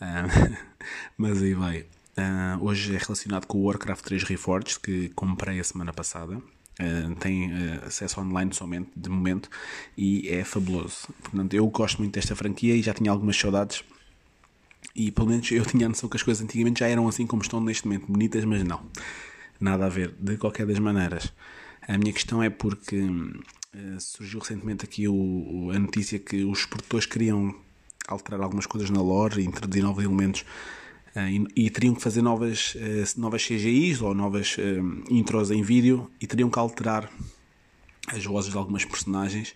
[0.00, 0.56] Uh,
[1.18, 1.86] mas aí vai.
[2.16, 6.36] Uh, hoje é relacionado com o Warcraft 3 Reforged que comprei a semana passada.
[6.36, 9.50] Uh, tem uh, acesso online somente de momento
[9.96, 11.08] e é fabuloso.
[11.22, 13.82] Portanto, eu gosto muito desta franquia e já tinha algumas saudades
[14.94, 17.42] e pelo menos eu tinha a noção que as coisas antigamente já eram assim como
[17.42, 18.80] estão neste momento, bonitas, mas não.
[19.60, 20.14] nada a ver.
[20.20, 21.32] De qualquer das maneiras,
[21.82, 23.02] a minha questão é porque
[23.98, 27.52] surgiu recentemente aqui o, a notícia que os produtores queriam
[28.06, 30.44] alterar algumas coisas na lore e introduzir novos elementos
[31.16, 34.56] e, e, teriam que fazer novas, uh, novas CGIs ou novas
[35.10, 37.10] intros em vídeo e teriam que alterar
[38.08, 39.54] as vozes de algumas personagens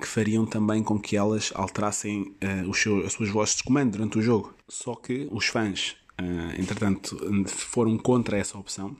[0.00, 2.34] que fariam também com que elas alterassem
[2.68, 4.52] os seus, as suas vozes de comando durante o jogo.
[4.68, 5.94] Só que os fãs,
[6.58, 7.16] entretanto,
[7.46, 8.96] foram contra essa opção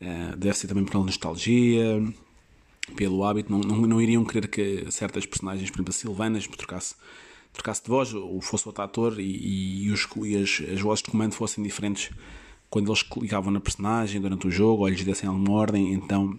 [0.00, 2.02] Uh, deve ser também pela nostalgia,
[2.96, 3.52] pelo hábito.
[3.52, 6.94] Não, não, não, iriam querer que certas personagens, por exemplo, a Silvanas, trocasse,
[7.52, 11.10] trocasse de voz, ou fosse outro ator e, e, os, e as, as vozes de
[11.10, 12.10] comando fossem diferentes
[12.68, 15.92] quando eles clicavam na personagem durante o jogo ou lhes dessem alguma ordem.
[15.92, 16.38] Então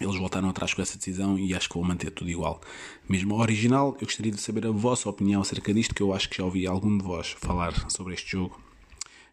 [0.00, 2.60] eles voltaram atrás com essa decisão e acho que vou manter tudo igual.
[3.08, 6.38] Mesmo original, eu gostaria de saber a vossa opinião acerca disto, que eu acho que
[6.38, 8.60] já ouvi algum de vós falar sobre este jogo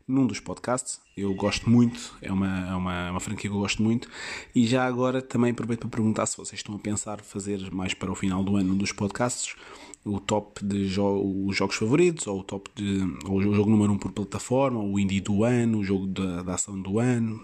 [0.07, 0.99] num dos podcasts.
[1.15, 4.09] Eu gosto muito, é uma, é uma, é uma franquia que eu gosto muito.
[4.55, 8.11] E já agora também aproveito para perguntar se vocês estão a pensar fazer mais para
[8.11, 9.55] o final do ano num dos podcasts
[10.05, 13.91] o top de jo os jogos favoritos, ou o top de ou o jogo número
[13.91, 17.43] 1 um por plataforma, o indie do ano, o jogo da, da ação do ano.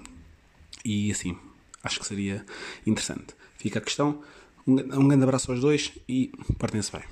[0.83, 1.35] E assim,
[1.83, 2.45] acho que seria
[2.85, 3.35] interessante.
[3.57, 4.21] Fica a questão.
[4.67, 7.03] Um, um grande abraço aos dois e partem-se bem.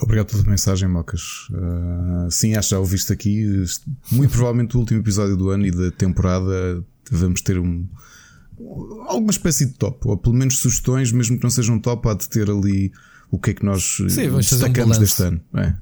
[0.00, 1.48] Obrigado pela mensagem, Mocas.
[1.50, 3.64] Uh, sim, acho que já ouviste aqui.
[4.12, 7.86] Muito provavelmente o último episódio do ano e da temporada vamos ter um,
[9.06, 12.28] alguma espécie de top, ou pelo menos sugestões, mesmo que não sejam top, há de
[12.28, 12.92] ter ali
[13.30, 15.40] o que é que nós sim, destacamos um deste ano.
[15.54, 15.74] É.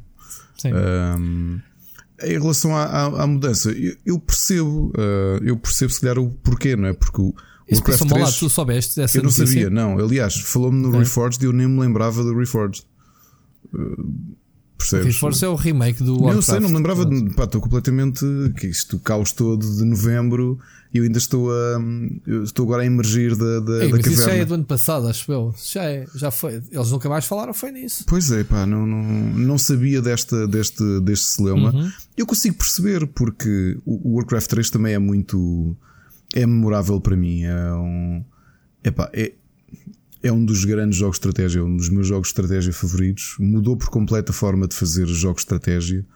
[0.66, 1.60] Um,
[2.22, 6.30] em relação à, à, à mudança, eu, eu percebo, uh, eu percebo se calhar o
[6.30, 6.92] porquê, não é?
[6.92, 7.34] Porque o,
[7.68, 9.46] Isso Warcraft 3, lá, tu soubeste essa Eu não notícia?
[9.46, 9.98] sabia, não.
[9.98, 11.00] Aliás, falou-me no okay.
[11.00, 12.84] Reforged e eu nem me lembrava do Reforged.
[14.78, 15.06] Percebes?
[15.14, 16.36] Reforce é o remake do Warcraft.
[16.36, 17.04] Eu sei, não me lembrava.
[17.04, 18.24] De, pá, estou completamente.
[18.58, 20.58] Que isto, o caos todo de novembro
[20.94, 21.80] eu ainda estou a.
[22.44, 25.08] estou agora a emergir da, da, Ei, da mas Isso já é do ano passado,
[25.08, 25.54] acho eu.
[25.62, 26.62] Já, é, já foi.
[26.70, 28.04] Eles nunca mais falaram, foi nisso.
[28.06, 31.74] Pois é, pá, não, não, não sabia desta, deste, deste celeuma.
[31.74, 31.90] Uhum.
[32.16, 35.76] Eu consigo perceber, porque o Warcraft 3 também é muito.
[36.34, 37.42] é memorável para mim.
[37.42, 38.24] É um.
[38.82, 39.32] Epá, é,
[40.22, 43.36] é um dos grandes jogos de estratégia, um dos meus jogos de estratégia favoritos.
[43.38, 46.06] Mudou por completo a forma de fazer jogos de estratégia.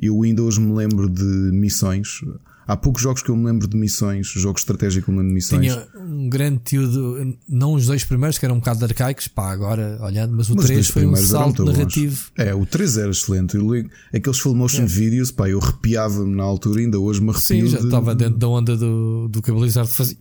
[0.00, 2.20] Eu ainda hoje me lembro de missões.
[2.66, 5.18] Há poucos jogos que eu me lembro de missões, jogos de estratégia que eu me
[5.18, 5.60] lembro de missões.
[5.60, 9.52] Tinha um grande tio, de, não os dois primeiros, que eram um bocado arcaicos, pá,
[9.52, 12.30] agora olhando, mas o mas 3 foi um salto narrativo.
[12.36, 12.46] Bons.
[12.46, 13.56] É, o 3 era excelente.
[13.56, 13.68] Eu,
[14.14, 14.86] aqueles full motion é.
[14.86, 17.44] videos, pá, eu arrepiava-me na altura, ainda hoje me arrepio.
[17.44, 17.84] Sim, já de...
[17.84, 20.16] estava dentro da onda do, do que a Blizzard fazia.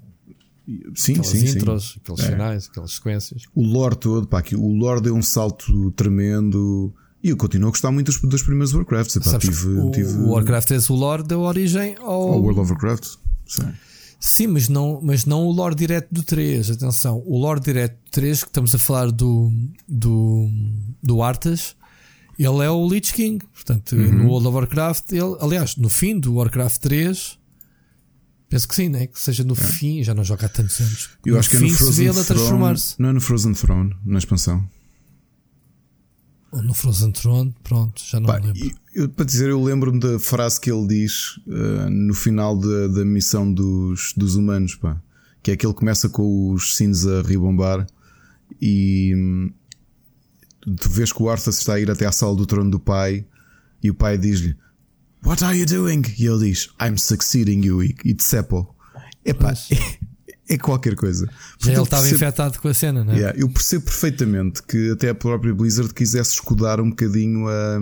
[0.95, 1.99] Sim, aquelas sim, intros, sim.
[2.01, 2.31] aqueles é.
[2.31, 3.43] finais, aquelas sequências.
[3.53, 6.93] O lore todo, pá, aqui, o lore deu um salto tremendo.
[7.23, 9.15] E eu continuo a gostar muito dos, dos primeiros Warcrafts.
[9.15, 10.11] Epá, tive, o, tive...
[10.13, 12.33] o Warcraft é o lore deu origem ao.
[12.33, 13.15] Ao World of Warcraft.
[13.47, 13.73] Sim.
[14.19, 16.71] Sim, mas não, mas não o lore direto do 3.
[16.71, 19.51] Atenção, o lore direto do 3, que estamos a falar do,
[19.87, 20.49] do,
[21.01, 21.75] do Arthas,
[22.39, 23.45] ele é o Lich King.
[23.53, 24.13] Portanto, uhum.
[24.13, 27.37] no World of Warcraft, ele, aliás, no fim do Warcraft 3,
[28.53, 29.07] Penso que sim, né?
[29.07, 29.57] Que seja no é.
[29.57, 31.09] fim, já não joga há tantos anos.
[31.25, 32.95] Eu no acho que fim é no Frozen se vê ele a transformar-se.
[32.99, 34.63] Não é no Frozen Throne, na expansão.
[36.61, 38.75] No Frozen Throne, pronto, já não Pá, me lembro.
[38.93, 43.05] Eu, para dizer, eu lembro-me da frase que ele diz uh, no final da, da
[43.05, 45.01] missão dos, dos humanos, pá.
[45.41, 47.87] Que é que ele começa com os sinos a ribombar
[48.61, 49.51] e hum,
[50.79, 53.25] tu vês que o Arthur está a ir até à sala do trono do pai
[53.81, 54.55] e o pai diz-lhe
[55.25, 56.03] What are you doing?
[56.17, 58.65] E ele diz I'm succeeding you e decepa
[59.25, 59.99] Epá, é,
[60.49, 61.29] é qualquer coisa.
[61.59, 63.17] Já ele estava percebo, infectado com a cena, não é?
[63.17, 67.79] Yeah, eu percebo perfeitamente que até a própria Blizzard quisesse escudar um bocadinho a,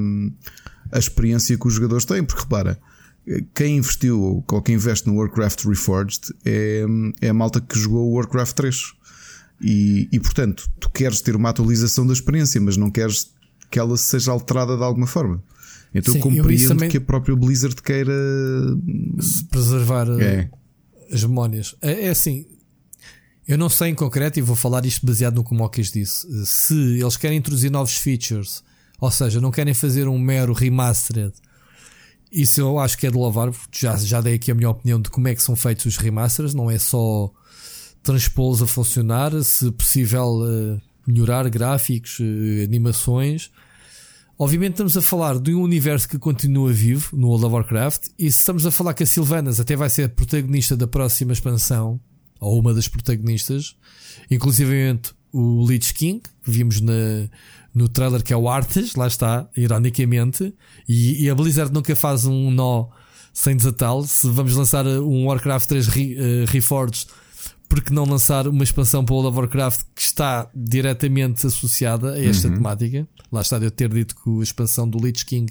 [0.91, 2.79] a experiência que os jogadores têm, porque repara,
[3.53, 6.85] quem investiu ou quem investe no Warcraft Reforged é,
[7.21, 8.77] é a malta que jogou o Warcraft 3.
[9.63, 13.31] E, e portanto, tu queres ter uma atualização da experiência, mas não queres
[13.69, 15.41] que ela seja alterada de alguma forma.
[15.93, 16.89] Então Sim, eu compreendo também...
[16.89, 18.13] que a própria Blizzard queira
[19.19, 20.49] se preservar é.
[21.11, 21.75] As.
[21.81, 22.45] É, é, assim,
[23.47, 26.27] eu não sei em concreto e vou falar isto baseado no que o Mocas disse.
[26.45, 28.63] Se eles querem introduzir novos features,
[28.99, 31.33] ou seja, não querem fazer um mero remastered,
[32.31, 33.51] isso eu acho que é de louvar.
[33.71, 36.53] Já, já dei aqui a minha opinião de como é que são feitos os remasters,
[36.53, 37.31] não é só
[38.01, 43.51] transpô-los a funcionar, se possível eh, melhorar gráficos, eh, animações
[44.37, 48.31] Obviamente estamos a falar de um universo que continua vivo no World of Warcraft e
[48.31, 51.99] se estamos a falar que a Sylvanas até vai ser a protagonista da próxima expansão,
[52.39, 53.75] ou uma das protagonistas,
[54.29, 54.99] inclusive
[55.31, 57.29] o Lich King, que vimos na,
[57.73, 60.53] no trailer que é o Arthas, lá está, ironicamente,
[60.89, 62.87] e, e, a Blizzard nunca faz um nó
[63.33, 64.05] sem desatá-lo.
[64.07, 67.07] Se vamos lançar um Warcraft 3 Re, uh, Reforged,
[67.71, 72.21] porque não lançar uma expansão para o World of Warcraft que está diretamente associada a
[72.21, 72.55] esta uhum.
[72.55, 73.07] temática?
[73.31, 75.49] Lá está de eu ter dito que a expansão do Lich King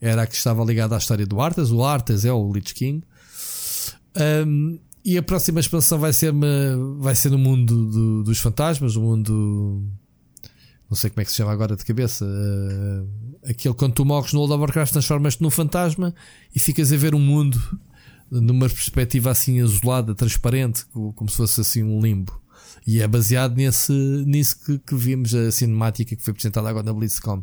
[0.00, 1.70] era a que estava ligada à história do Arthas.
[1.70, 3.04] O Arthas é o Lich King.
[4.44, 6.48] Um, e a próxima expansão vai ser, uma,
[6.98, 9.80] vai ser no mundo do, dos fantasmas, o mundo.
[10.90, 12.24] Não sei como é que se chama agora de cabeça.
[12.24, 13.08] Uh,
[13.48, 16.12] aquele quando tu morres no World of Warcraft, transformas-te num fantasma
[16.52, 17.62] e ficas a ver um mundo
[18.40, 22.40] numa perspectiva assim azulada, transparente, como se fosse assim um limbo.
[22.86, 26.92] E é baseado nesse, nisso que, que vimos a cinemática que foi apresentada agora na
[26.92, 27.42] BlizzCon,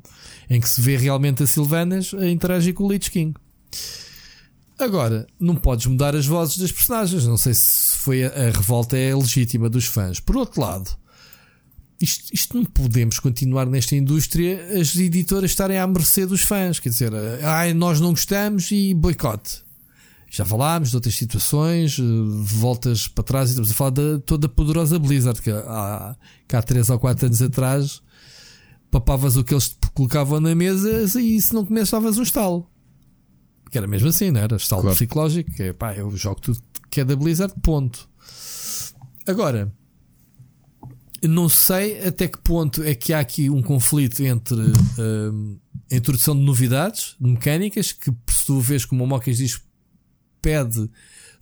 [0.50, 3.34] em que se vê realmente a Sylvanas a interagir com o Lich King.
[4.78, 7.26] Agora, não podes mudar as vozes das personagens.
[7.26, 10.20] Não sei se foi a, a revolta é legítima dos fãs.
[10.20, 10.90] Por outro lado,
[12.00, 16.80] isto, isto, não podemos continuar nesta indústria as editoras estarem à mercê dos fãs.
[16.80, 17.14] Quer dizer,
[17.44, 19.64] ai, nós não gostamos e boicote.
[20.34, 24.48] Já falámos de outras situações, eh, voltas para trás e estamos a falar de toda
[24.48, 26.16] a poderosa Blizzard que há,
[26.48, 28.02] que há 3 ou 4 anos atrás
[28.90, 32.66] papavas o que eles colocavam na mesa e se não começavas um estalo.
[33.70, 34.56] Que era mesmo assim, não era?
[34.56, 34.96] Estalo claro.
[34.96, 38.10] psicológico, que é pá, eu jogo tudo que é da Blizzard, ponto.
[39.28, 39.74] Agora,
[41.22, 45.60] não sei até que ponto é que há aqui um conflito entre uh,
[45.92, 49.62] a introdução de novidades de mecânicas, que se tu vês como o Mocas diz,
[50.42, 50.90] pede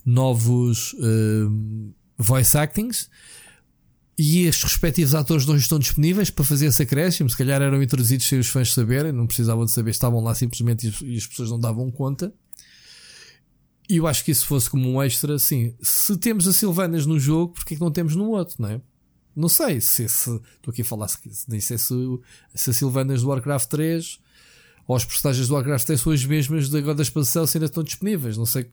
[0.04, 3.08] novos uh, voice actings
[4.22, 7.30] e os respectivos atores não estão disponíveis para fazer esse acréscimo.
[7.30, 10.92] Se calhar eram introduzidos sem os fãs saberem, não precisavam de saber, estavam lá simplesmente
[11.02, 12.30] e as pessoas não davam conta.
[13.88, 15.74] E eu acho que isso fosse como um extra, sim.
[15.80, 18.80] Se temos a Silvanas no jogo, porque é que não temos no outro, não é?
[19.34, 21.08] Não sei se, se estou aqui a falar,
[21.48, 21.94] nem sei se,
[22.54, 24.20] se a Silvanas do Warcraft 3
[24.86, 27.82] ou as personagens do Warcraft 3 são as mesmas da, da expansão se ainda estão
[27.82, 28.36] disponíveis.
[28.36, 28.70] Não sei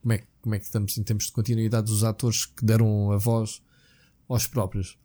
[0.00, 3.16] como é, como é que estamos em termos de continuidade dos atores que deram a
[3.16, 3.62] voz
[4.28, 4.98] aos próprios.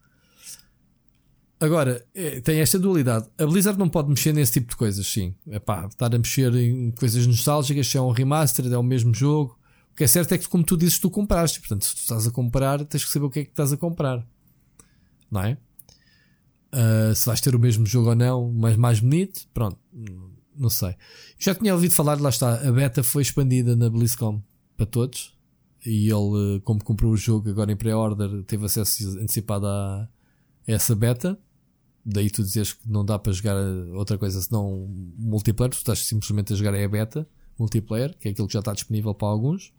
[1.59, 3.29] Agora, é, tem esta dualidade.
[3.37, 5.33] A Blizzard não pode mexer nesse tipo de coisas, sim.
[5.47, 9.13] É pá, estar a mexer em coisas nostálgicas, se é um remaster, é o mesmo
[9.13, 9.57] jogo.
[9.91, 11.59] O que é certo é que, como tu dizes, tu compraste.
[11.59, 13.77] Portanto, se tu estás a comprar, tens que saber o que é que estás a
[13.77, 14.25] comprar.
[15.31, 15.57] Não é?
[16.73, 19.79] Uh, se vais ter o mesmo jogo ou não, mas mais bonito, pronto,
[20.57, 20.95] não sei.
[21.39, 24.41] Já tinha ouvido falar, lá está, a beta foi expandida na BlizzCon
[24.77, 25.35] para todos
[25.85, 30.07] e ele, como comprou o jogo agora em pré-order, teve acesso antecipado a
[30.65, 31.37] essa beta.
[32.05, 33.55] Daí tu dizes que não dá para jogar
[33.93, 34.87] outra coisa senão
[35.17, 37.27] multiplayer, tu estás simplesmente a jogar a beta
[37.57, 39.73] multiplayer, que é aquilo que já está disponível para alguns.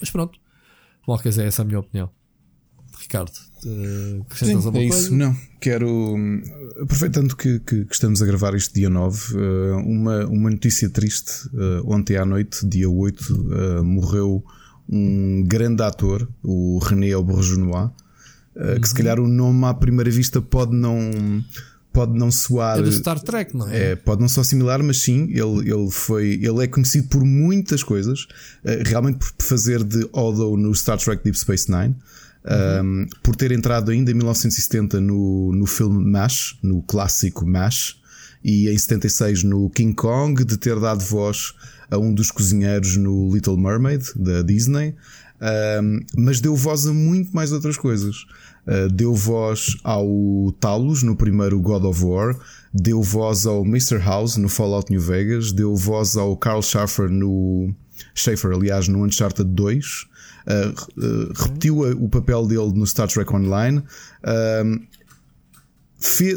[0.00, 0.38] Mas pronto,
[1.06, 2.10] Mocas, é essa a minha opinião.
[3.08, 3.32] Ricardo,
[3.64, 5.02] uh, acrescentas Sim, alguma é coisa?
[5.02, 5.14] Isso.
[5.14, 6.16] Não, quero,
[6.82, 10.90] aproveitando que, que, que, estamos a gravar este dia 9, uh, eh, uma, uma notícia
[10.90, 11.48] triste.
[11.54, 14.44] Uh, ontem à noite, dia 8, morreu
[14.86, 17.90] um grande ator, o René Auberjonois,
[18.54, 18.80] uhum.
[18.80, 21.42] que se calhar o nome à primeira vista pode não
[21.90, 22.78] pode não soar.
[22.78, 23.92] É do Star Trek, não é?
[23.92, 23.96] é?
[23.96, 26.34] Pode não soar similar, mas sim, ele, ele foi.
[26.42, 28.24] Ele é conhecido por muitas coisas.
[28.64, 31.96] Uh, realmente por fazer de Odo no Star Trek Deep Space Nine.
[32.44, 37.96] Um, por ter entrado ainda em 1970 no, no filme MASH, no clássico MASH,
[38.42, 41.54] e em 76 no King Kong, de ter dado voz
[41.90, 44.94] a um dos cozinheiros no Little Mermaid da Disney,
[45.82, 48.26] um, mas deu voz a muito mais outras coisas.
[48.66, 50.06] Uh, deu voz ao
[50.60, 52.36] Talos no primeiro God of War,
[52.72, 53.98] deu voz ao Mr.
[53.98, 57.74] House no Fallout New Vegas, deu voz ao Carl Schafer no
[58.14, 60.07] Schaefer, aliás, no Uncharted 2.
[60.48, 63.82] Uh, repetiu o papel dele no Star Trek Online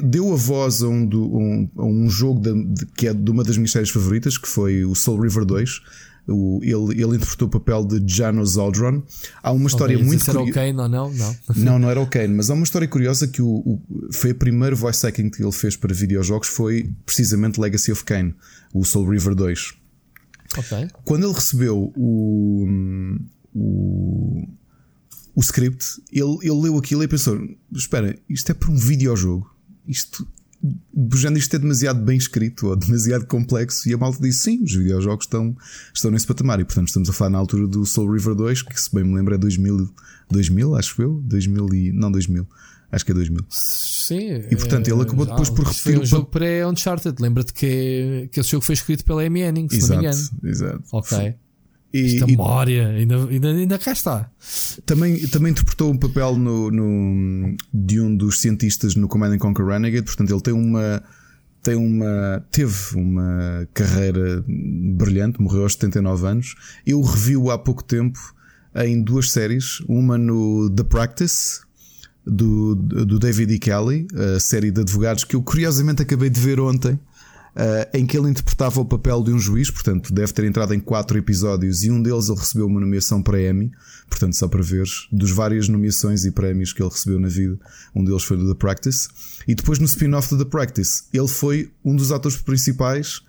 [0.03, 3.43] deu a voz a um, um, a um jogo de, de, que é de uma
[3.43, 5.81] das minhas séries favoritas, que foi o Soul River 2.
[6.27, 9.03] O, ele, ele interpretou o papel de Janos Aldron.
[9.41, 10.39] Há uma história okay, muito curiosa.
[10.39, 11.11] era o Kane ou não?
[11.13, 11.35] Não.
[11.55, 13.81] não, não era o Kane, mas há uma história curiosa que o, o,
[14.11, 18.35] foi a primeira voice acting que ele fez para videojogos foi precisamente Legacy of Kane,
[18.73, 19.73] o Soul River 2.
[20.57, 20.87] Okay.
[21.05, 22.67] Quando ele recebeu o,
[23.53, 24.47] o,
[25.35, 27.39] o script, ele, ele leu aquilo e pensou:
[27.73, 29.51] Espera, isto é para um videojogo
[29.87, 30.27] isto
[30.93, 33.89] Bujando isto é demasiado bem escrito ou demasiado complexo.
[33.89, 35.57] E a malta disse: sim, os videojogos estão,
[35.91, 36.59] estão nesse patamar.
[36.59, 39.15] E portanto, estamos a falar na altura do Soul River 2, que se bem me
[39.15, 39.89] lembro é 2000,
[40.29, 41.19] 2000 acho eu.
[41.23, 42.47] 2000 e, não 2000,
[42.91, 43.43] acho que é 2000.
[43.49, 44.43] Sim.
[44.51, 45.81] E portanto, ele acabou depois por repetir.
[45.81, 47.19] Foi um jogo pré-Uncharted.
[47.19, 50.29] Lembra-te que, que esse jogo foi escrito pela Amy Henning, se exato, não me engano.
[50.43, 50.83] Exato.
[50.91, 51.35] Ok.
[51.93, 54.31] E, Esta memória, ainda, ainda, ainda cá está.
[54.85, 60.05] Também, também interpretou um papel no, no, de um dos cientistas no Command Conquer Renegade,
[60.05, 61.03] portanto, ele tem uma.
[61.61, 66.55] tem uma, teve uma carreira brilhante, morreu aos 79 anos.
[66.85, 68.19] Eu revi-o há pouco tempo
[68.75, 71.59] em duas séries, uma no The Practice
[72.25, 73.59] do, do David E.
[73.59, 76.97] Kelly, a série de advogados que eu curiosamente acabei de ver ontem.
[77.51, 80.79] Uh, em que ele interpretava o papel de um juiz, portanto, deve ter entrado em
[80.79, 83.71] quatro episódios e um deles ele recebeu uma nomeação para Emmy,
[84.09, 87.59] portanto, só para ver, dos várias nomeações e prémios que ele recebeu na vida,
[87.93, 89.09] um deles foi do The Practice,
[89.45, 93.21] e depois no spin-off do The Practice, ele foi um dos atores principais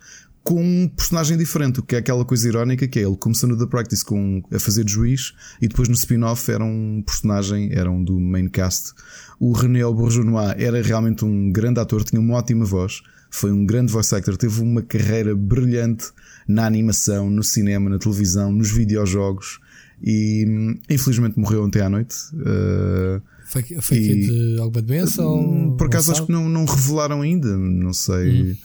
[0.43, 3.57] com um personagem diferente, o que é aquela coisa irónica que é ele começou no
[3.57, 7.89] The Practice com, a fazer de juiz e depois no spin-off era um personagem, era
[7.89, 8.93] um do main cast.
[9.39, 10.27] O René Bourgeois
[10.57, 13.01] era realmente um grande ator, tinha uma ótima voz,
[13.35, 16.05] foi um grande voice actor, teve uma carreira brilhante
[16.47, 19.59] na animação, no cinema, na televisão, nos videojogos
[20.03, 20.45] e
[20.87, 22.15] infelizmente morreu ontem à noite.
[22.33, 25.23] Uh, foi, foi e, de alguma doença?
[25.23, 28.51] Ou por acaso acho que não, não revelaram ainda, não sei.
[28.51, 28.55] Hum.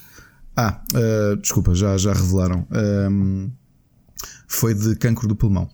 [0.55, 2.67] Ah, uh, desculpa, já, já revelaram.
[3.11, 3.51] Um,
[4.47, 5.71] foi de cancro do pulmão.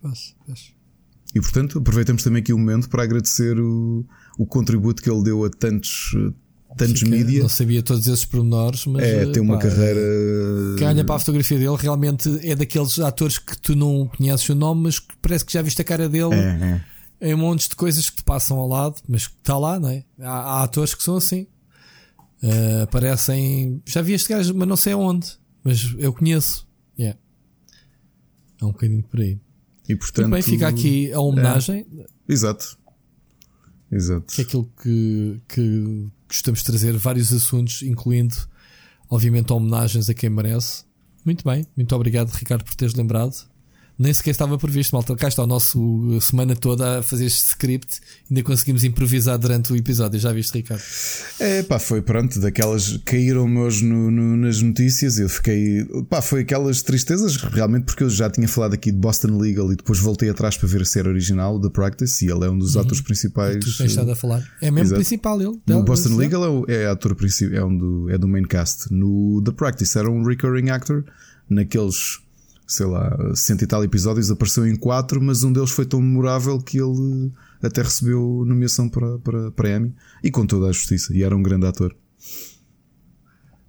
[0.00, 0.72] Pois, pois.
[1.34, 4.06] E portanto, aproveitamos também aqui o momento para agradecer o,
[4.38, 6.16] o contributo que ele deu a tantos,
[6.76, 7.42] tantos mídias.
[7.42, 9.04] Não sabia todos esses pormenores, mas.
[9.04, 10.00] É, tem uma pá, carreira.
[10.76, 14.54] Quem olha para a fotografia dele realmente é daqueles atores que tu não conheces o
[14.54, 16.82] nome, mas que parece que já viste a cara dele é,
[17.20, 17.30] é.
[17.30, 20.04] em montes de coisas que te passam ao lado, mas que está lá, não é?
[20.20, 21.46] Há, há atores que são assim.
[22.42, 23.82] Uh, aparecem.
[23.84, 25.32] Já vi este gajo, mas não sei aonde.
[25.64, 26.66] Mas eu conheço.
[26.98, 27.18] Yeah.
[28.60, 29.38] É um bocadinho por aí.
[29.88, 30.30] E portanto.
[30.30, 31.86] bem, fica aqui a homenagem.
[31.98, 32.06] É.
[32.28, 32.78] Exato.
[33.90, 34.34] Exato.
[34.34, 38.36] Que é aquilo que, que gostamos de trazer vários assuntos, incluindo,
[39.08, 40.84] obviamente, homenagens a quem merece.
[41.24, 43.48] Muito bem, muito obrigado, Ricardo, por teres lembrado
[43.98, 45.16] nem sequer estava previsto, malta.
[45.16, 48.00] Cá está o nosso semana toda a fazer este script.
[48.30, 50.20] Ainda conseguimos improvisar durante o episódio.
[50.20, 50.82] Já viste, Ricardo?
[51.40, 52.38] É, pá, foi pronto.
[52.38, 55.18] Daquelas caíram meus no, no, nas notícias.
[55.18, 59.36] Eu fiquei, pá, foi aquelas tristezas realmente, porque eu já tinha falado aqui de Boston
[59.36, 62.50] Legal e depois voltei atrás para ver a série original, The Practice, e ele é
[62.50, 62.82] um dos uhum.
[62.82, 63.56] atores principais.
[63.56, 64.48] E tu tens estado a falar.
[64.62, 65.00] É mesmo Exato.
[65.00, 65.58] principal ele.
[65.66, 68.92] No Boston Legal é, é ator principal, é, um do, é do main cast.
[68.92, 71.04] No The Practice era um recurring actor
[71.50, 72.20] naqueles
[72.68, 76.60] sei lá, cento e tal episódios, apareceu em quatro, mas um deles foi tão memorável
[76.60, 77.32] que ele
[77.62, 81.16] até recebeu nomeação para, para, para Emmy e com toda a justiça.
[81.16, 81.96] E era um grande ator.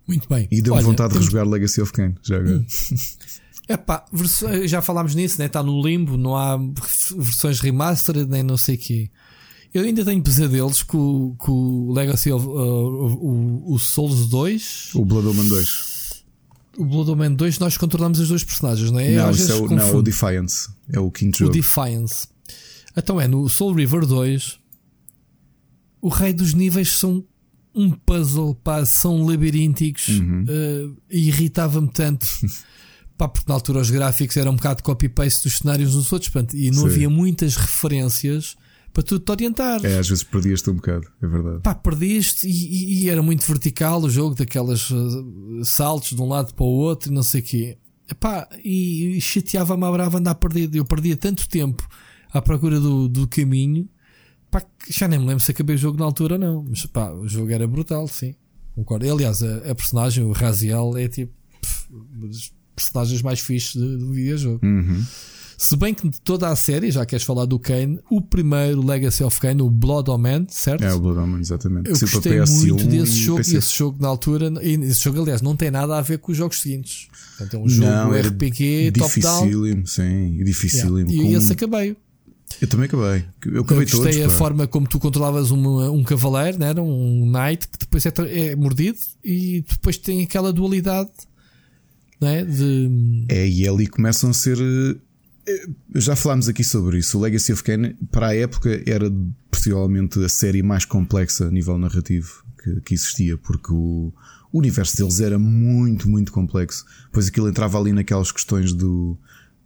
[0.05, 0.49] Muito bem.
[0.51, 2.13] E deu-me vontade de rejogar Legacy of Kain.
[2.21, 2.65] Já agora.
[3.69, 4.03] Epá,
[4.65, 5.45] já falámos nisso, né?
[5.45, 6.57] está no limbo, não há
[7.15, 9.09] versões remastered nem não sei o quê.
[9.71, 14.89] Eu ainda tenho pesadelos com, com o Legacy of uh, o, o Souls 2.
[14.95, 15.98] O Blood Omen 2
[16.79, 19.11] o Blood Omen 2 nós controlamos os dois personagens, não é?
[19.11, 20.69] Não, isso é o, não, o Defiance.
[20.91, 21.51] É o quinto jogo.
[21.51, 22.27] O Defiance.
[22.95, 24.57] Então é, no Soul River 2,
[26.01, 27.23] o rei dos níveis são
[27.75, 30.43] um puzzle, pá, são labirínticos uhum.
[30.43, 32.25] uh, e irritava-me tanto.
[33.17, 36.55] pá, porque na altura os gráficos eram um bocado copy-paste dos cenários dos outros, portanto,
[36.55, 36.87] e não Sim.
[36.87, 38.55] havia muitas referências
[38.93, 39.83] para tu te orientar.
[39.85, 41.61] É, às vezes perdias-te um bocado, é verdade.
[41.61, 46.53] Pá, perdiste e, e, era muito vertical o jogo, daquelas uh, saltos de um lado
[46.53, 47.77] para o outro e não sei o quê.
[48.09, 50.75] Epá, e, e chateava-me a brava andar perdido.
[50.75, 51.87] Eu perdia tanto tempo
[52.33, 53.87] à procura do, do caminho.
[54.49, 56.65] Pá, já nem me lembro se acabei o jogo na altura ou não.
[56.67, 58.33] Mas pá, o jogo era brutal, sim.
[58.75, 59.11] Concordo.
[59.11, 61.87] Aliás, a, a personagem, o Raziel, é tipo pff,
[62.75, 64.65] personagens mais fixes do, do videojogo.
[64.65, 65.05] Uhum.
[65.59, 69.25] Se bem que de toda a série, já queres falar do Kane, o primeiro Legacy
[69.25, 70.85] of Kane, o Blood Omen, certo?
[70.85, 71.89] É o Blood Omen, exatamente.
[71.89, 75.41] Eu Sim, gostei muito desse jogo e esse jogo na altura, e esse jogo, aliás,
[75.41, 77.09] não tem nada a ver com os jogos seguintes.
[77.37, 79.85] Portanto, é um jogo não, RPG top-down.
[79.85, 81.09] Sim, dificílimo.
[81.09, 81.29] Yeah.
[81.29, 81.37] E com...
[81.37, 81.97] esse acabei.
[82.61, 83.25] Eu também acabei.
[83.45, 86.69] Eu acabei eu gostei todos, a forma como tu controlavas um, um cavaleiro, né?
[86.69, 88.11] era um knight que depois é,
[88.51, 91.11] é mordido e depois tem aquela dualidade
[92.21, 92.45] né?
[92.45, 93.25] de.
[93.27, 94.95] É, e ali começam a ser eh,
[95.95, 97.17] já falámos aqui sobre isso.
[97.17, 99.11] O Legacy of Kain, para a época, era
[99.49, 104.11] possivelmente a série mais complexa a nível narrativo que, que existia, porque o,
[104.51, 106.85] o, universo deles era muito, muito complexo.
[107.11, 109.17] Pois aquilo entrava ali naquelas questões do,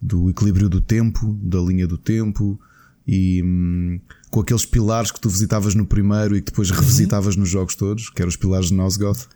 [0.02, 2.60] do equilíbrio do tempo, da linha do tempo,
[3.08, 4.00] e hum,
[4.30, 6.78] com aqueles pilares que tu visitavas no primeiro e que depois uhum.
[6.78, 9.28] revisitavas nos jogos todos, que eram os pilares de Nosgoth,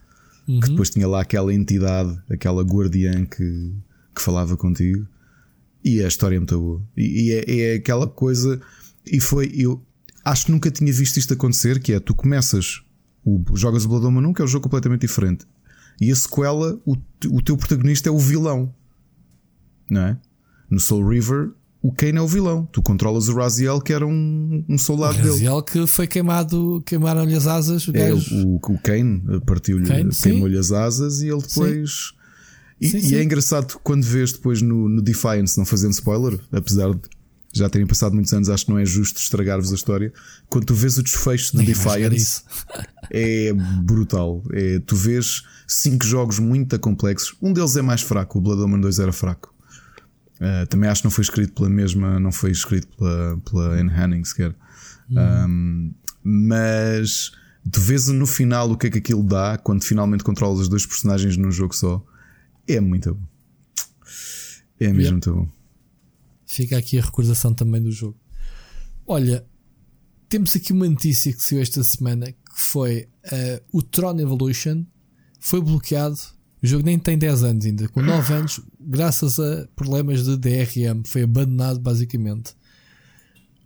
[0.48, 0.60] uhum.
[0.60, 3.74] que depois tinha lá aquela entidade, aquela guardiã que,
[4.16, 5.08] que falava contigo.
[5.88, 6.82] E a história é muito boa.
[6.98, 8.60] E, e é, é, aquela coisa.
[9.06, 9.50] E foi.
[9.56, 9.82] Eu
[10.26, 12.82] acho que nunca tinha visto isto acontecer: que é tu começas.
[13.24, 15.46] O, jogas o Blood Omen 1, que é um jogo completamente diferente.
[16.00, 16.98] E a sequela, o,
[17.30, 18.74] o teu protagonista é o vilão.
[19.90, 20.18] Não é?
[20.70, 21.52] No Soul River,
[21.82, 22.68] o, Kane é o vilão.
[22.72, 25.30] Tu controlas o Raziel, que era um, um soldado o dele.
[25.30, 27.88] Raziel que foi queimado, queimaram-lhe as asas.
[27.88, 30.32] O, É, o, o Kane partiu-lhe, Kane, sim.
[30.32, 32.14] queimou-lhe as asas e ele depois.
[32.80, 33.16] E, Sim, e sim.
[33.16, 37.02] é engraçado quando vês depois no, no Defiance, não fazendo spoiler, apesar de
[37.54, 40.14] já terem passado muitos anos, acho que não é justo estragar-vos a história.
[40.48, 42.44] Quando tu vês o desfecho de jogar Defiance,
[43.10, 43.52] é
[43.82, 44.44] brutal.
[44.52, 47.36] É, tu vês cinco jogos muito complexos.
[47.42, 49.54] Um deles é mais fraco, o Blood Omen 2 era fraco.
[50.36, 53.92] Uh, também acho que não foi escrito pela mesma, não foi escrito pela, pela Anne
[53.92, 54.54] Hanning sequer.
[55.10, 55.92] Um,
[56.24, 57.32] mas
[57.72, 60.86] tu vês no final o que é que aquilo dá quando finalmente controlas os dois
[60.86, 62.06] personagens num jogo só.
[62.68, 63.22] É muito bom.
[64.80, 65.12] É mesmo Yeah.
[65.12, 65.48] muito bom.
[66.46, 68.18] Fica aqui a recordação também do jogo.
[69.06, 69.46] Olha,
[70.30, 74.84] temos aqui uma notícia que saiu esta semana que foi eh, o Tron Evolution
[75.40, 76.18] foi bloqueado.
[76.62, 81.04] O jogo nem tem 10 anos ainda, com 9 anos, graças a problemas de DRM,
[81.06, 82.56] foi abandonado basicamente.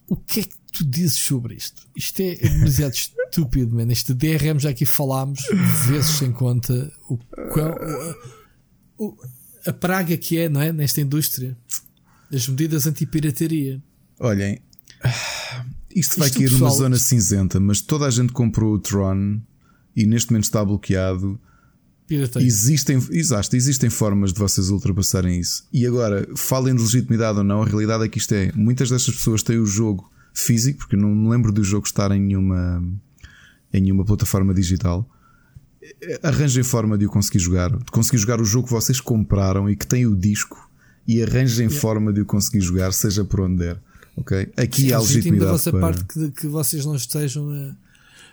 [0.08, 1.88] O que é que tu dizes sobre isto?
[1.96, 2.94] Isto é demasiado
[3.32, 3.92] estúpido, mano.
[3.92, 5.42] Este DRM já aqui falámos
[5.88, 7.18] vezes sem conta o,
[7.54, 7.76] quão-
[9.06, 9.18] o-
[9.66, 10.72] a praga que é, não é?
[10.72, 11.58] Nesta indústria.
[12.34, 13.82] As medidas anti-pirataria.
[14.20, 14.60] Olhem,
[15.94, 19.40] isto vai Isto, cair numa zona cinzenta, mas toda a gente comprou o Tron
[19.96, 21.40] e neste momento está bloqueado.
[22.46, 25.66] Existem, exato, existem formas de vocês ultrapassarem isso.
[25.72, 28.52] E agora, falem de legitimidade ou não, a realidade é que isto é.
[28.54, 32.20] Muitas destas pessoas têm o jogo físico, porque não me lembro do jogo estar em
[32.22, 32.84] nenhuma,
[33.74, 35.10] em nenhuma plataforma digital.
[36.24, 39.76] Arranjem forma de o conseguir jogar, de conseguir jogar o jogo que vocês compraram e
[39.76, 40.70] que tem o disco,
[41.08, 43.82] e arranjem forma de o conseguir jogar, seja por onde der.
[44.16, 44.52] Ok?
[44.58, 45.52] Aqui É há da legitimidade.
[45.52, 47.76] vossa para- parte que, que vocês não estejam a...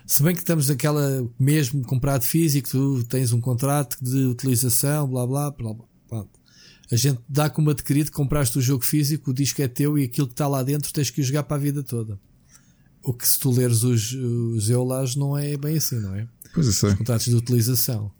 [0.05, 5.25] Se bem que estamos naquela mesmo comprado físico, tu tens um contrato de utilização, blá
[5.27, 5.73] blá blá
[6.09, 6.25] blá.
[6.91, 10.25] A gente dá como adquirido, compraste o jogo físico, o disco é teu e aquilo
[10.27, 12.19] que está lá dentro tens que o jogar para a vida toda.
[13.03, 16.27] O que se tu leres os, os EULAs não é bem assim, não é?
[16.59, 16.95] Pois eu sei.
[16.95, 18.11] contratos de utilização.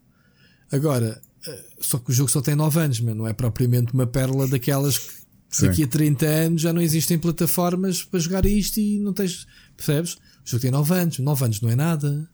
[0.72, 4.08] Agora, eh, só que o jogo só tem 9 anos, mas não é propriamente uma
[4.08, 5.12] pérola daquelas que
[5.50, 5.68] Sim.
[5.68, 9.46] daqui a 30 anos já não existem plataformas para jogar isto e não tens.
[9.76, 10.14] Percebes?
[10.14, 11.20] O jogo tem 9 anos.
[11.20, 12.30] 9 anos não é nada.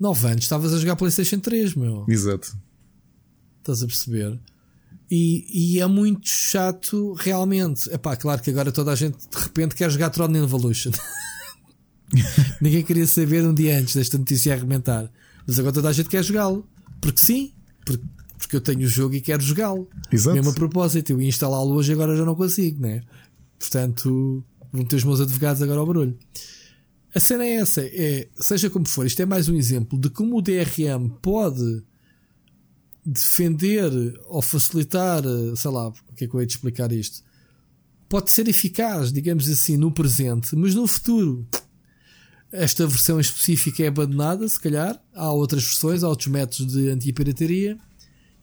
[0.00, 2.06] 9 anos estavas a jogar PlayStation 3, meu.
[2.08, 2.56] Exato.
[3.58, 4.40] Estás a perceber?
[5.10, 7.90] E, e é muito chato, realmente.
[7.92, 10.90] É pá, claro que agora toda a gente de repente quer jogar Tron Evolution.
[12.60, 15.10] Ninguém queria saber um dia antes desta notícia arrebentar.
[15.46, 16.66] Mas agora toda a gente quer jogá-lo.
[17.00, 17.52] Porque sim,
[17.84, 18.04] porque,
[18.38, 19.88] porque eu tenho o jogo e quero jogá-lo.
[20.10, 20.34] Exato.
[20.34, 23.02] Mesmo a propósito, eu ia instalá-lo hoje agora já não consigo, né?
[23.58, 26.18] Portanto, vão ter os meus advogados agora ao barulho.
[27.14, 30.36] A cena é essa, é, seja como for, isto é mais um exemplo de como
[30.36, 31.84] o DRM pode
[33.06, 33.88] defender
[34.26, 35.22] ou facilitar,
[35.54, 37.22] sei lá, o que é que eu ia te explicar isto?
[38.08, 41.46] Pode ser eficaz, digamos assim, no presente, mas no futuro.
[42.56, 44.96] Esta versão específica é abandonada, se calhar.
[45.12, 47.76] Há outras versões, há outros métodos de anti-pirataria.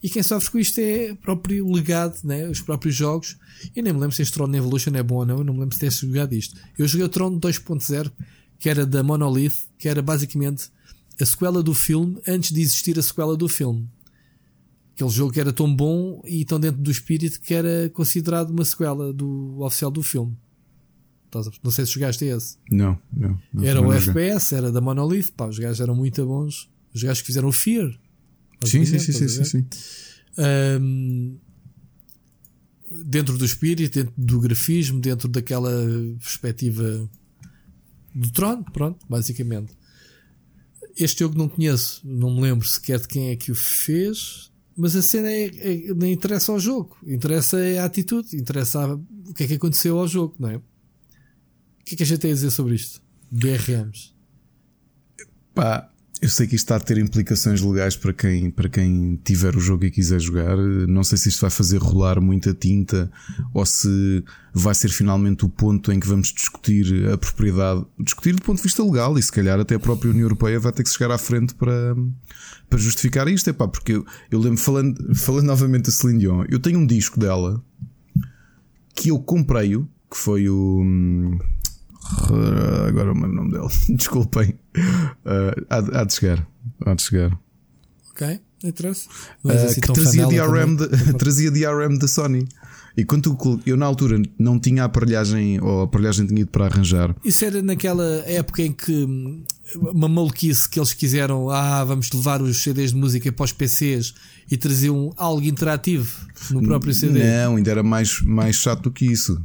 [0.03, 2.45] E quem sofre com isto é o próprio legado, né?
[2.49, 3.37] os próprios jogos.
[3.73, 5.61] Eu nem me lembro se este Tron Evolution é bom ou não, eu não me
[5.61, 6.59] lembro se ter jogado isto.
[6.77, 8.11] Eu joguei o Tron 2.0,
[8.59, 10.69] que era da Monolith, que era basicamente
[11.17, 13.87] a sequela do filme antes de existir a sequela do filme.
[14.93, 18.65] Aquele jogo que era tão bom e tão dentro do espírito que era considerado uma
[18.65, 20.35] sequela do oficial do filme.
[21.63, 22.57] Não sei se jogaste esse.
[22.69, 23.39] Não, não.
[23.53, 23.91] não Era o.
[23.93, 26.69] FPS, era da Monolith, pá, os gajos eram muito bons.
[26.93, 27.89] Os gajos que fizeram o Fear.
[28.63, 29.65] Sim, sim, sim, sim, sim.
[30.37, 31.35] Ahm,
[33.05, 35.71] dentro do espírito, dentro do grafismo, dentro daquela
[36.19, 37.09] perspectiva
[38.13, 39.71] do trono, pronto, basicamente.
[40.97, 44.95] Este jogo não conheço, não me lembro sequer de quem é que o fez, mas
[44.95, 49.33] a cena é, é- não interessa ao jogo, interessa é a atitude, interessa a- o
[49.33, 50.61] que é que aconteceu ao jogo, não é?
[51.91, 53.01] Que é que a gente tem a dizer sobre isto?
[53.29, 54.13] DRMs.
[55.53, 55.89] Pá,
[56.21, 59.59] eu sei que isto está a ter implicações legais para quem, para quem tiver o
[59.59, 60.55] jogo e quiser jogar.
[60.55, 63.11] Não sei se isto vai fazer rolar muita tinta
[63.53, 64.23] ou se
[64.53, 68.63] vai ser finalmente o ponto em que vamos discutir a propriedade, discutir do ponto de
[68.63, 71.17] vista legal e se calhar até a própria União Europeia vai ter que chegar à
[71.17, 71.93] frente para,
[72.69, 73.49] para justificar isto.
[73.49, 76.87] É pá, porque eu, eu lembro, falando, falando novamente da Celine Dion, eu tenho um
[76.87, 77.61] disco dela
[78.95, 80.85] que eu comprei-o, que foi o.
[82.31, 83.69] hum, Agora não me lembro o nome dele.
[83.97, 84.55] Desculpem.
[85.25, 86.47] Uh, há, há de chegar.
[86.85, 87.39] Há de chegar.
[88.11, 88.39] Ok?
[88.63, 89.09] Interessa.
[89.43, 92.47] Uh, assim que trazia DRM, de, trazia DRM da Sony.
[92.95, 96.51] E quando tu eu na altura não tinha a aparelhagem, ou a aparelhagem tinha ido
[96.51, 97.15] para arranjar.
[97.23, 99.43] Isso era naquela época em que hum,
[99.75, 104.13] uma maluquice que eles quiseram, ah, vamos levar os CDs de música para os PCs
[104.49, 107.23] e traziam algo interativo no próprio CD.
[107.23, 109.41] Não, ainda era mais, mais chato do que isso.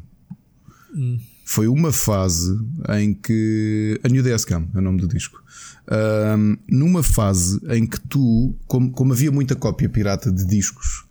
[1.48, 2.58] Foi uma fase
[2.98, 4.00] em que.
[4.02, 5.40] A New DS Cam é o nome do disco.
[5.88, 11.04] Ahm, numa fase em que tu, como, como havia muita cópia pirata de discos,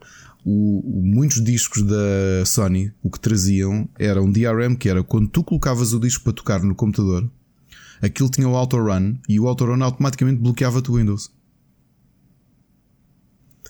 [0.44, 5.30] o- o- muitos discos da Sony, o que traziam era um DRM, que era quando
[5.30, 7.32] tu colocavas o disco para tocar no computador,
[8.02, 11.32] aquilo tinha o autorun e o autorun automaticamente bloqueava-te o Windows.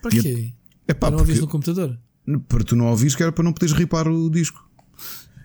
[0.02, 0.52] Para quê?
[0.88, 2.00] Epá, Para não ouvires no computador.
[2.48, 4.65] para tu não ouvires que era para não poderes ripar o disco.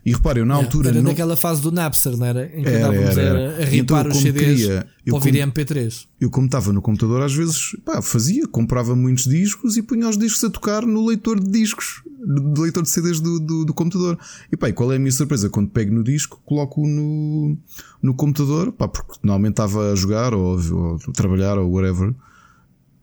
[0.05, 2.47] E repara, eu na altura era não, naquela fase do Napster, não era?
[2.47, 3.51] Em que Era, andávamos era, a- era.
[3.51, 6.07] a, então ripar eu os CDs queria, para ouvir como- MP3.
[6.21, 10.17] eu como estava no computador às vezes pá, fazia, comprava muitos discos e punha os
[10.17, 14.19] discos a tocar no leitor de discos, no leitor de CDs do, do, do computador.
[14.51, 15.51] E pá, e qual é a minha surpresa?
[15.51, 17.57] Quando pego no disco, coloco no,
[18.03, 22.15] no computador, pá, porque normalmente estava a jogar ou, ou a trabalhar ou whatever.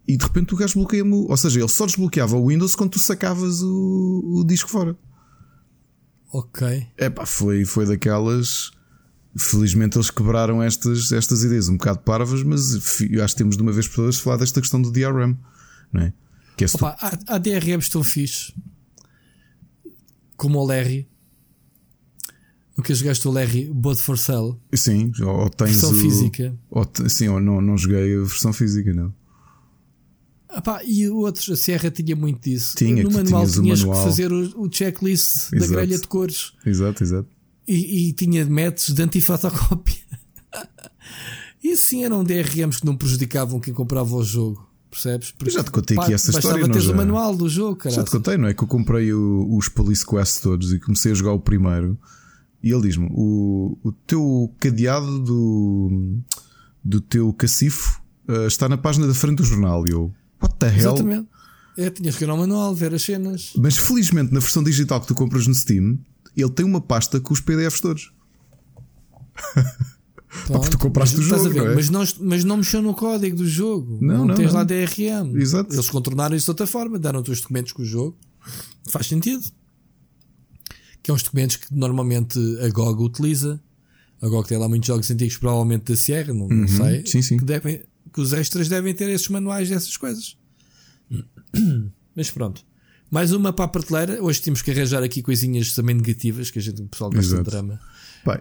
[0.08, 3.00] E de repente o gajo bloqueia-me, ou seja, ele só desbloqueava o Windows quando tu
[3.00, 4.96] sacavas o, o disco fora.
[6.32, 6.88] Ok.
[6.98, 8.72] É pá, foi, foi daquelas.
[9.38, 13.72] Felizmente eles quebraram estas, estas ideias um bocado parvas, mas acho que temos de uma
[13.72, 15.36] vez por todas falar desta questão do DRM,
[15.94, 16.14] não é?
[16.58, 18.52] Que é se tu- Opa, há, há DRMs tão fixe
[20.36, 21.08] como o Larry.
[22.76, 25.72] Nunca jogaste o Larry Both for Sale, Sim, ou, tens.
[25.72, 26.56] versão o- física.
[26.70, 29.14] Ou, sim, ou não, não joguei a versão física, não.
[30.56, 32.76] Epá, e outros, a Serra tinha muito disso.
[32.78, 34.00] Tinha, no manual tinhas tinhas manual.
[34.04, 35.72] que fazer o, o checklist da Exato.
[35.74, 37.28] grelha de cores Exato, exato.
[37.68, 39.96] e, e tinha métodos de antifotocópia.
[41.64, 45.32] Isso sim eram DRMs que não prejudicavam quem comprava o jogo, percebes?
[45.32, 46.94] Porque, já te contei aqui essa história, não teres já?
[46.94, 48.54] o manual do jogo, Já te contei, não é?
[48.54, 51.98] Que eu comprei o- os Police Quest todos e comecei a jogar o primeiro.
[52.64, 56.18] E ele diz-me: o, o teu cadeado do,
[56.84, 59.86] do teu cacifo eh, está na página da frente do jornal.
[59.88, 60.78] E eu, what the hell?
[60.78, 61.28] Exatamente.
[61.78, 63.54] É, tinhas que ir ao manual, ver as cenas.
[63.56, 66.00] Mas felizmente na versão digital que tu compras no Steam,
[66.36, 68.12] ele tem uma pasta com os PDFs todos.
[70.48, 71.76] porque tu compraste mas, o jogo, ver, não é?
[71.76, 74.00] Mas, não, mas não mexeu no código do jogo.
[74.02, 74.60] Não, não, tens não.
[74.60, 75.36] lá DRM.
[75.36, 75.74] Exato.
[75.74, 78.18] Eles contornaram isso de outra forma, deram-te os documentos com o jogo.
[78.90, 79.44] Faz sentido.
[81.02, 83.62] Que é uns documentos que normalmente a GOG utiliza.
[84.22, 87.00] A GOG tem lá muitos jogos antigos, provavelmente da Sierra, não, não sei.
[87.00, 87.06] Uhum.
[87.06, 87.38] Sim, sim.
[87.38, 87.82] Que, devem,
[88.18, 90.36] que os extras devem ter esses manuais dessas coisas.
[92.16, 92.66] Mas pronto.
[93.12, 94.24] Mais uma para a prateleira.
[94.24, 97.44] Hoje temos que arranjar aqui coisinhas também negativas, que a gente, o pessoal gosta de
[97.44, 97.80] drama.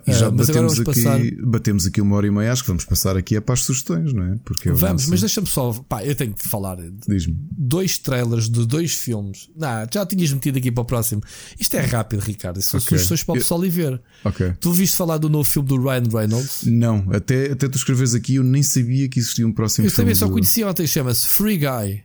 [0.06, 2.52] E já agora batemos aqui, passar- batemos aqui uma hora e meia.
[2.52, 4.36] Acho que vamos passar aqui é para as sugestões, não é?
[4.44, 5.72] Porque é Vamos, mas deixa-me só.
[5.88, 7.36] Pá, eu tenho que falar de Diz-me.
[7.56, 9.48] dois trailers de dois filmes.
[9.56, 11.22] Não, já tinhas metido aqui para o próximo.
[11.58, 12.60] Isto é rápido, Ricardo.
[12.62, 12.88] São Ok.
[12.96, 14.00] sugestões para o Eu- pessoal ir ver.
[14.24, 14.52] Ok.
[14.60, 16.62] Tu ouviste falar do novo filme do Ryan Reynolds?
[16.66, 20.02] Não, até, até tu escreves aqui, eu nem sabia que existia um próximo Eu filme.
[20.04, 22.02] também só do- conheci ontem, chama-se Free Guy.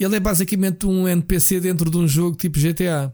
[0.00, 3.12] Ele é basicamente um NPC dentro de um jogo tipo GTA.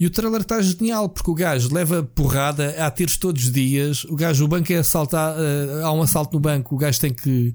[0.00, 4.04] E o trailer está genial, porque o gajo leva porrada, há tiros todos os dias.
[4.04, 7.12] O gajo, o banco é assaltar, eh, há um assalto no banco, o gajo tem
[7.12, 7.54] que.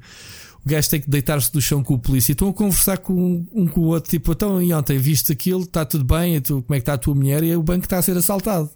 [0.64, 2.34] O gajo tem que deitar-se do chão com o polícia.
[2.34, 5.64] Estão a conversar com um, um com o outro, tipo, então, e ontem viste aquilo,
[5.64, 7.44] está tudo bem, tu, como é que está a tua mulher?
[7.44, 8.70] E o banco está a ser assaltado.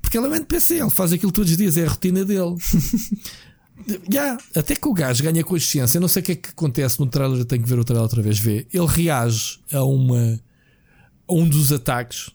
[0.00, 2.56] Porque ele é um NPC, ele faz aquilo todos os dias, é a rotina dele.
[4.08, 5.98] Já, até que o gajo ganha consciência.
[5.98, 7.84] Eu não sei o que é que acontece no trailer, eu tenho que ver o
[7.84, 8.38] trailer outra vez.
[8.38, 8.68] Ver.
[8.72, 10.40] Ele reage a uma
[11.28, 12.30] a um dos ataques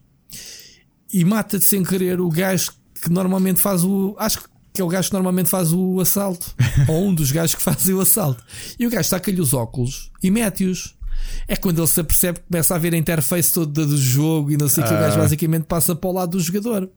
[1.17, 4.15] e mata de sem querer o gajo que normalmente faz o.
[4.19, 4.41] Acho
[4.73, 6.53] que é o gajo que normalmente faz o assalto.
[6.89, 8.43] ou um dos gajos que fazem o assalto.
[8.77, 10.93] E o gajo saca-lhe os óculos e mete-os.
[11.47, 14.57] É quando ele se apercebe que começa a ver a interface toda do jogo e
[14.57, 14.93] não sei o que.
[14.93, 15.21] O gajo Ah.
[15.21, 16.89] basicamente passa para o lado do jogador.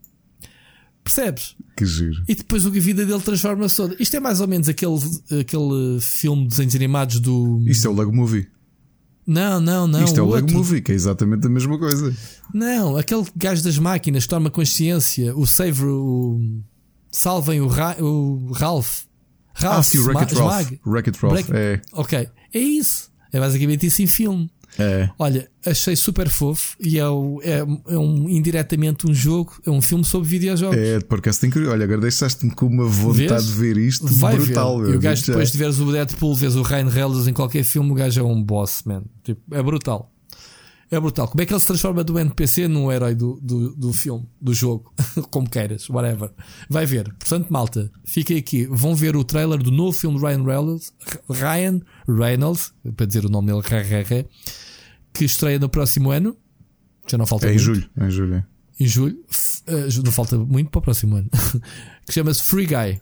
[1.04, 1.54] Percebes?
[1.76, 2.22] Que giro.
[2.28, 3.96] E depois a vida dele transforma-se toda.
[4.00, 4.98] Isto é mais ou menos aquele,
[5.40, 7.62] aquele filme de desenhos animados do.
[7.66, 8.48] Isto é o Lego Movie.
[9.28, 10.02] Não, não, não.
[10.04, 10.46] Isto é o outro.
[10.46, 12.16] Lego Movie, que é exatamente a mesma coisa.
[12.54, 15.36] Não, aquele gajo das máquinas que toma consciência.
[15.36, 15.84] O Save.
[15.84, 16.62] O...
[17.10, 17.94] Salvem o, Ra...
[18.02, 19.02] o Ralph.
[19.52, 19.78] Ralph.
[19.78, 20.70] ah, sim, o Wreck-It Ralph.
[20.86, 21.50] Wreck-It Ralph.
[21.50, 22.26] É, Ok.
[22.54, 23.10] É isso.
[23.30, 24.50] É basicamente isso em filme.
[24.78, 25.08] É.
[25.18, 29.80] Olha, achei super fofo e é, o- é, é um, indiretamente um jogo, é um
[29.80, 30.76] filme sobre videojogos.
[30.76, 31.58] É, porque tem que.
[31.66, 33.46] Olha, agora deixaste-me com uma vontade Vês?
[33.46, 34.80] de ver isto Vai brutal.
[34.80, 34.92] ver.
[34.92, 37.90] E o gajo, depois de veres o Deadpool, vês o Ryan Reynolds em qualquer filme,
[37.90, 39.02] o gajo é um boss, man.
[39.22, 40.12] Tipo, é brutal.
[40.90, 41.28] É brutal.
[41.28, 44.54] Como é que ele se transforma do NPC num herói do, do, do filme, do
[44.54, 44.90] jogo?
[45.30, 46.30] Como queiras, whatever.
[46.70, 47.12] Vai ver.
[47.14, 48.66] Portanto, malta, fiquem aqui.
[48.66, 50.92] Vão ver o trailer do novo filme de Ryan Reynolds,
[51.28, 53.62] Ryan Reynolds, para dizer o nome dele,
[55.12, 56.34] que estreia no próximo ano.
[57.06, 57.64] Já não falta É em muito.
[57.64, 57.90] julho.
[57.98, 58.34] É em julho.
[58.36, 58.44] é.
[58.80, 59.24] em julho.
[59.30, 61.28] F- eh, não falta muito para o próximo ano.
[62.06, 63.00] que chama-se Free Guy.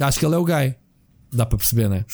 [0.00, 0.76] Acho que ele é o Guy.
[1.32, 2.04] Dá para perceber, não é?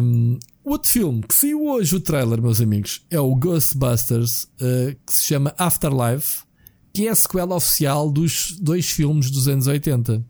[0.00, 5.14] Um, outro filme que saiu hoje, o trailer, meus amigos, é o Ghostbusters, uh, que
[5.14, 6.42] se chama Afterlife,
[6.92, 10.24] que é a sequela oficial dos dois filmes dos anos 80.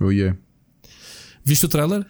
[0.00, 0.36] Oh yeah.
[1.44, 2.06] Viste o trailer?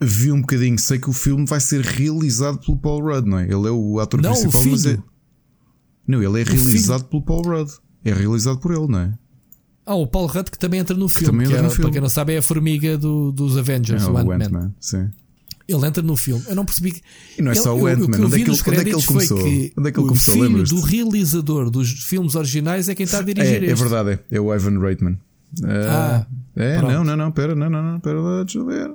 [0.00, 3.44] Vi um bocadinho, sei que o filme vai ser realizado pelo Paul Rudd, não é?
[3.44, 4.90] Ele é o ator Não, o principal, mas é.
[4.90, 5.04] filho.
[6.06, 6.62] Não, ele é filho.
[6.62, 7.70] realizado pelo Paul Rudd.
[8.04, 9.18] É realizado por ele, não é?
[9.86, 11.26] Ah, o Paul Rudd que também entra no filme.
[11.30, 11.84] também que entra é, no filme.
[11.84, 14.44] Para quem não sabe, é a formiga do- dos Avengers, É o o Ant-Man.
[14.44, 15.08] Ant-Man, sim.
[15.68, 16.44] Ele entra no filme.
[16.48, 16.92] Eu não percebi.
[16.92, 17.02] que-
[17.38, 18.04] E não é Ele- só o Ant-Man.
[18.06, 19.38] Onde é vi que onde é que ele começou?
[19.42, 20.34] que Onde é que ele o começou?
[20.34, 20.74] filho Lembras-te?
[20.74, 24.36] do realizador dos filmes originais é quem está a dirigir É, é verdade, é.
[24.36, 25.18] É o Ivan Reitman.
[25.64, 26.92] Ah, é, pronto.
[26.92, 28.90] não, não, não, pera, não, não, não, pera lá, deixa eu ver.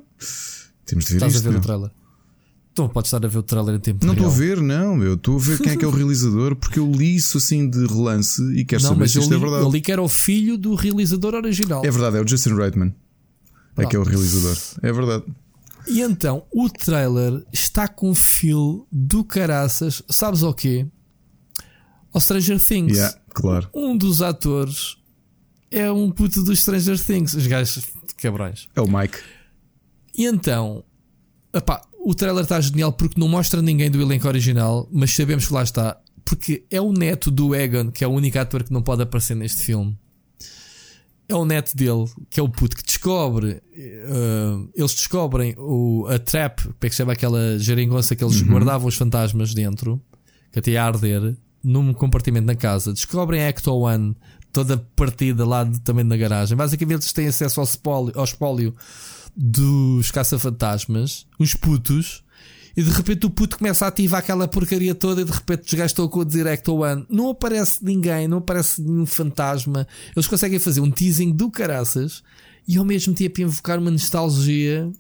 [0.86, 1.50] Temos de ver Estás a isto.
[1.52, 1.92] ver o trailer?
[2.74, 5.16] Então podes estar a ver o trailer em tempo Não estou a ver, não, meu.
[5.16, 7.86] Estou a ver quem é que é o realizador porque eu li isso assim de
[7.86, 9.64] relance e quero Não, saber se isto li, é verdade.
[9.64, 11.84] eu li que era o filho do realizador original.
[11.86, 12.94] É verdade, é o Justin Reitman.
[13.78, 14.58] É que é o realizador.
[14.82, 15.24] É verdade.
[15.88, 20.04] E então o trailer está com fio do caraças.
[20.10, 20.88] Sabes o quê?
[22.14, 22.98] Ao Stranger Things.
[22.98, 23.70] Yeah, claro.
[23.74, 24.98] Um dos atores
[25.70, 27.34] é um puto dos Stranger Things.
[27.34, 27.88] Os gajos
[28.18, 28.68] cabrões.
[28.76, 29.18] É o Mike.
[30.16, 30.84] E então,
[31.54, 35.54] epá, o trailer está genial porque não mostra ninguém do elenco original, mas sabemos que
[35.54, 36.00] lá está.
[36.26, 39.36] Porque é o neto do Egon, que é o único ator que não pode aparecer
[39.36, 39.98] neste filme.
[41.32, 43.62] É o neto dele, que é o puto que descobre.
[43.74, 48.42] eh, eles descobrem o, a trap, como é que se chama aquela geringonça que eles
[48.42, 50.02] guardavam os fantasmas dentro,
[50.52, 52.92] que até ia arder, num compartimento na casa.
[52.92, 54.16] Descobrem a Ecto One
[54.52, 56.58] toda partida lá de- também na garagem.
[56.58, 58.76] Basicamente, eles têm acesso ao espólio, ao espólio
[59.36, 62.24] dos caça-fantasmas, os putos,
[62.76, 66.08] e de repente o puto começa a ativar aquela porcaria toda e de repente estão
[66.08, 67.06] com o Direct One.
[67.10, 69.88] Não aparece ninguém, não aparece nenhum fantasma.
[70.16, 72.24] Eles conseguem fazer um teasing do caraças
[72.68, 74.92] e ao mesmo tempo invocar uma nostalgia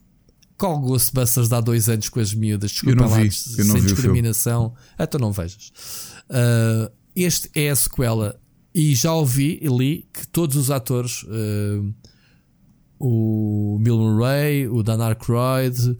[0.57, 2.71] com o Ghostbusters de há dois anos com as miúdas.
[2.71, 4.75] Desculpa Eu não lá, vi, sem não vi discriminação.
[4.97, 5.71] Ah, então não vejas.
[6.29, 8.39] Ah, este é a sequela.
[8.73, 11.83] E já ouvi e li que todos os atores, ah,
[12.99, 15.97] o Bill Murray, o Dan Aykroyd,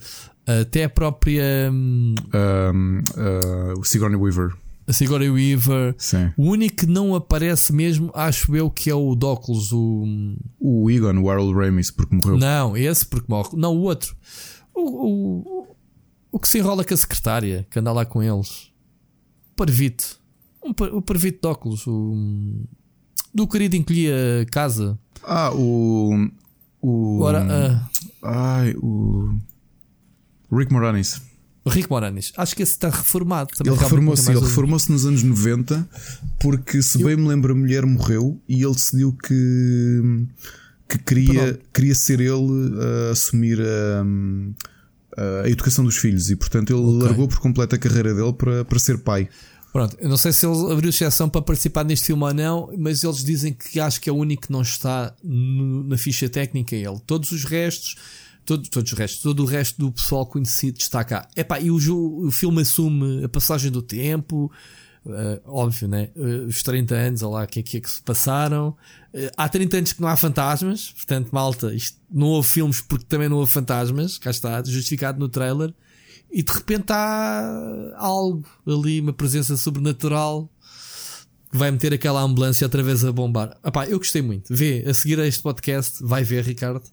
[0.62, 4.54] até a própria hum, Um, uh, o Sigourney Weaver.
[4.88, 5.96] a Sigourney Weaver.
[5.98, 6.32] Sim.
[6.38, 10.06] O único que não aparece mesmo, acho eu, que é o Doclos, o.
[10.60, 12.38] O Egon, o Harold Ramis, porque morreu.
[12.38, 13.50] Não, esse porque morre.
[13.56, 14.16] Não, o outro.
[14.74, 15.68] O, o,
[16.32, 18.70] o que se enrola com a secretária, que anda lá com eles.
[19.56, 20.20] Parvito.
[20.64, 21.86] Um, par- o Parvito de óculos.
[21.88, 22.64] O,
[23.34, 24.98] do querido encolhia a casa.
[25.24, 26.30] Ah, o.
[26.82, 27.20] O.
[27.22, 27.90] Ora, ah,
[28.24, 29.36] Ai, o.
[30.52, 31.22] Rick Moranis.
[31.68, 32.34] Rick Moranis.
[32.38, 33.52] Acho que esse está reformado.
[33.56, 35.88] Também Ele reformou-se, ele reformou-se nos anos 90
[36.40, 40.26] porque, se bem me lembro, a mulher morreu e ele decidiu que,
[40.90, 42.32] que queria, queria ser ele
[43.08, 47.00] a assumir a, a educação dos filhos e, portanto, ele Ok.
[47.04, 49.30] largou por completo a carreira dele para, para ser pai.
[49.72, 53.04] Pronto, eu não sei se ele abriu exceção para participar neste filme ou não, mas
[53.06, 56.76] eles dizem que acho que é o único que não está no- na ficha técnica.
[56.76, 57.96] é Ele, todos os restos,
[58.46, 61.28] todo, todos os restos, todo o resto do pessoal conhecido está cá.
[61.36, 61.78] Epá, e o,
[62.28, 64.52] o filme assume a passagem do tempo,
[65.06, 66.10] eh, óbvio, né?
[66.16, 68.76] Eh, os 30 anos, olha lá, o que é que é que se passaram.
[69.14, 73.06] Eh, há 30 anos que não há fantasmas, portanto, malta, isto, não houve filmes porque
[73.06, 75.74] também não houve fantasmas, cá está, justificado no trailer.
[76.32, 80.50] E de repente há algo ali, uma presença sobrenatural
[81.52, 83.58] que vai meter aquela ambulância outra vez a bombar.
[83.66, 84.54] Epá, eu gostei muito.
[84.56, 86.84] Vê, a seguir a este podcast, vai ver, Ricardo,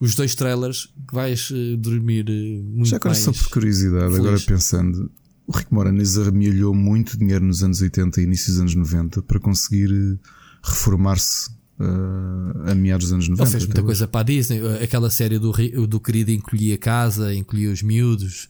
[0.00, 3.22] os dois trailers que vais eh, dormir eh, muito Já agora, mais.
[3.22, 4.18] só por curiosidade, feliz.
[4.18, 5.10] agora pensando,
[5.46, 9.38] o Rick Moranis arremelhou muito dinheiro nos anos 80 e início dos anos 90 para
[9.38, 10.18] conseguir eh,
[10.62, 13.42] reformar-se eh, a meados dos anos 90.
[13.42, 15.52] Ele fez muita coisa para a Disney, aquela série do,
[15.86, 18.48] do querido encolhia a casa, encolhia os miúdos,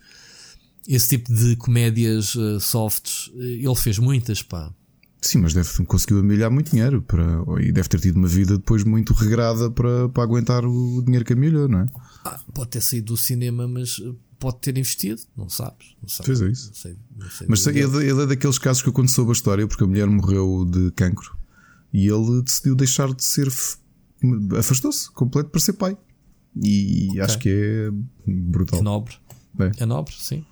[0.86, 4.72] esse tipo de comédias eh, softs, ele fez muitas, pá.
[5.20, 7.24] Sim, mas deve, conseguiu amelhar muito dinheiro para,
[7.60, 11.34] e deve ter tido uma vida depois muito regrada para, para aguentar o dinheiro que
[11.34, 11.88] amelhou, não é?
[12.24, 15.94] Ah, pode ter saído do cinema, mas eh, pode ter investido, não sabes?
[16.00, 16.26] Não sabes.
[16.26, 16.68] Pois é isso.
[16.68, 19.34] Não sei, não sei Mas ele, ele é daqueles casos que eu quando soube a
[19.34, 21.36] história, porque a mulher morreu de cancro
[21.92, 23.48] e ele decidiu deixar de ser.
[24.58, 25.96] afastou-se completo para ser pai.
[26.56, 27.90] E acho que é
[28.26, 28.78] brutal.
[28.78, 29.14] Que nobre.
[29.58, 29.82] É.
[29.82, 30.44] É nobre, sim.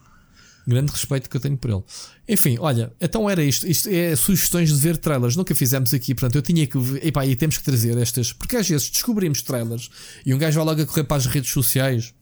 [0.68, 1.82] Grande respeito que eu tenho por ele.
[2.28, 3.66] Enfim, olha, então era isto.
[3.66, 5.34] Isto é sugestões de ver trailers.
[5.34, 6.78] Nunca fizemos aqui, portanto, eu tinha que.
[6.78, 8.34] ver- Epá, e temos que trazer estas.
[8.34, 9.88] Porque às vezes descobrimos trailers
[10.26, 12.12] e um gajo vai logo a correr para as redes sociais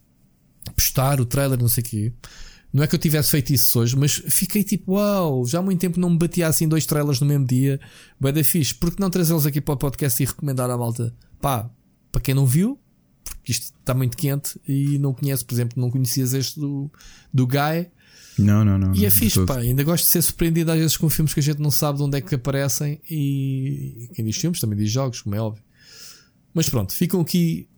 [0.77, 2.13] postar o trailer, não sei o quê.
[2.73, 5.81] Não é que eu tivesse feito isso hoje, mas fiquei tipo, uau, já há muito
[5.81, 7.81] tempo não me batia assim dois trailers no mesmo dia.
[8.21, 8.75] Bué da fixe.
[8.75, 11.13] Por que não trazê-los aqui para o podcast e recomendar à malta?
[11.41, 11.71] Pá,
[12.13, 12.79] para quem não viu,
[13.25, 16.91] porque isto está muito quente e não conhece, por exemplo, não conhecias este do,
[17.33, 17.89] do Guy.
[18.39, 18.95] Não, não, não.
[18.95, 19.59] E não, é fixe, pá.
[19.59, 22.05] Ainda gosto de ser surpreendido às vezes com filmes que a gente não sabe de
[22.05, 23.01] onde é que aparecem.
[23.11, 25.63] E quem diz filmes também diz jogos, como é óbvio.
[26.53, 27.69] Mas pronto, ficam aqui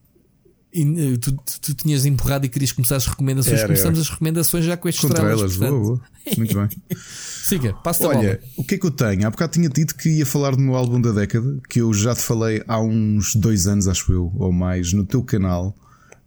[0.73, 3.59] e, tu, tu, tu, tinhas empurrado e querias começar as recomendações.
[3.59, 4.05] Era, Começamos era.
[4.05, 5.57] as recomendações já com estes com trailers.
[5.57, 5.59] trailers.
[5.59, 6.01] Boa, boa.
[6.37, 6.69] Muito bem.
[7.43, 9.27] Siga, passa Olha, o que é que eu tenho?
[9.27, 12.15] Há bocado tinha dito que ia falar do meu álbum da década, que eu já
[12.15, 15.75] te falei há uns dois anos, acho eu, ou mais, no teu canal.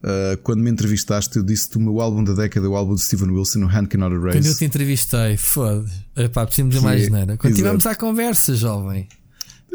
[0.03, 3.29] Uh, quando me entrevistaste, eu disse-te o meu álbum da década, o álbum de Steven
[3.29, 4.39] Wilson, o Hand Cannot Erase.
[4.39, 5.85] Quando eu te entrevistei, foda.
[6.33, 9.07] Pá, precisamos de mais, é, Quando tivemos à conversa, jovem.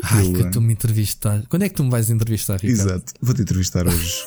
[0.02, 1.46] Ai, que tu me entrevistaste.
[1.48, 2.90] Quando é que tu me vais entrevistar, Ricardo?
[2.90, 4.24] Exato, vou-te entrevistar hoje.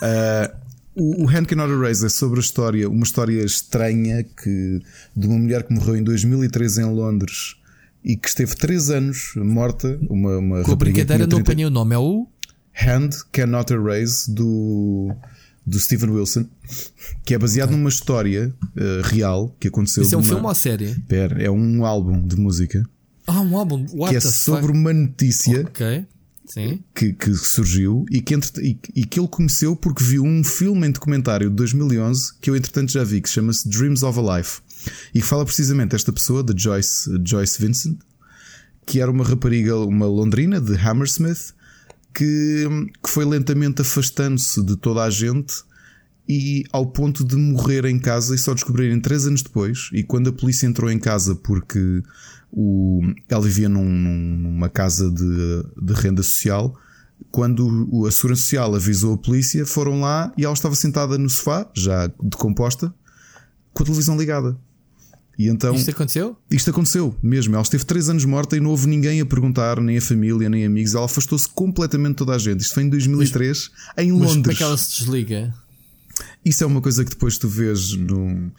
[0.00, 0.56] Uh,
[0.94, 4.80] o, o Hand Cannot Erase é sobre a história, uma história estranha que,
[5.16, 7.56] de uma mulher que morreu em 2013 em Londres
[8.04, 9.98] e que esteve 3 anos morta.
[10.08, 11.34] Uma, uma Com a brincadeira 30...
[11.34, 12.28] não apanhei o nome, é o
[12.72, 15.14] Hand Cannot Erase do,
[15.66, 16.46] do Steven Wilson,
[17.24, 17.78] que é baseado okay.
[17.78, 20.02] numa história uh, real que aconteceu.
[20.02, 20.28] Isso é um uma...
[20.28, 20.94] filme ou série?
[21.06, 22.84] Pera, é um álbum de música.
[23.26, 24.78] Ah, um álbum What que é sobre fuck?
[24.78, 25.60] uma notícia.
[25.60, 26.06] Ok
[26.50, 26.82] Sim.
[26.92, 30.88] Que, que surgiu e que, entre, e, e, que ele conheceu porque viu um filme
[30.88, 34.60] em documentário de 2011 que eu entretanto já vi, que chama-se Dreams of a Life
[35.14, 37.98] e que fala precisamente esta pessoa, de Joyce, Joyce Vincent,
[38.84, 41.54] que era uma rapariga, uma londrina de Hammersmith,
[42.14, 42.66] que,
[43.02, 45.62] que foi lentamente afastando-se de toda a gente
[46.28, 49.90] e ao ponto de morrer em casa e só descobrirem três anos depois.
[49.92, 52.02] E quando a polícia entrou em casa porque
[52.52, 56.76] o, ela vivia num, numa casa de, de renda social.
[57.30, 61.28] Quando o, a Segurança Social avisou a polícia, foram lá e ela estava sentada no
[61.28, 62.92] sofá, já decomposta,
[63.72, 64.56] com a televisão ligada.
[65.40, 66.36] E então, isto aconteceu?
[66.50, 67.54] Isto aconteceu mesmo.
[67.54, 70.66] Ela esteve 3 anos morta e não houve ninguém a perguntar, nem a família, nem
[70.66, 70.94] amigos.
[70.94, 72.60] Ela afastou-se completamente de toda a gente.
[72.60, 74.34] Isto foi em 2003, mas, em Londres.
[74.34, 75.54] Mas como é que ela se desliga?
[76.44, 78.52] Isso é uma coisa que depois tu vês no,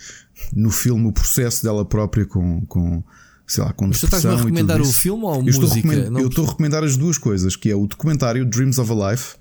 [0.55, 3.03] no filme, o processo dela própria com, com
[3.45, 5.87] sei lá, com Mas tu estás-me a recomendar o filme ou a eu música?
[5.87, 9.11] Estou eu estou a recomendar as duas coisas, que é o documentário Dreams of a
[9.11, 9.35] Life,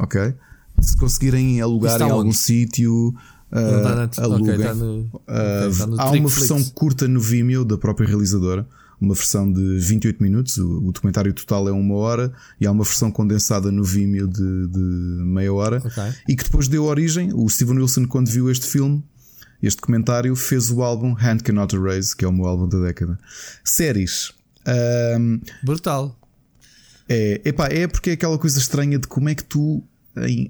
[0.00, 0.34] ok?
[0.80, 3.14] Se conseguirem alugar em algum sítio,
[3.56, 4.54] uh, aluguem.
[4.54, 8.66] Okay, tá no, okay, tá há uma versão curta no Vimeo da própria realizadora,
[9.00, 12.84] uma versão de 28 minutos, o, o, documentário total é uma hora, e há uma
[12.84, 14.80] versão condensada no Vimeo de, de
[15.24, 16.12] meia hora, okay.
[16.28, 17.32] e que depois deu origem.
[17.34, 19.02] O Steven Wilson, quando viu este filme,
[19.62, 23.18] este documentário fez o álbum Hand Cannot Erase, que é o meu álbum da década.
[23.64, 24.32] Séries.
[25.18, 26.18] Um, Brutal.
[27.08, 29.82] É, epá, é porque é aquela coisa estranha de como é que tu,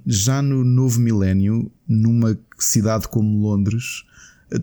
[0.07, 4.05] já no novo milénio, numa cidade como Londres,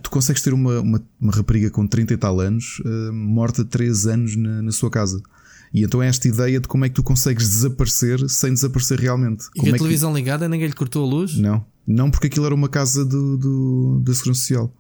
[0.01, 4.07] tu consegues ter uma, uma, uma rapariga com 30 e tal anos uh, morta 3
[4.07, 5.21] anos na, na, sua casa.
[5.73, 9.45] E então é esta ideia de como é que tu consegues desaparecer sem desaparecer realmente.
[9.55, 10.19] E como a é televisão que...
[10.19, 11.37] ligada ninguém lhe cortou a luz?
[11.37, 11.65] Não.
[11.85, 14.73] Não porque aquilo era uma casa do, do da Segurança Social.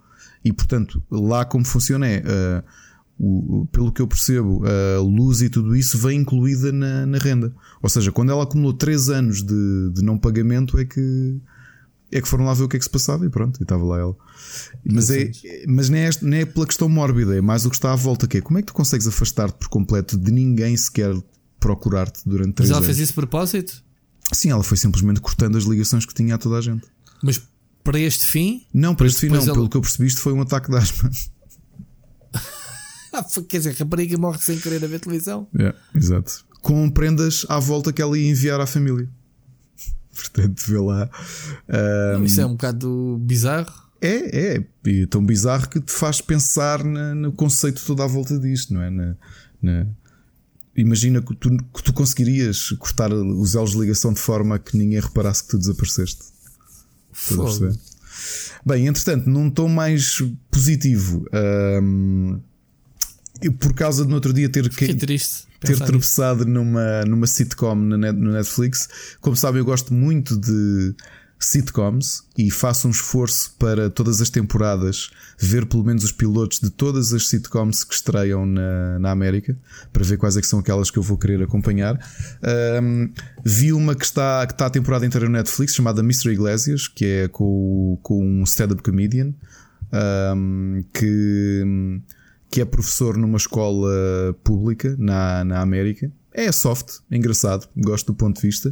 [0.45, 2.19] E portanto, lá como funciona é.
[2.19, 2.83] Uh,
[3.19, 7.53] o, pelo que eu percebo, a luz e tudo isso vem incluída na, na renda.
[7.81, 11.39] Ou seja, quando ela acumulou 3 anos de, de não pagamento, é que
[12.13, 13.83] é que foram lá ver o que é que se passava e pronto, e estava
[13.83, 14.15] lá ela.
[14.85, 15.31] Mas, é,
[15.67, 18.37] mas nem, é, é pela questão mórbida, é mais o que está à volta, que
[18.37, 21.15] é como é que tu consegues afastar-te por completo de ninguém sequer
[21.59, 22.59] procurar-te durante 3 anos.
[22.59, 22.85] Mas ela anos?
[22.85, 23.83] fez isso de propósito?
[24.31, 26.85] Sim, ela foi simplesmente cortando as ligações que tinha a toda a gente.
[27.23, 27.41] Mas
[27.83, 28.65] para este fim?
[28.73, 29.41] Não, para este fim não.
[29.41, 29.53] Ela...
[29.53, 31.09] Pelo que eu percebi, isto foi um ataque de asma.
[33.15, 35.47] Ah, quer dizer, a rapariga morre sem querer a ver televisão.
[35.59, 36.43] É, exato.
[36.63, 39.07] Com prendas à volta que ela ia enviar à família.
[40.15, 41.09] Portanto, vê lá.
[42.17, 42.23] Um...
[42.23, 43.73] Isso é um bocado bizarro.
[44.01, 44.65] É, é.
[44.85, 48.81] E tão bizarro que te faz pensar na, no conceito todo à volta disto, não
[48.81, 48.89] é?
[48.89, 49.15] Na,
[49.61, 49.87] na...
[50.75, 54.99] Imagina que tu, que tu conseguirias cortar os elos de ligação de forma que ninguém
[54.99, 56.23] reparasse que tu desapareceste.
[58.65, 61.25] Bem, entretanto, num tom mais positivo,
[61.81, 62.39] um,
[63.59, 67.97] por causa de no outro dia ter, que, triste ter tropeçado numa, numa sitcom no
[67.97, 68.89] Netflix,
[69.21, 70.95] como sabem, eu gosto muito de
[71.43, 76.69] sitcoms e faço um esforço para todas as temporadas ver pelo menos os pilotos de
[76.69, 79.57] todas as sitcoms que estreiam na, na América
[79.91, 81.99] para ver quais é que são aquelas que eu vou querer acompanhar.
[82.81, 83.11] Um,
[83.43, 86.31] vi uma que está, que está a temporada inteira no Netflix chamada Mr.
[86.31, 89.33] Iglesias, que é com, com um stand-up comedian
[90.35, 92.01] um, que,
[92.53, 93.89] que é professor numa escola
[94.43, 96.11] pública na, na América.
[96.31, 98.71] é soft, é engraçado, gosto do ponto de vista.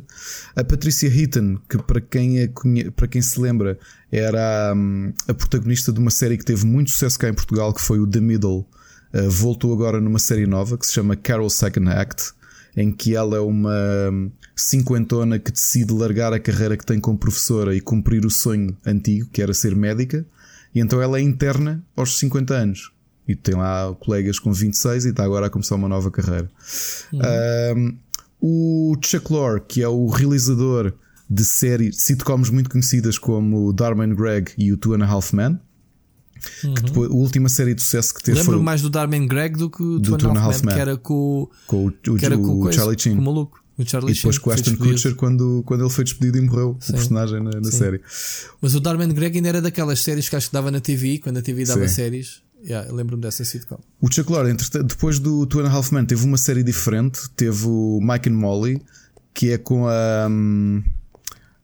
[0.56, 2.48] A Patricia Heaton, que para quem, é,
[2.96, 3.80] para quem se lembra,
[4.12, 7.82] era hum, a protagonista de uma série que teve muito sucesso cá em Portugal, que
[7.82, 8.68] foi o The Middle,
[9.16, 12.34] uh, voltou agora numa série nova que se chama Carol Second Act,
[12.78, 17.18] em que ela é uma hum, cinquentona que decide largar a carreira que tem como
[17.18, 20.24] professora e cumprir o sonho antigo, que era ser médica,
[20.72, 22.91] e então ela é interna aos 50 anos.
[23.28, 26.50] E tem lá colegas com 26 e está agora a começar uma nova carreira.
[27.14, 27.22] Uhum.
[27.78, 27.98] Um,
[28.42, 30.94] o Chuck Lorre, que é o realizador
[31.30, 35.60] de séries, sitcoms muito conhecidas como Darman Greg e o Two and a Half Men.
[36.64, 36.74] Uhum.
[36.74, 39.58] Que depois, a última série de sucesso que teve Lembro foi mais do Darman Greg
[39.58, 42.16] do que o do Two and a Half Men, que era com, com o, o,
[42.16, 43.16] que era com o, o Charlie Chin.
[43.16, 43.64] Com o maluco.
[43.78, 46.92] e depois com o Ashton Kutcher quando, quando ele foi despedido e morreu, Sim.
[46.92, 48.02] o personagem na, na série.
[48.60, 51.38] Mas o Darman Greg ainda era daquelas séries que acho que dava na TV, quando
[51.38, 51.94] a TV dava Sim.
[51.94, 52.42] séries.
[52.64, 53.80] Yeah, lembro-me dessa sitcom.
[54.00, 57.30] O Chuck Lorre, depois do Two and a Half Men, teve uma série diferente.
[57.36, 58.82] Teve o Mike and Molly,
[59.34, 60.28] que é com a.
[60.30, 60.84] Um,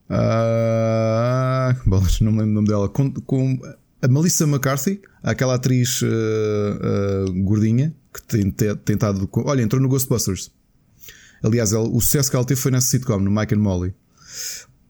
[0.10, 2.90] a bom, não me lembro o nome dela.
[2.90, 3.60] Com, com
[4.02, 9.30] a Melissa McCarthy, aquela atriz uh, uh, gordinha que tem tentado.
[9.34, 10.52] Olha, entrou no Ghostbusters.
[11.44, 13.94] Aliás, ele, o sucesso que ela teve foi nessa sitcom, no Mike and Molly.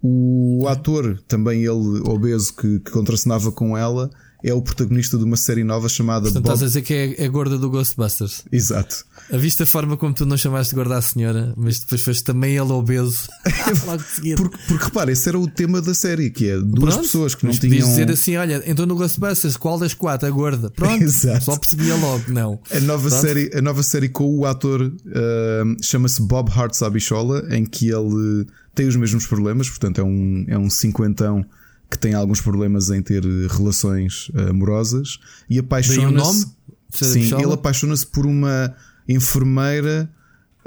[0.02, 4.10] O ator, também ele obeso, que, que contracenava com ela,
[4.44, 6.54] é o protagonista de uma série nova chamada Portanto, Bob...
[6.54, 8.44] estás a dizer que é, é gorda do Ghostbusters.
[8.52, 9.06] Exato.
[9.32, 12.24] A vista a forma como tu não chamaste de gorda à senhora, mas depois foste
[12.24, 13.28] também ele obeso.
[14.38, 17.46] porque, porque repara, esse era o tema da série, que é duas Pronto, pessoas que
[17.46, 17.88] não tinham.
[17.88, 20.28] dizer assim: olha, entrou no Ghostbusters, qual das quatro?
[20.28, 20.70] A gorda.
[20.72, 21.46] Pronto, Exato.
[21.46, 22.60] só percebia logo, não.
[22.72, 27.66] A nova, série, a nova série com o ator uh, chama-se Bob Hart Sabichola, em
[27.66, 31.44] que ele tem os mesmos problemas, portanto é um, é um cinquentão
[31.90, 35.20] que tem alguns problemas em ter relações amorosas
[35.50, 36.48] e apaixona-se.
[36.92, 38.74] Sim, ele apaixona-se por uma
[39.08, 40.10] enfermeira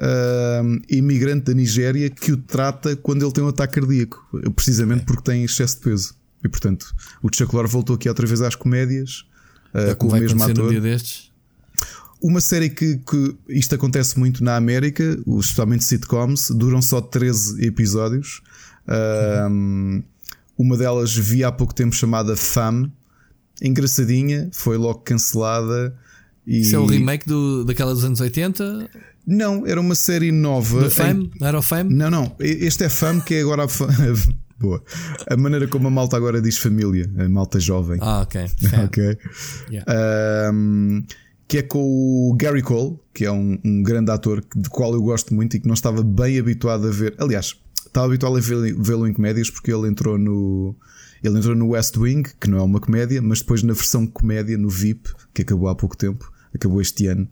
[0.01, 5.23] uh, imigrante da Nigéria que o trata quando ele tem um ataque cardíaco, precisamente porque
[5.23, 6.15] tem excesso de peso.
[6.43, 9.27] E portanto, o Chuck Lorre voltou aqui outra vez às comédias
[9.75, 10.73] uh, com o mesmo ator.
[10.73, 11.01] Um
[12.23, 18.43] uma série que, que, isto acontece muito na América, especialmente sitcoms, duram só 13 episódios.
[18.87, 20.03] Uhum.
[20.61, 22.93] Uma delas vi há pouco tempo chamada Fame,
[23.63, 25.97] engraçadinha, foi logo cancelada.
[26.47, 26.61] E...
[26.61, 28.91] Isso é o remake do, daquela dos anos 80?
[29.27, 30.83] Não, era uma série nova.
[30.83, 31.31] Do Fame?
[31.41, 31.47] Em...
[31.47, 31.95] Era o Fame?
[31.95, 32.37] Não, não.
[32.39, 33.69] Este é Fame, que é agora a
[34.61, 34.83] Boa.
[35.31, 37.99] A maneira como a malta agora diz família, a malta jovem.
[38.03, 38.45] Ah, ok.
[38.85, 39.19] ok.
[39.71, 40.53] Yeah.
[40.53, 41.03] Um,
[41.49, 45.01] que é com o Gary Cole, que é um, um grande ator de qual eu
[45.01, 47.15] gosto muito e que não estava bem habituado a ver.
[47.19, 47.57] Aliás,
[47.91, 50.75] estava habituado a vê-lo em comédias porque ele entrou no.
[51.23, 54.57] Ele entrou no West Wing, que não é uma comédia, mas depois na versão comédia,
[54.57, 57.29] no VIP, que acabou há pouco tempo, acabou este ano,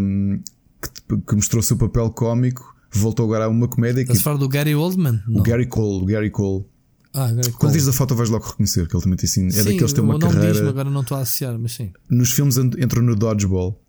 [0.00, 0.38] um,
[0.82, 4.02] que, que, mostrou seu papel cómico, voltou agora a uma comédia.
[4.02, 5.22] Estás a falar do Gary Oldman?
[5.26, 5.42] O não.
[5.42, 6.66] Gary Cole, o Gary Cole.
[7.14, 9.46] Ah, Gary Quando diz a foto vais logo reconhecer que ele também tem assim.
[9.46, 10.68] É sim, daqueles que têm uma carreira.
[10.68, 11.90] agora não estou a associar, mas sim.
[12.10, 13.80] Nos filmes entrou no Dodgeball.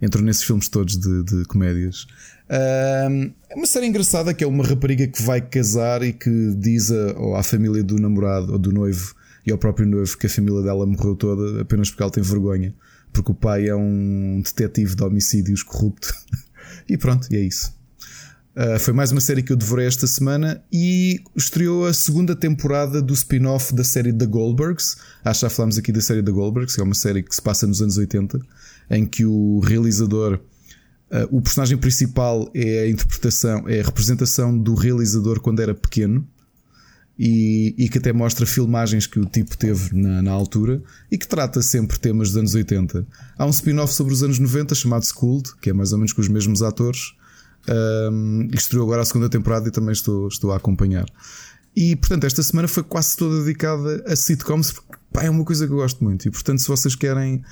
[0.00, 2.06] Entrou nesses filmes todos de, de comédias.
[2.50, 7.38] É uma série engraçada que é uma rapariga que vai casar e que diz a,
[7.38, 9.14] à família do namorado ou do noivo
[9.46, 12.74] e ao próprio noivo que a família dela morreu toda apenas porque ela tem vergonha.
[13.12, 16.14] Porque o pai é um detetive de homicídios corrupto.
[16.88, 17.76] e pronto, e é isso.
[18.54, 23.00] Uh, foi mais uma série que eu devorei esta semana e estreou a segunda temporada
[23.00, 24.96] do spin-off da série The Goldbergs.
[25.24, 27.40] Acho que já falámos aqui da série The Goldbergs, que é uma série que se
[27.40, 28.40] passa nos anos 80,
[28.90, 30.40] em que o realizador
[31.10, 36.26] Uh, o personagem principal é a interpretação, é a representação do realizador quando era pequeno
[37.18, 40.80] e, e que até mostra filmagens que o tipo teve na, na, altura
[41.10, 43.06] e que trata sempre temas dos anos 80.
[43.36, 46.20] Há um spin-off sobre os anos 90 chamado Schooled, que é mais ou menos com
[46.20, 47.14] os mesmos atores,
[48.12, 51.06] um, estreou agora a segunda temporada e também estou, estou a acompanhar.
[51.74, 55.66] E portanto, esta semana foi quase toda dedicada a sitcoms, porque pá, é uma coisa
[55.66, 56.28] que eu gosto muito.
[56.28, 57.42] E portanto, se vocês querem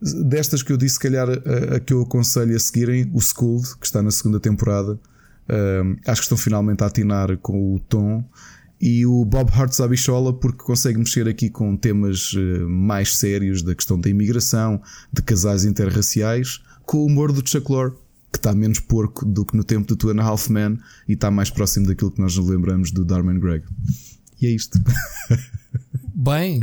[0.00, 3.76] Destas que eu disse, se calhar a, a que eu aconselho a seguirem, o Schooled,
[3.80, 4.98] que está na segunda temporada.
[6.06, 8.24] Acho que estão finalmente a atinar com o tom.
[8.80, 13.74] E o Bob Hart Zabichola, porque consegue mexer aqui com temas uh, mais sérios da
[13.74, 17.94] questão da imigração, de casais interraciais, com o humor do Chuck Lorre,
[18.30, 20.48] que está menos porco do que no tempo do Two and a Half
[21.08, 23.64] e está mais próximo daquilo que nós nos lembramos do Darman Greg.
[24.40, 24.78] E é isto.
[26.14, 26.60] Bem,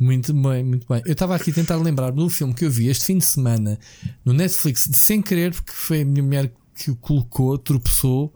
[0.00, 1.02] muito bem, muito bem.
[1.04, 3.78] Eu estava aqui a tentar lembrar do filme que eu vi este fim de semana
[4.24, 8.32] no Netflix, de sem querer, porque foi a minha mulher que o colocou, tropeçou,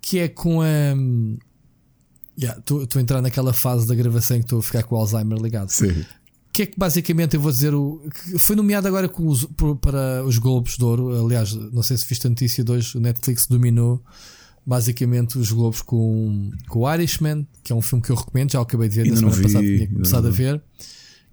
[0.00, 0.66] que é com a.
[2.36, 5.38] Estou yeah, a entrar naquela fase da gravação que estou a ficar com o Alzheimer
[5.38, 5.70] ligado.
[5.70, 6.04] Sim.
[6.52, 7.74] que é que basicamente eu vou dizer?
[7.74, 8.00] O,
[8.38, 9.48] foi nomeado agora os,
[9.80, 11.24] para os Globos de Ouro.
[11.24, 14.02] Aliás, não sei se viste a notícia de hoje, o Netflix dominou
[14.68, 18.60] basicamente os Globos com, com o Irishman, que é um filme que eu recomendo, já
[18.60, 20.62] acabei de ver Ainda na semana vi, passada, tinha começado a ver,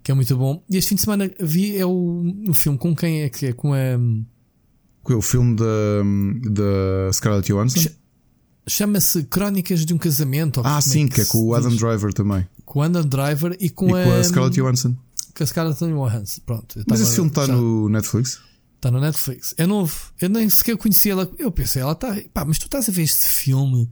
[0.06, 0.62] que é muito bom.
[0.70, 3.52] E este fim de semana vi é o, o filme com quem é que é?
[3.52, 3.98] Com a.
[5.12, 5.64] O filme da,
[6.48, 7.90] da Scarlett Johansson?
[8.68, 10.62] Chama-se Crónicas de um Casamento.
[10.64, 12.46] Ah, sim, é que, que, é com o Adam Driver também.
[12.64, 14.96] Com o Adam Driver e com, e a, com a Scarlett Johansson.
[15.36, 16.84] Com a Scarlett Johansson, pronto.
[16.88, 18.40] Mas esse filme está no Netflix?
[18.76, 19.56] Está no Netflix.
[19.58, 20.12] É novo.
[20.20, 21.28] Eu nem sequer conhecia ela.
[21.36, 22.16] Eu pensei, ela está.
[22.32, 23.90] Pá, mas tu estás a ver este filme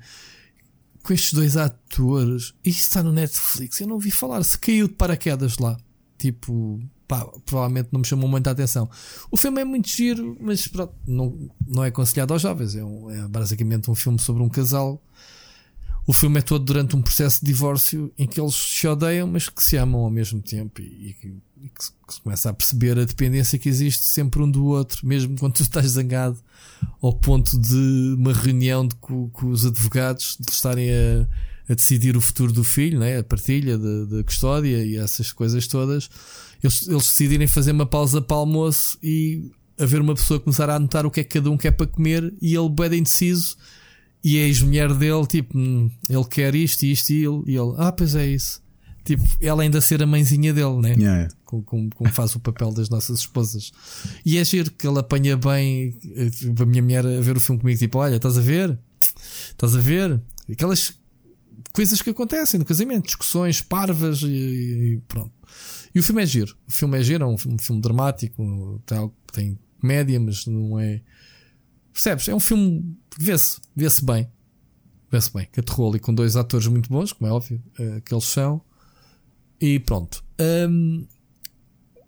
[1.02, 3.80] com estes dois atores e isto está no Netflix.
[3.80, 4.44] Eu não ouvi falar.
[4.44, 5.76] Se caiu de paraquedas lá.
[6.24, 8.88] Tipo, pá, provavelmente não me chamou muita atenção.
[9.30, 12.74] O filme é muito giro, mas pronto, não, não é aconselhado aos jovens.
[12.74, 15.02] É, um, é basicamente um filme sobre um casal.
[16.06, 19.50] O filme é todo durante um processo de divórcio em que eles se odeiam, mas
[19.50, 20.84] que se amam ao mesmo tempo e,
[21.22, 24.50] e, e que, se, que, se, começa a perceber a dependência que existe sempre um
[24.50, 26.38] do outro, mesmo quando tu estás zangado,
[27.02, 31.26] ao ponto de uma reunião de, com, com os advogados de estarem a
[31.68, 33.18] a decidir o futuro do filho, né?
[33.18, 36.10] a partilha da custódia e essas coisas todas,
[36.62, 40.76] eles, eles decidirem fazer uma pausa para o almoço e haver uma pessoa começar a
[40.76, 43.56] anotar o que é que cada um quer para comer e ele bem indeciso
[44.22, 47.92] e a ex-mulher dele, tipo, hum, ele quer isto, isto e ele, e ele, ah,
[47.92, 48.62] pois é isso.
[49.04, 50.94] Tipo, ela ainda ser a mãezinha dele, né?
[50.98, 51.28] Yeah.
[51.44, 53.70] Como, como, como, faz o papel das nossas esposas.
[54.24, 57.60] E é giro que ele apanha bem eh, a minha mulher a ver o filme
[57.60, 58.78] comigo, tipo, olha, estás a ver?
[59.50, 60.18] Estás a ver?
[60.50, 60.94] Aquelas
[61.74, 65.32] coisas que acontecem no casamento, discussões parvas e, e, pronto.
[65.92, 66.56] E o filme é giro.
[66.66, 71.02] O filme é giro, é um, um filme dramático, tem, tem comédia, mas não é.
[71.92, 72.28] Percebes?
[72.28, 74.30] É um filme vê-se, vê-se bem.
[75.10, 75.48] Vê-se bem.
[75.52, 78.62] Que aterrou ali com dois atores muito bons, como é óbvio, uh, que eles são.
[79.60, 80.24] E pronto.
[80.40, 81.06] Um,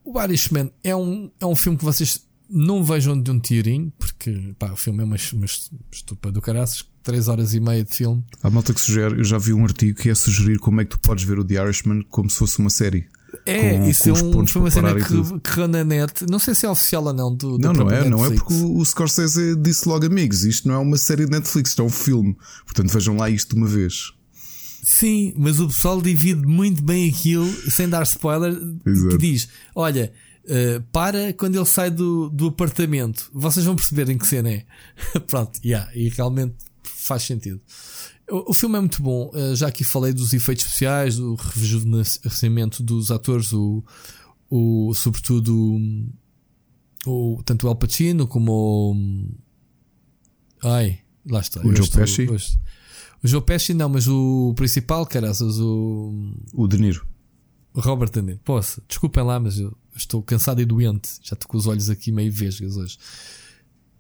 [0.05, 4.55] o Irishman é um, é um filme que vocês não vejam de um tirinho, porque
[4.59, 5.47] pá, o filme é uma, uma
[5.93, 8.25] estupa do caraças 3 horas e meia de filme.
[8.43, 10.91] Há malta que sugere, eu já vi um artigo que é sugerir como é que
[10.91, 13.07] tu podes ver o The Irishman como se fosse uma série.
[13.45, 16.55] É, com, isso com é um, foi uma cena que, que na net, não sei
[16.55, 17.35] se é oficial ou não.
[17.35, 18.11] Do, não, não é, Netflix.
[18.11, 21.31] não é porque o, o Scorsese disse logo, amigos, isto não é uma série de
[21.31, 22.37] Netflix, isto é um filme.
[22.65, 24.13] Portanto, vejam lá isto de uma vez.
[24.83, 28.53] Sim, mas o pessoal divide muito bem aquilo, sem dar spoiler,
[28.85, 29.09] Exato.
[29.11, 30.13] que diz: olha.
[30.47, 34.65] Uh, para quando ele sai do, do apartamento, vocês vão perceber em que cena é.
[35.27, 36.55] Pronto, yeah, e realmente
[36.85, 37.61] faz sentido.
[38.31, 39.33] O, o filme é muito bom.
[39.35, 43.83] Uh, já aqui falei dos efeitos especiais, do rejuvenescimento dos atores, o,
[44.49, 45.81] o, sobretudo
[47.05, 48.97] o, tanto o Al Pacino como o.
[50.63, 51.61] Ai, lá está.
[51.61, 52.29] O Joe Pesci?
[53.23, 56.33] O Joe Pesci não, mas o principal, caraças, o.
[56.55, 57.05] O De Niro.
[57.75, 58.41] Robert De Niro.
[58.45, 61.09] Posso, desculpem lá, mas eu estou cansado e doente.
[61.23, 62.99] Já estou com os olhos aqui meio vesgas hoje.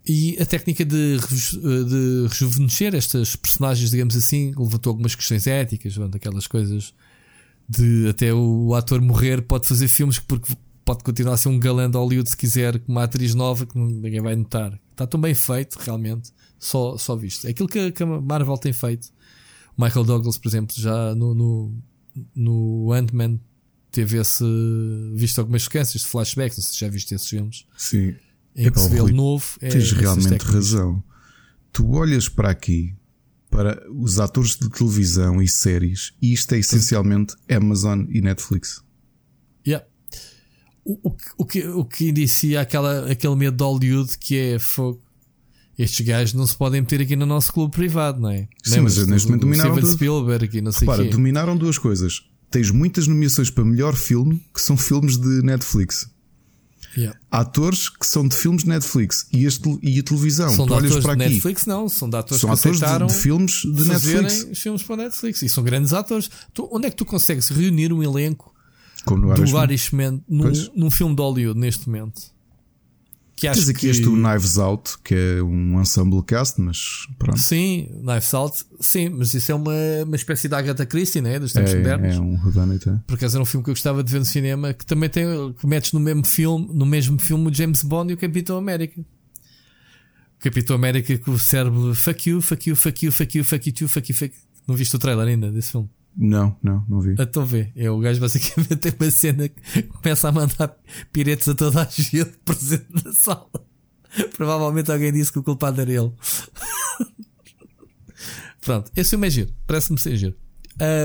[0.08, 6.46] E a técnica de, de rejuvenescer estas personagens, digamos assim, levantou algumas questões éticas, aquelas
[6.46, 6.94] coisas
[7.68, 10.52] de até o ator morrer pode fazer filmes porque
[10.84, 13.76] pode continuar a ser um galã de Hollywood se quiser, com uma atriz nova que
[13.76, 14.80] ninguém vai notar.
[14.92, 17.44] Está tão bem feito, realmente, só, só visto.
[17.48, 19.08] É aquilo que, que a Marvel tem feito.
[19.76, 21.76] Michael Douglas, por exemplo, já no, no,
[22.34, 23.40] no Ant-Man
[23.96, 24.44] teve esse
[25.14, 27.64] visto algumas sequências de flashbacks, não sei se já viste esses filmes.
[27.76, 28.14] Sim
[28.56, 29.44] em que se vê novo.
[29.60, 31.02] É tens realmente razão.
[31.72, 32.94] Tu olhas para aqui,
[33.50, 38.82] para os atores de televisão e séries, e isto é essencialmente Amazon e Netflix.
[39.66, 39.86] Yeah.
[40.84, 45.02] O, o, o, que, o que inicia aquela, aquele medo de Hollywood que é fogo.
[45.78, 48.48] Estes gajos não se podem meter aqui no nosso clube privado, não é?
[48.64, 49.74] Sim, mas neste momento dominaram.
[49.74, 51.10] Steven Spielberg e não sei Repara, quê.
[51.10, 52.22] dominaram duas coisas.
[52.50, 56.08] Tens muitas nomeações para melhor filme que são filmes de Netflix.
[56.96, 57.18] Yeah.
[57.30, 60.48] Atores que são de filmes de Netflix e, este, e a televisão.
[60.48, 61.18] São tu de atores de aqui.
[61.18, 61.88] Netflix, não.
[61.88, 64.58] São de atores são que atores de, de filmes de Netflix.
[64.58, 65.42] filmes para Netflix.
[65.42, 66.30] E são grandes atores.
[66.54, 68.54] Tu, onde é que tu consegues reunir um elenco
[69.04, 72.35] Como no do Irishman, Irishman num, num filme de Hollywood neste momento?
[73.36, 73.88] Que acho Tens aqui que...
[73.88, 77.38] este Knives Out, que é um ensemble cast, mas pronto.
[77.38, 79.74] Sim, Knives Out, sim, mas isso é uma,
[80.06, 81.38] uma espécie da Agatha Christie, né?
[81.38, 82.16] Dos tempos é, modernos.
[82.16, 82.98] É um Rudanit, é.
[83.06, 85.26] Por acaso era um filme que eu gostava de ver no cinema, que também tem,
[85.52, 88.98] que metes no mesmo filme, no mesmo filme o James Bond e o Capitão América.
[89.00, 93.68] O Capitão América com o cérebro fuck you, fuck you, fuck you, fuck you, fuck
[93.68, 94.40] you, fuck you, fuck you.
[94.66, 95.90] Não viste o trailer ainda desse filme?
[96.16, 97.14] Não, não, não vi.
[97.18, 97.70] Então vê.
[97.76, 100.76] É o gajo basicamente tem uma cena que começa a mandar
[101.12, 103.50] piretes a toda a gente presente na sala.
[104.34, 106.12] Provavelmente alguém disse que o culpado era ele.
[108.62, 109.52] Pronto, esse filme é giro.
[109.66, 110.34] Parece-me ser giro.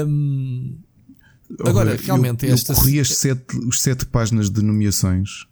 [0.07, 0.79] Um...
[1.65, 2.71] Agora, realmente, eu, esta...
[2.71, 5.45] eu corri as sete, os sete páginas de nomeações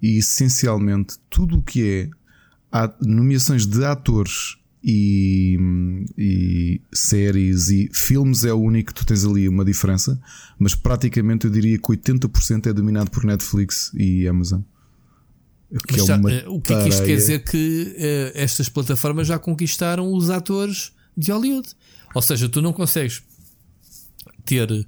[0.00, 2.08] e essencialmente tudo o que é
[3.04, 5.58] nomeações de atores e,
[6.16, 10.20] e, séries e filmes é o único que tu tens ali uma diferença,
[10.58, 14.62] mas praticamente eu diria que 80% é dominado por Netflix e Amazon.
[15.86, 19.28] Que é uma eh, o que é que isto quer dizer que uh, estas plataformas
[19.28, 21.68] já conquistaram os atores de Hollywood?
[22.12, 23.22] Ou seja, tu não consegues
[24.44, 24.86] ter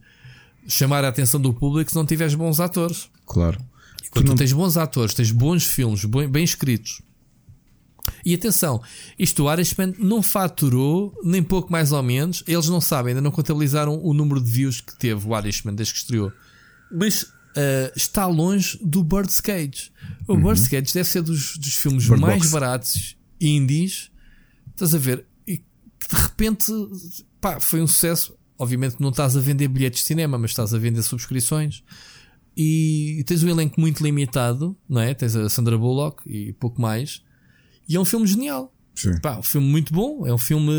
[0.66, 3.08] chamar a atenção do público se não tiveres bons atores.
[3.26, 3.58] Claro.
[4.10, 4.34] quando tu, não...
[4.34, 7.00] tu tens bons atores, tens bons filmes, bem, bem escritos.
[8.24, 8.80] E atenção,
[9.18, 12.44] isto o Irishman não faturou, nem pouco mais ou menos.
[12.46, 15.94] Eles não sabem, ainda não contabilizaram o número de views que teve o Irishman desde
[15.94, 16.32] que estreou.
[16.90, 19.90] Mas uh, está longe do Bird's Cage.
[20.26, 20.42] O uhum.
[20.42, 22.50] Bird's Cage deve ser dos, dos filmes Bird mais Box.
[22.52, 24.10] baratos indies.
[24.70, 25.26] Estás a ver?
[25.46, 26.72] E que de repente
[27.40, 28.34] pá, foi um sucesso.
[28.58, 31.82] Obviamente não estás a vender bilhetes de cinema, mas estás a vender subscrições.
[32.56, 35.14] E tens um elenco muito limitado, não é?
[35.14, 37.22] Tens a Sandra Bullock e pouco mais.
[37.88, 38.72] E é um filme genial.
[38.94, 39.18] Sim.
[39.20, 40.26] Pá, um filme muito bom.
[40.26, 40.70] É um filme.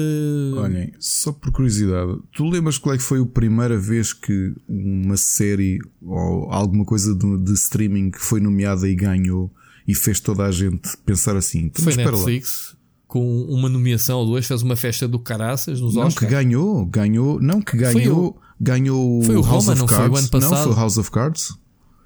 [0.56, 5.18] Olhem, só por curiosidade, tu lembras qual é que foi a primeira vez que uma
[5.18, 9.52] série ou alguma coisa de, de streaming foi nomeada e ganhou
[9.88, 11.72] e fez toda a gente pensar assim?
[11.74, 12.70] Foi Netflix.
[12.74, 12.84] Lá.
[13.08, 16.20] Com uma nomeação ou duas, fez uma festa do Caraças nos Não, Oscars.
[16.28, 19.86] que ganhou, ganhou, não que ganhou, foi o, ganhou foi o House Roma, of não
[19.86, 20.06] Cards.
[20.06, 20.52] Foi o ano passado.
[20.52, 21.58] Não, foi o House of Cards.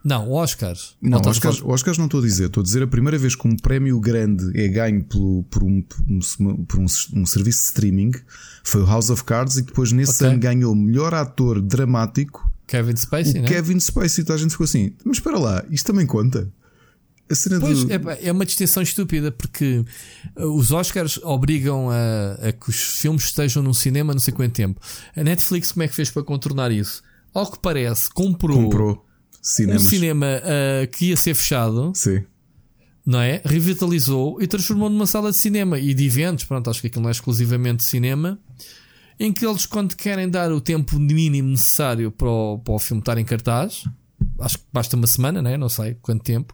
[0.07, 0.95] Não, Oscars.
[1.01, 2.45] Não, Oscars, Oscars não estou a dizer.
[2.45, 5.83] Estou a dizer a primeira vez que um prémio grande é ganho pelo, por, um,
[6.07, 8.11] um, por um, um, serviço de streaming
[8.63, 10.27] foi o House of Cards e depois nesse okay.
[10.27, 12.49] ano ganhou o melhor ator dramático.
[12.67, 13.47] Kevin Spacey, né?
[13.49, 14.23] Kevin Spacey.
[14.23, 16.49] Então a gente ficou assim, mas espera lá, isto também conta.
[17.59, 17.91] Pois, do...
[17.91, 19.83] é, é uma distinção estúpida porque
[20.37, 24.53] uh, os Oscars obrigam a, a, que os filmes estejam no cinema não sei quanto
[24.53, 24.79] tempo.
[25.13, 27.03] A Netflix, como é que fez para contornar isso?
[27.33, 28.63] Ao que parece, comprou.
[28.63, 29.06] comprou
[29.47, 29.83] Cinemas.
[29.83, 31.93] um cinema uh, que ia ser fechado.
[31.95, 32.21] Sim.
[33.05, 33.41] Não é?
[33.45, 36.43] Revitalizou e transformou numa sala de cinema e de eventos.
[36.43, 38.37] Pronto, acho que aquilo não é exclusivamente cinema.
[39.17, 42.99] Em que eles, quando querem dar o tempo mínimo necessário para o, para o filme
[42.99, 43.85] estar em cartaz,
[44.39, 45.55] acho que basta uma semana, né?
[45.55, 46.53] não sei quanto tempo.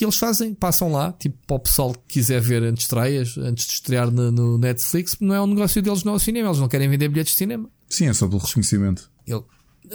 [0.00, 3.36] E eles fazem, passam lá, tipo para o pessoal que quiser ver antes de estreias,
[3.36, 6.48] antes de estrear no, no Netflix, não é um negócio deles, não é o cinema,
[6.48, 7.68] eles não querem vender bilhetes de cinema.
[7.90, 9.10] Sim, é só pelo reconhecimento.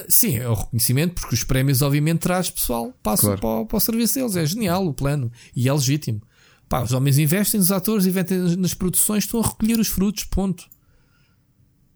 [0.07, 3.41] Sim, é o reconhecimento, porque os prémios, obviamente, traz pessoal, passam claro.
[3.41, 4.35] para, o, para, o serviço deles.
[4.35, 6.21] É genial o plano e é legítimo.
[6.69, 10.25] Pá, os homens investem nos atores, investem nas produções, estão a recolher os frutos.
[10.25, 10.69] Ponto.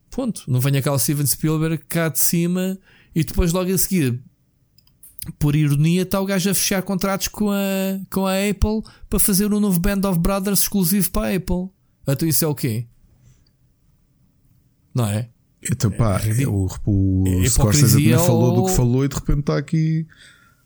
[0.10, 0.44] Ponto.
[0.48, 2.78] Não venha cá o Steven Spielberg cá de cima
[3.14, 4.22] e depois, logo a seguir,
[5.38, 9.54] por ironia, está o gajo a fechar contratos com a, com a Apple para fazer
[9.54, 11.70] um novo Band of Brothers exclusivo para a Apple.
[12.08, 12.88] Então, isso é o quê?
[14.94, 15.30] Não é?
[15.70, 18.26] Então, pá, é, o, o é Scorsese também ou...
[18.26, 20.08] falou do que falou e de repente está aqui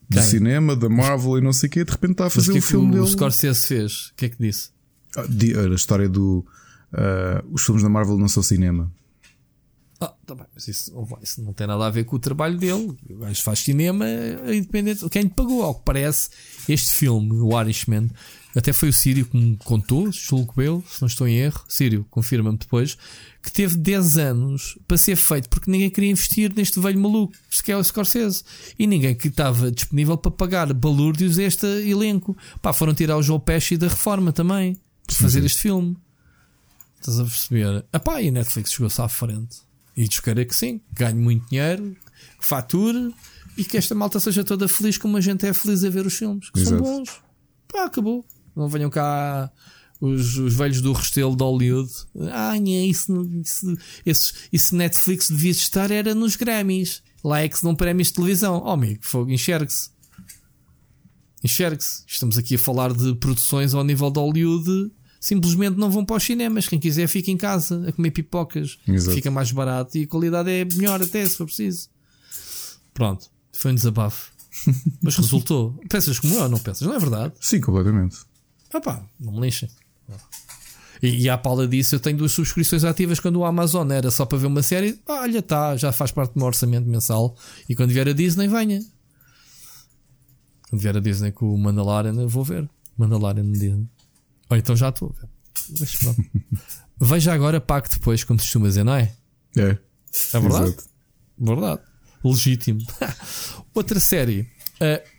[0.09, 2.57] do cinema, da Marvel e não sei o quê, de repente está a fazer o
[2.57, 3.03] um filme o dele.
[3.03, 4.69] O Scorsese fez, o que é que disse?
[5.17, 5.23] Ah,
[5.71, 6.45] a história do.
[6.93, 8.91] Uh, os filmes da Marvel não são cinema.
[9.99, 12.95] Ah, tá bem, mas isso, isso, não tem nada a ver com o trabalho dele.
[13.09, 15.07] O gajo faz cinema é independente.
[15.09, 16.29] Quem lhe pagou, ao que parece,
[16.67, 18.09] este filme, o Irishman,
[18.55, 21.63] até foi o Sírio que me contou, julgo eu, se não estou em erro.
[21.67, 22.97] Sírio, confirma-me depois,
[23.45, 27.71] que teve 10 anos para ser feito porque ninguém queria investir neste velho maluco, que
[27.71, 28.43] é o Scorsese.
[28.77, 32.35] E ninguém que estava disponível para pagar balúrdios a este elenco.
[32.59, 35.95] Pá, foram tirar o João Pesci da reforma também, para fazer este filme.
[36.99, 37.85] Estás a perceber?
[37.93, 39.57] Ah pá, e a Netflix chegou-se à frente.
[39.95, 41.95] E descarei que sim, ganhe muito dinheiro,
[42.39, 43.13] que fature
[43.55, 46.15] e que esta malta seja toda feliz como a gente é feliz a ver os
[46.15, 46.83] filmes, que Exato.
[46.83, 47.21] são bons.
[47.71, 48.25] Pá, acabou.
[48.55, 49.51] Não venham cá
[49.99, 51.91] os, os velhos do Restelo de Hollywood.
[52.31, 57.01] Ah, isso, isso, isso, isso Netflix devia estar era nos Grammys.
[57.23, 58.61] Lá é que se não prémios de televisão.
[58.63, 59.89] Oh, amigo, fogo, enxergue-se.
[61.43, 62.03] Enxergue-se.
[62.07, 64.91] Estamos aqui a falar de produções ao nível de Hollywood.
[65.19, 66.67] Simplesmente não vão para os cinemas.
[66.67, 68.77] Quem quiser fica em casa a comer pipocas.
[68.87, 69.15] Exato.
[69.15, 71.89] Fica mais barato e a qualidade é melhor até se for preciso.
[72.93, 73.29] Pronto.
[73.53, 74.31] Foi um desabafo.
[75.01, 75.79] Mas resultou.
[75.89, 76.87] Pensas como eu ou não pensas?
[76.87, 77.33] Não é verdade?
[77.39, 78.17] Sim, completamente.
[78.71, 79.69] Ah pá, não me lixem.
[81.01, 84.25] E, e à pala disso, eu tenho duas subscrições ativas quando o Amazon era só
[84.25, 84.99] para ver uma série.
[85.07, 87.35] Ah, olha, tá, já faz parte do meu orçamento mensal.
[87.69, 88.81] E quando vier a Disney, venha.
[90.69, 92.67] Quando vier a Disney com o Mandalorian, eu vou ver.
[92.97, 93.87] Mandalorian Disney.
[94.49, 95.13] Ou então já estou.
[95.79, 96.23] Mas pronto.
[96.99, 99.13] Veja agora, pague depois, como se costuma dizer, não é?
[99.57, 99.77] É.
[100.33, 100.69] É verdade?
[100.69, 100.83] Exato.
[101.37, 101.81] Verdade.
[102.23, 102.79] Legítimo.
[103.75, 104.49] Outra série.
[104.75, 105.14] Uh,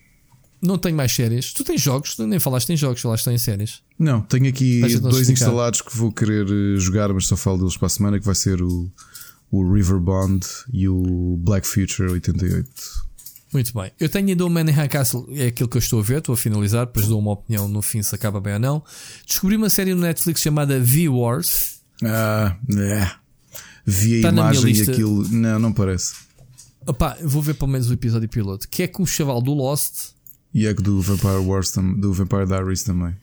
[0.66, 1.52] não tenho mais séries.
[1.52, 2.14] Tu tens jogos?
[2.14, 3.80] Tu nem falaste em jogos, falaste em séries.
[3.98, 7.86] Não, tenho aqui dois instalados que vou querer eh, jogar, mas só falo deles para
[7.86, 8.90] a semana, que vai ser o,
[9.50, 12.68] o River Bond e o Black Future 88.
[13.52, 13.90] Muito bem.
[13.98, 16.36] Eu tenho ainda o Manhattan Castle, é aquilo que eu estou a ver, estou a
[16.36, 18.82] finalizar, depois dou uma opinião no fim se acaba bem ou não.
[19.26, 21.76] Descobri uma série no Netflix chamada V-Wars.
[22.04, 23.10] Ah, é.
[23.86, 25.28] Vi a Tá imagem e aquilo.
[25.28, 26.14] Não, não parece.
[26.86, 30.15] Opá, vou ver pelo menos o episódio piloto, que é com o chaval do Lost
[30.54, 33.14] E é que do Vampire Wars do Vampire Diaries também.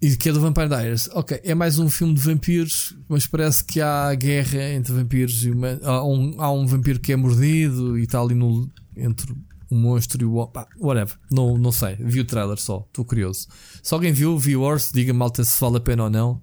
[0.00, 1.08] e que é do Vampire Diaries.
[1.12, 5.50] Ok, é mais um filme de vampiros, mas parece que há guerra entre vampiros e
[5.50, 5.84] humanos.
[5.84, 9.34] Há um, há um vampiro que é mordido e está ali no, entre
[9.70, 10.46] o monstro e o.
[10.46, 11.16] pá, whatever.
[11.30, 11.96] Não, não sei.
[11.96, 12.84] Vi o trailer só.
[12.86, 13.48] Estou curioso.
[13.82, 16.40] Se alguém viu, Viewers, diga-me malta se vale a pena ou não.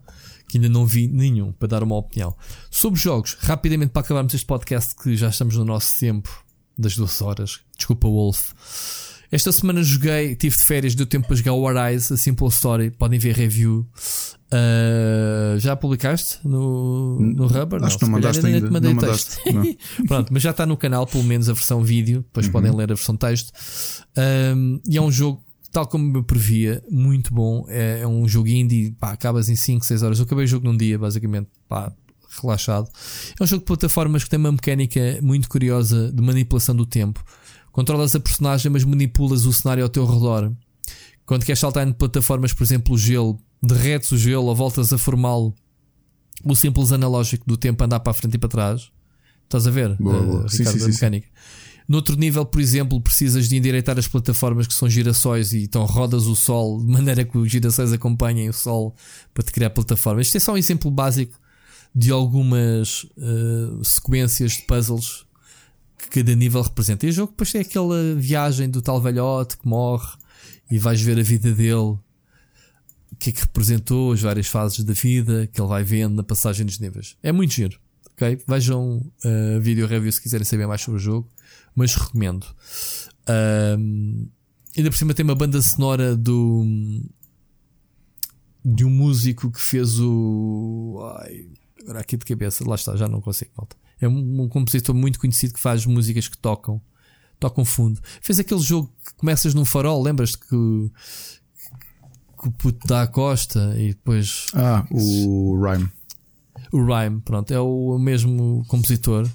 [0.48, 2.35] Que ainda não vi nenhum para dar uma opinião.
[2.69, 6.43] Sobre jogos, rapidamente para acabarmos este podcast, que já estamos no nosso tempo
[6.77, 7.61] das duas horas.
[7.77, 8.52] Desculpa, Wolf.
[9.31, 12.91] Esta semana joguei, tive de férias, deu tempo para jogar o Arise, a Simple Story.
[12.91, 13.87] Podem ver review.
[14.51, 17.81] Ah, já publicaste no, no Rubber?
[17.83, 18.67] Acho que não se calhar mandaste ainda.
[18.67, 19.39] te mandei Não texto.
[19.45, 19.77] mandaste.
[19.99, 20.05] Não.
[20.07, 22.21] Pronto, mas já está no canal, pelo menos a versão vídeo.
[22.27, 22.51] Depois Uhum.
[22.51, 23.51] podem ler a versão texto.
[24.55, 25.41] Um, e é um jogo,
[25.71, 27.65] tal como eu previa, muito bom.
[27.69, 30.19] É, é um jogo indie, pá, acabas em 5, 6 horas.
[30.19, 31.91] Eu acabei o jogo num dia, basicamente, pá,
[32.41, 32.89] relaxado.
[33.39, 37.23] É um jogo de plataformas que tem uma mecânica muito curiosa de manipulação do tempo.
[37.72, 40.52] Controlas a personagem, mas manipulas o cenário ao teu redor.
[41.26, 44.98] Quando queres saltar em plataformas, por exemplo, o gelo, derretes o gelo ou voltas a
[44.98, 45.53] formá-lo.
[46.43, 48.91] O simples analógico do tempo andar para a frente e para trás.
[49.43, 49.95] Estás a ver?
[49.98, 50.49] Boa, eh, boa.
[50.49, 51.27] Sim, Ricardo, sim, a sim, mecânica.
[51.88, 56.26] Noutro nível, por exemplo, precisas de endireitar as plataformas que são girassóis e então rodas
[56.26, 58.95] o sol de maneira que os girassóis acompanhem o sol
[59.34, 60.27] para te criar plataformas.
[60.27, 61.39] Isto é só um exemplo básico
[61.93, 65.26] de algumas eh, sequências de puzzles
[66.02, 67.06] que cada nível representa.
[67.06, 70.18] E o jogo depois tem aquela viagem do tal velhote que morre
[70.69, 71.99] e vais ver a vida dele, o
[73.19, 76.65] que é que representou, as várias fases da vida que ele vai vendo na passagem
[76.65, 77.18] dos níveis.
[77.22, 77.80] É muito giro.
[78.14, 78.41] ok?
[78.48, 81.30] Vejam a vídeo review se quiserem saber mais sobre o jogo,
[81.76, 82.45] mas recomendo.
[83.28, 84.28] Ahm,
[84.76, 86.65] ainda por cima tem uma banda sonora do
[88.64, 91.48] de um músico que fez o ai,
[91.82, 93.76] agora aqui de cabeça, lá está, já não consigo volta.
[94.02, 96.82] É um, um compositor muito conhecido que faz músicas que tocam,
[97.40, 98.02] tocam fundo.
[98.22, 100.48] Fez aquele jogo que começas num farol, lembras-te que,
[102.41, 105.88] que o puto dá a costa e depois Ah, o Rhyme.
[106.72, 109.30] o Rhyme, pronto, é o mesmo compositor,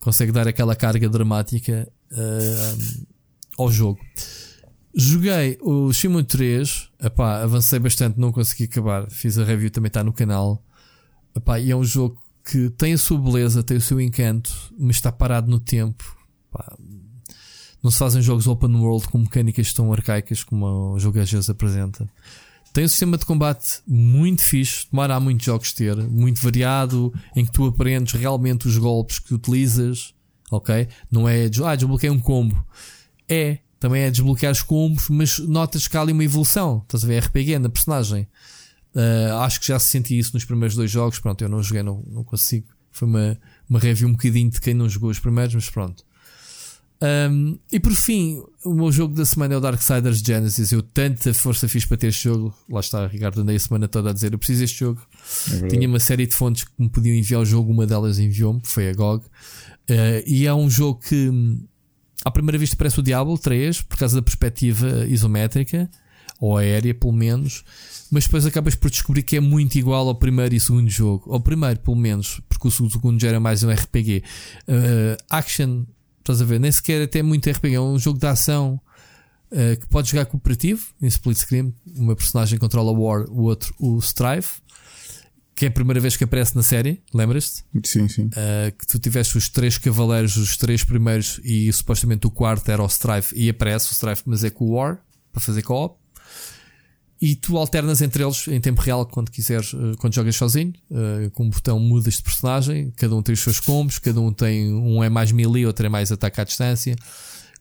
[0.00, 2.76] consegue dar aquela carga dramática ah,
[3.58, 4.00] ao jogo.
[4.96, 9.10] Joguei o Shimon 3, epá, avancei bastante, não consegui acabar.
[9.10, 10.62] Fiz a review, também está no canal.
[11.34, 14.96] Epá, e é um jogo que tem a sua beleza, tem o seu encanto, mas
[14.96, 16.16] está parado no tempo.
[16.48, 16.76] Epá,
[17.82, 21.50] não se fazem jogos open world com mecânicas tão arcaicas como o jogo às vezes
[21.50, 22.08] apresenta.
[22.72, 27.44] Tem um sistema de combate muito fixe, tomara há muitos jogos ter, muito variado, em
[27.44, 30.12] que tu aprendes realmente os golpes que utilizas,
[30.50, 30.88] ok?
[31.10, 32.66] Não é, ah, desbloqueei um combo.
[33.28, 36.82] É, também é desbloquear os combos, mas notas que há ali uma evolução.
[36.84, 37.22] Estás a ver?
[37.22, 38.26] RPG na personagem.
[38.94, 41.18] Ah, acho que já se sentia isso nos primeiros dois jogos.
[41.18, 42.68] Pronto, eu não joguei, não, não consigo.
[42.90, 43.38] Foi uma,
[43.68, 46.04] uma review um bocadinho de quem não jogou os primeiros, mas pronto.
[47.02, 50.72] Um, e por fim, o meu jogo da semana é o Darksiders Genesis.
[50.72, 52.56] Eu tanta força fiz para ter este jogo.
[52.70, 55.02] Lá está, Ricardo, andei a semana toda a dizer: eu preciso deste jogo.
[55.68, 58.88] Tinha uma série de fontes que me podiam enviar o jogo, uma delas enviou-me, foi
[58.88, 59.24] a GOG.
[59.24, 61.66] Uh, e é um jogo que, hum,
[62.24, 65.90] à primeira vista, parece o Diablo 3, por causa da perspectiva isométrica,
[66.40, 67.64] ou aérea, pelo menos.
[68.10, 71.32] Mas depois acabas por descobrir que é muito igual ao primeiro e segundo jogo.
[71.32, 74.22] Ao primeiro, pelo menos, porque o segundo já era mais um RPG.
[74.68, 75.84] Uh, action,
[76.20, 76.60] estás a ver?
[76.60, 78.80] Nem sequer até muito RPG, é um jogo de ação.
[79.50, 81.74] uh, que pode jogar cooperativo em split screen.
[81.96, 84.48] Uma personagem controla o War, o outro o Strive,
[85.54, 87.02] que é a primeira vez que aparece na série.
[87.12, 87.64] Lembras-te?
[87.84, 88.26] Sim, sim.
[88.26, 92.82] Uh, que tu tiveste os três cavaleiros, os três primeiros, e supostamente o quarto era
[92.82, 95.00] o Strife, e aparece o Strife, mas é com o War
[95.32, 96.03] para fazer co-op.
[97.24, 100.74] E tu alternas entre eles em tempo real quando quiseres, uh, quando jogas sozinho.
[100.90, 104.30] Uh, com um botão mudas de personagem, cada um tem os seus combos, cada um
[104.30, 106.94] tem um é mais melee, outro é mais ataque à distância.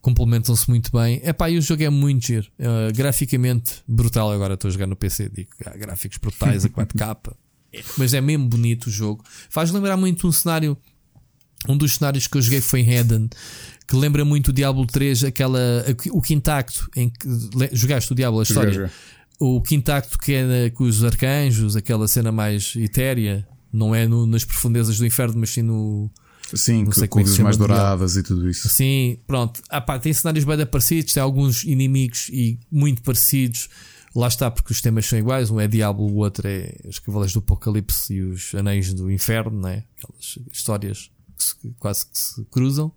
[0.02, 1.22] Complementam-se muito bem.
[1.24, 2.46] Epá, e o jogo é muito giro.
[2.60, 4.34] Uh, graficamente brutal.
[4.34, 7.34] Agora estou a jogar no PC, digo, ah, gráficos brutais a 4K.
[7.98, 9.24] Mas é mesmo bonito o jogo.
[9.50, 10.78] Faz lembrar muito um cenário.
[11.70, 13.30] Um dos cenários que eu joguei foi em Eden,
[13.88, 17.26] que lembra muito o Diablo 3, aquela, o quintacto em que
[17.72, 18.74] jogaste o Diablo, a história.
[18.74, 18.92] Joguei,
[19.46, 24.46] O quintacto que é com os arcanjos, aquela cena mais etérea, não é no- nas
[24.46, 26.10] profundezas do inferno, mas sim no.
[26.54, 28.70] Sim, Não sei com como é mais douradas e tudo isso.
[28.70, 29.62] Sim, pronto.
[29.70, 33.70] Ah, pá, tem cenários bem parecidos, tem alguns inimigos e muito parecidos.
[34.16, 35.50] Lá está, porque os temas são iguais.
[35.50, 39.60] Um é Diablo, o outro é os Cavaleiros do Apocalipse e os Anéis do Inferno,
[39.60, 39.84] né?
[39.98, 42.92] Aquelas histórias que se, quase que se cruzam.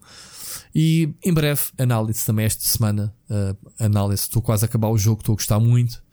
[0.75, 3.13] E em breve, análise também esta semana.
[3.29, 6.06] Uh, análise, estou quase a acabar o jogo, estou a gostar muito.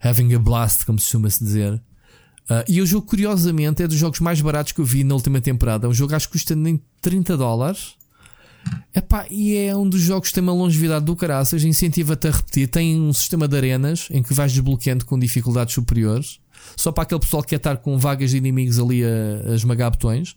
[0.00, 1.74] Having a blast, como se chama-se dizer.
[1.74, 5.40] Uh, e o jogo, curiosamente, é dos jogos mais baratos que eu vi na última
[5.40, 5.88] temporada.
[5.88, 7.96] Um jogo acho que custa nem 30 dólares.
[8.94, 12.68] Epá, e é um dos jogos que tem uma longevidade do caraças, incentiva-te a repetir.
[12.68, 16.40] Tem um sistema de arenas em que vais desbloqueando com dificuldades superiores,
[16.76, 19.90] só para aquele pessoal que quer estar com vagas de inimigos ali a, a esmagar
[19.90, 20.36] botões.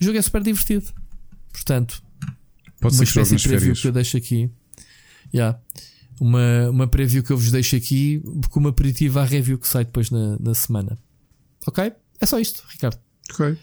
[0.00, 0.86] O jogo é super divertido.
[1.52, 2.02] Portanto,
[2.80, 3.80] Pode uma espécie de preview férias.
[3.80, 4.50] que eu deixo aqui.
[5.34, 5.58] Yeah.
[6.20, 10.10] Uma, uma preview que eu vos deixo aqui como aperitivo à review que sai depois
[10.10, 10.98] na, na semana.
[11.66, 11.92] Ok?
[12.20, 12.98] É só isto, Ricardo.
[13.32, 13.56] Ok.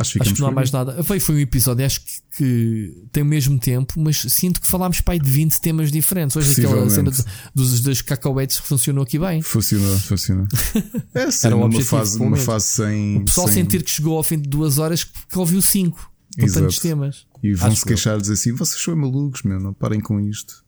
[0.00, 1.02] Acho que Acho que não há mais nada.
[1.02, 5.00] Foi, foi um episódio, acho que, que tem o mesmo tempo, mas sinto que falámos
[5.00, 6.36] pai de 20 temas diferentes.
[6.36, 9.42] Hoje aquela cena de- dos, das cacauetes funcionou aqui bem.
[9.42, 10.46] Funcionou, funcionou.
[11.14, 12.44] É assim, Era o numa objetivo, fase, menos.
[12.44, 13.16] fase sem.
[13.16, 16.12] O pessoal sem- sentir que chegou ao fim de duas horas que, que ouviu cinco.
[16.38, 16.60] Com Exato.
[16.60, 17.26] tantos temas.
[17.42, 20.20] E vão Acho se queixar e dizer assim: vocês são malucos, meu, não parem com
[20.20, 20.64] isto.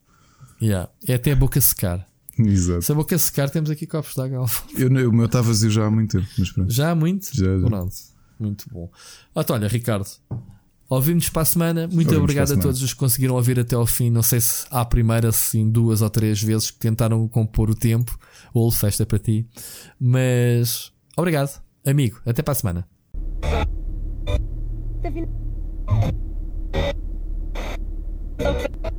[0.60, 0.90] Yeah.
[1.06, 2.06] É até a boca secar.
[2.38, 2.82] Exato.
[2.82, 4.46] Se a boca secar, temos aqui copos de água.
[4.76, 6.72] Eu, o meu está vazio já há muito tempo, mas pronto.
[6.72, 7.28] Já há muito?
[7.34, 7.66] Já, já.
[7.66, 7.94] Pronto.
[8.38, 8.90] Muito bom.
[9.34, 10.08] Ah, então, olha, Ricardo.
[10.88, 11.86] Ouvimos para a semana.
[11.86, 14.10] Muito Ouvimos obrigado a a todos os que conseguiram ouvir até ao fim.
[14.10, 17.74] Não sei se à primeira, se em duas ou três vezes que tentaram compor o
[17.74, 18.18] tempo.
[18.52, 19.46] Ou festa para ti.
[20.00, 22.20] Mas obrigado, amigo.
[22.26, 22.88] Até para a semana.
[28.38, 28.90] Tá.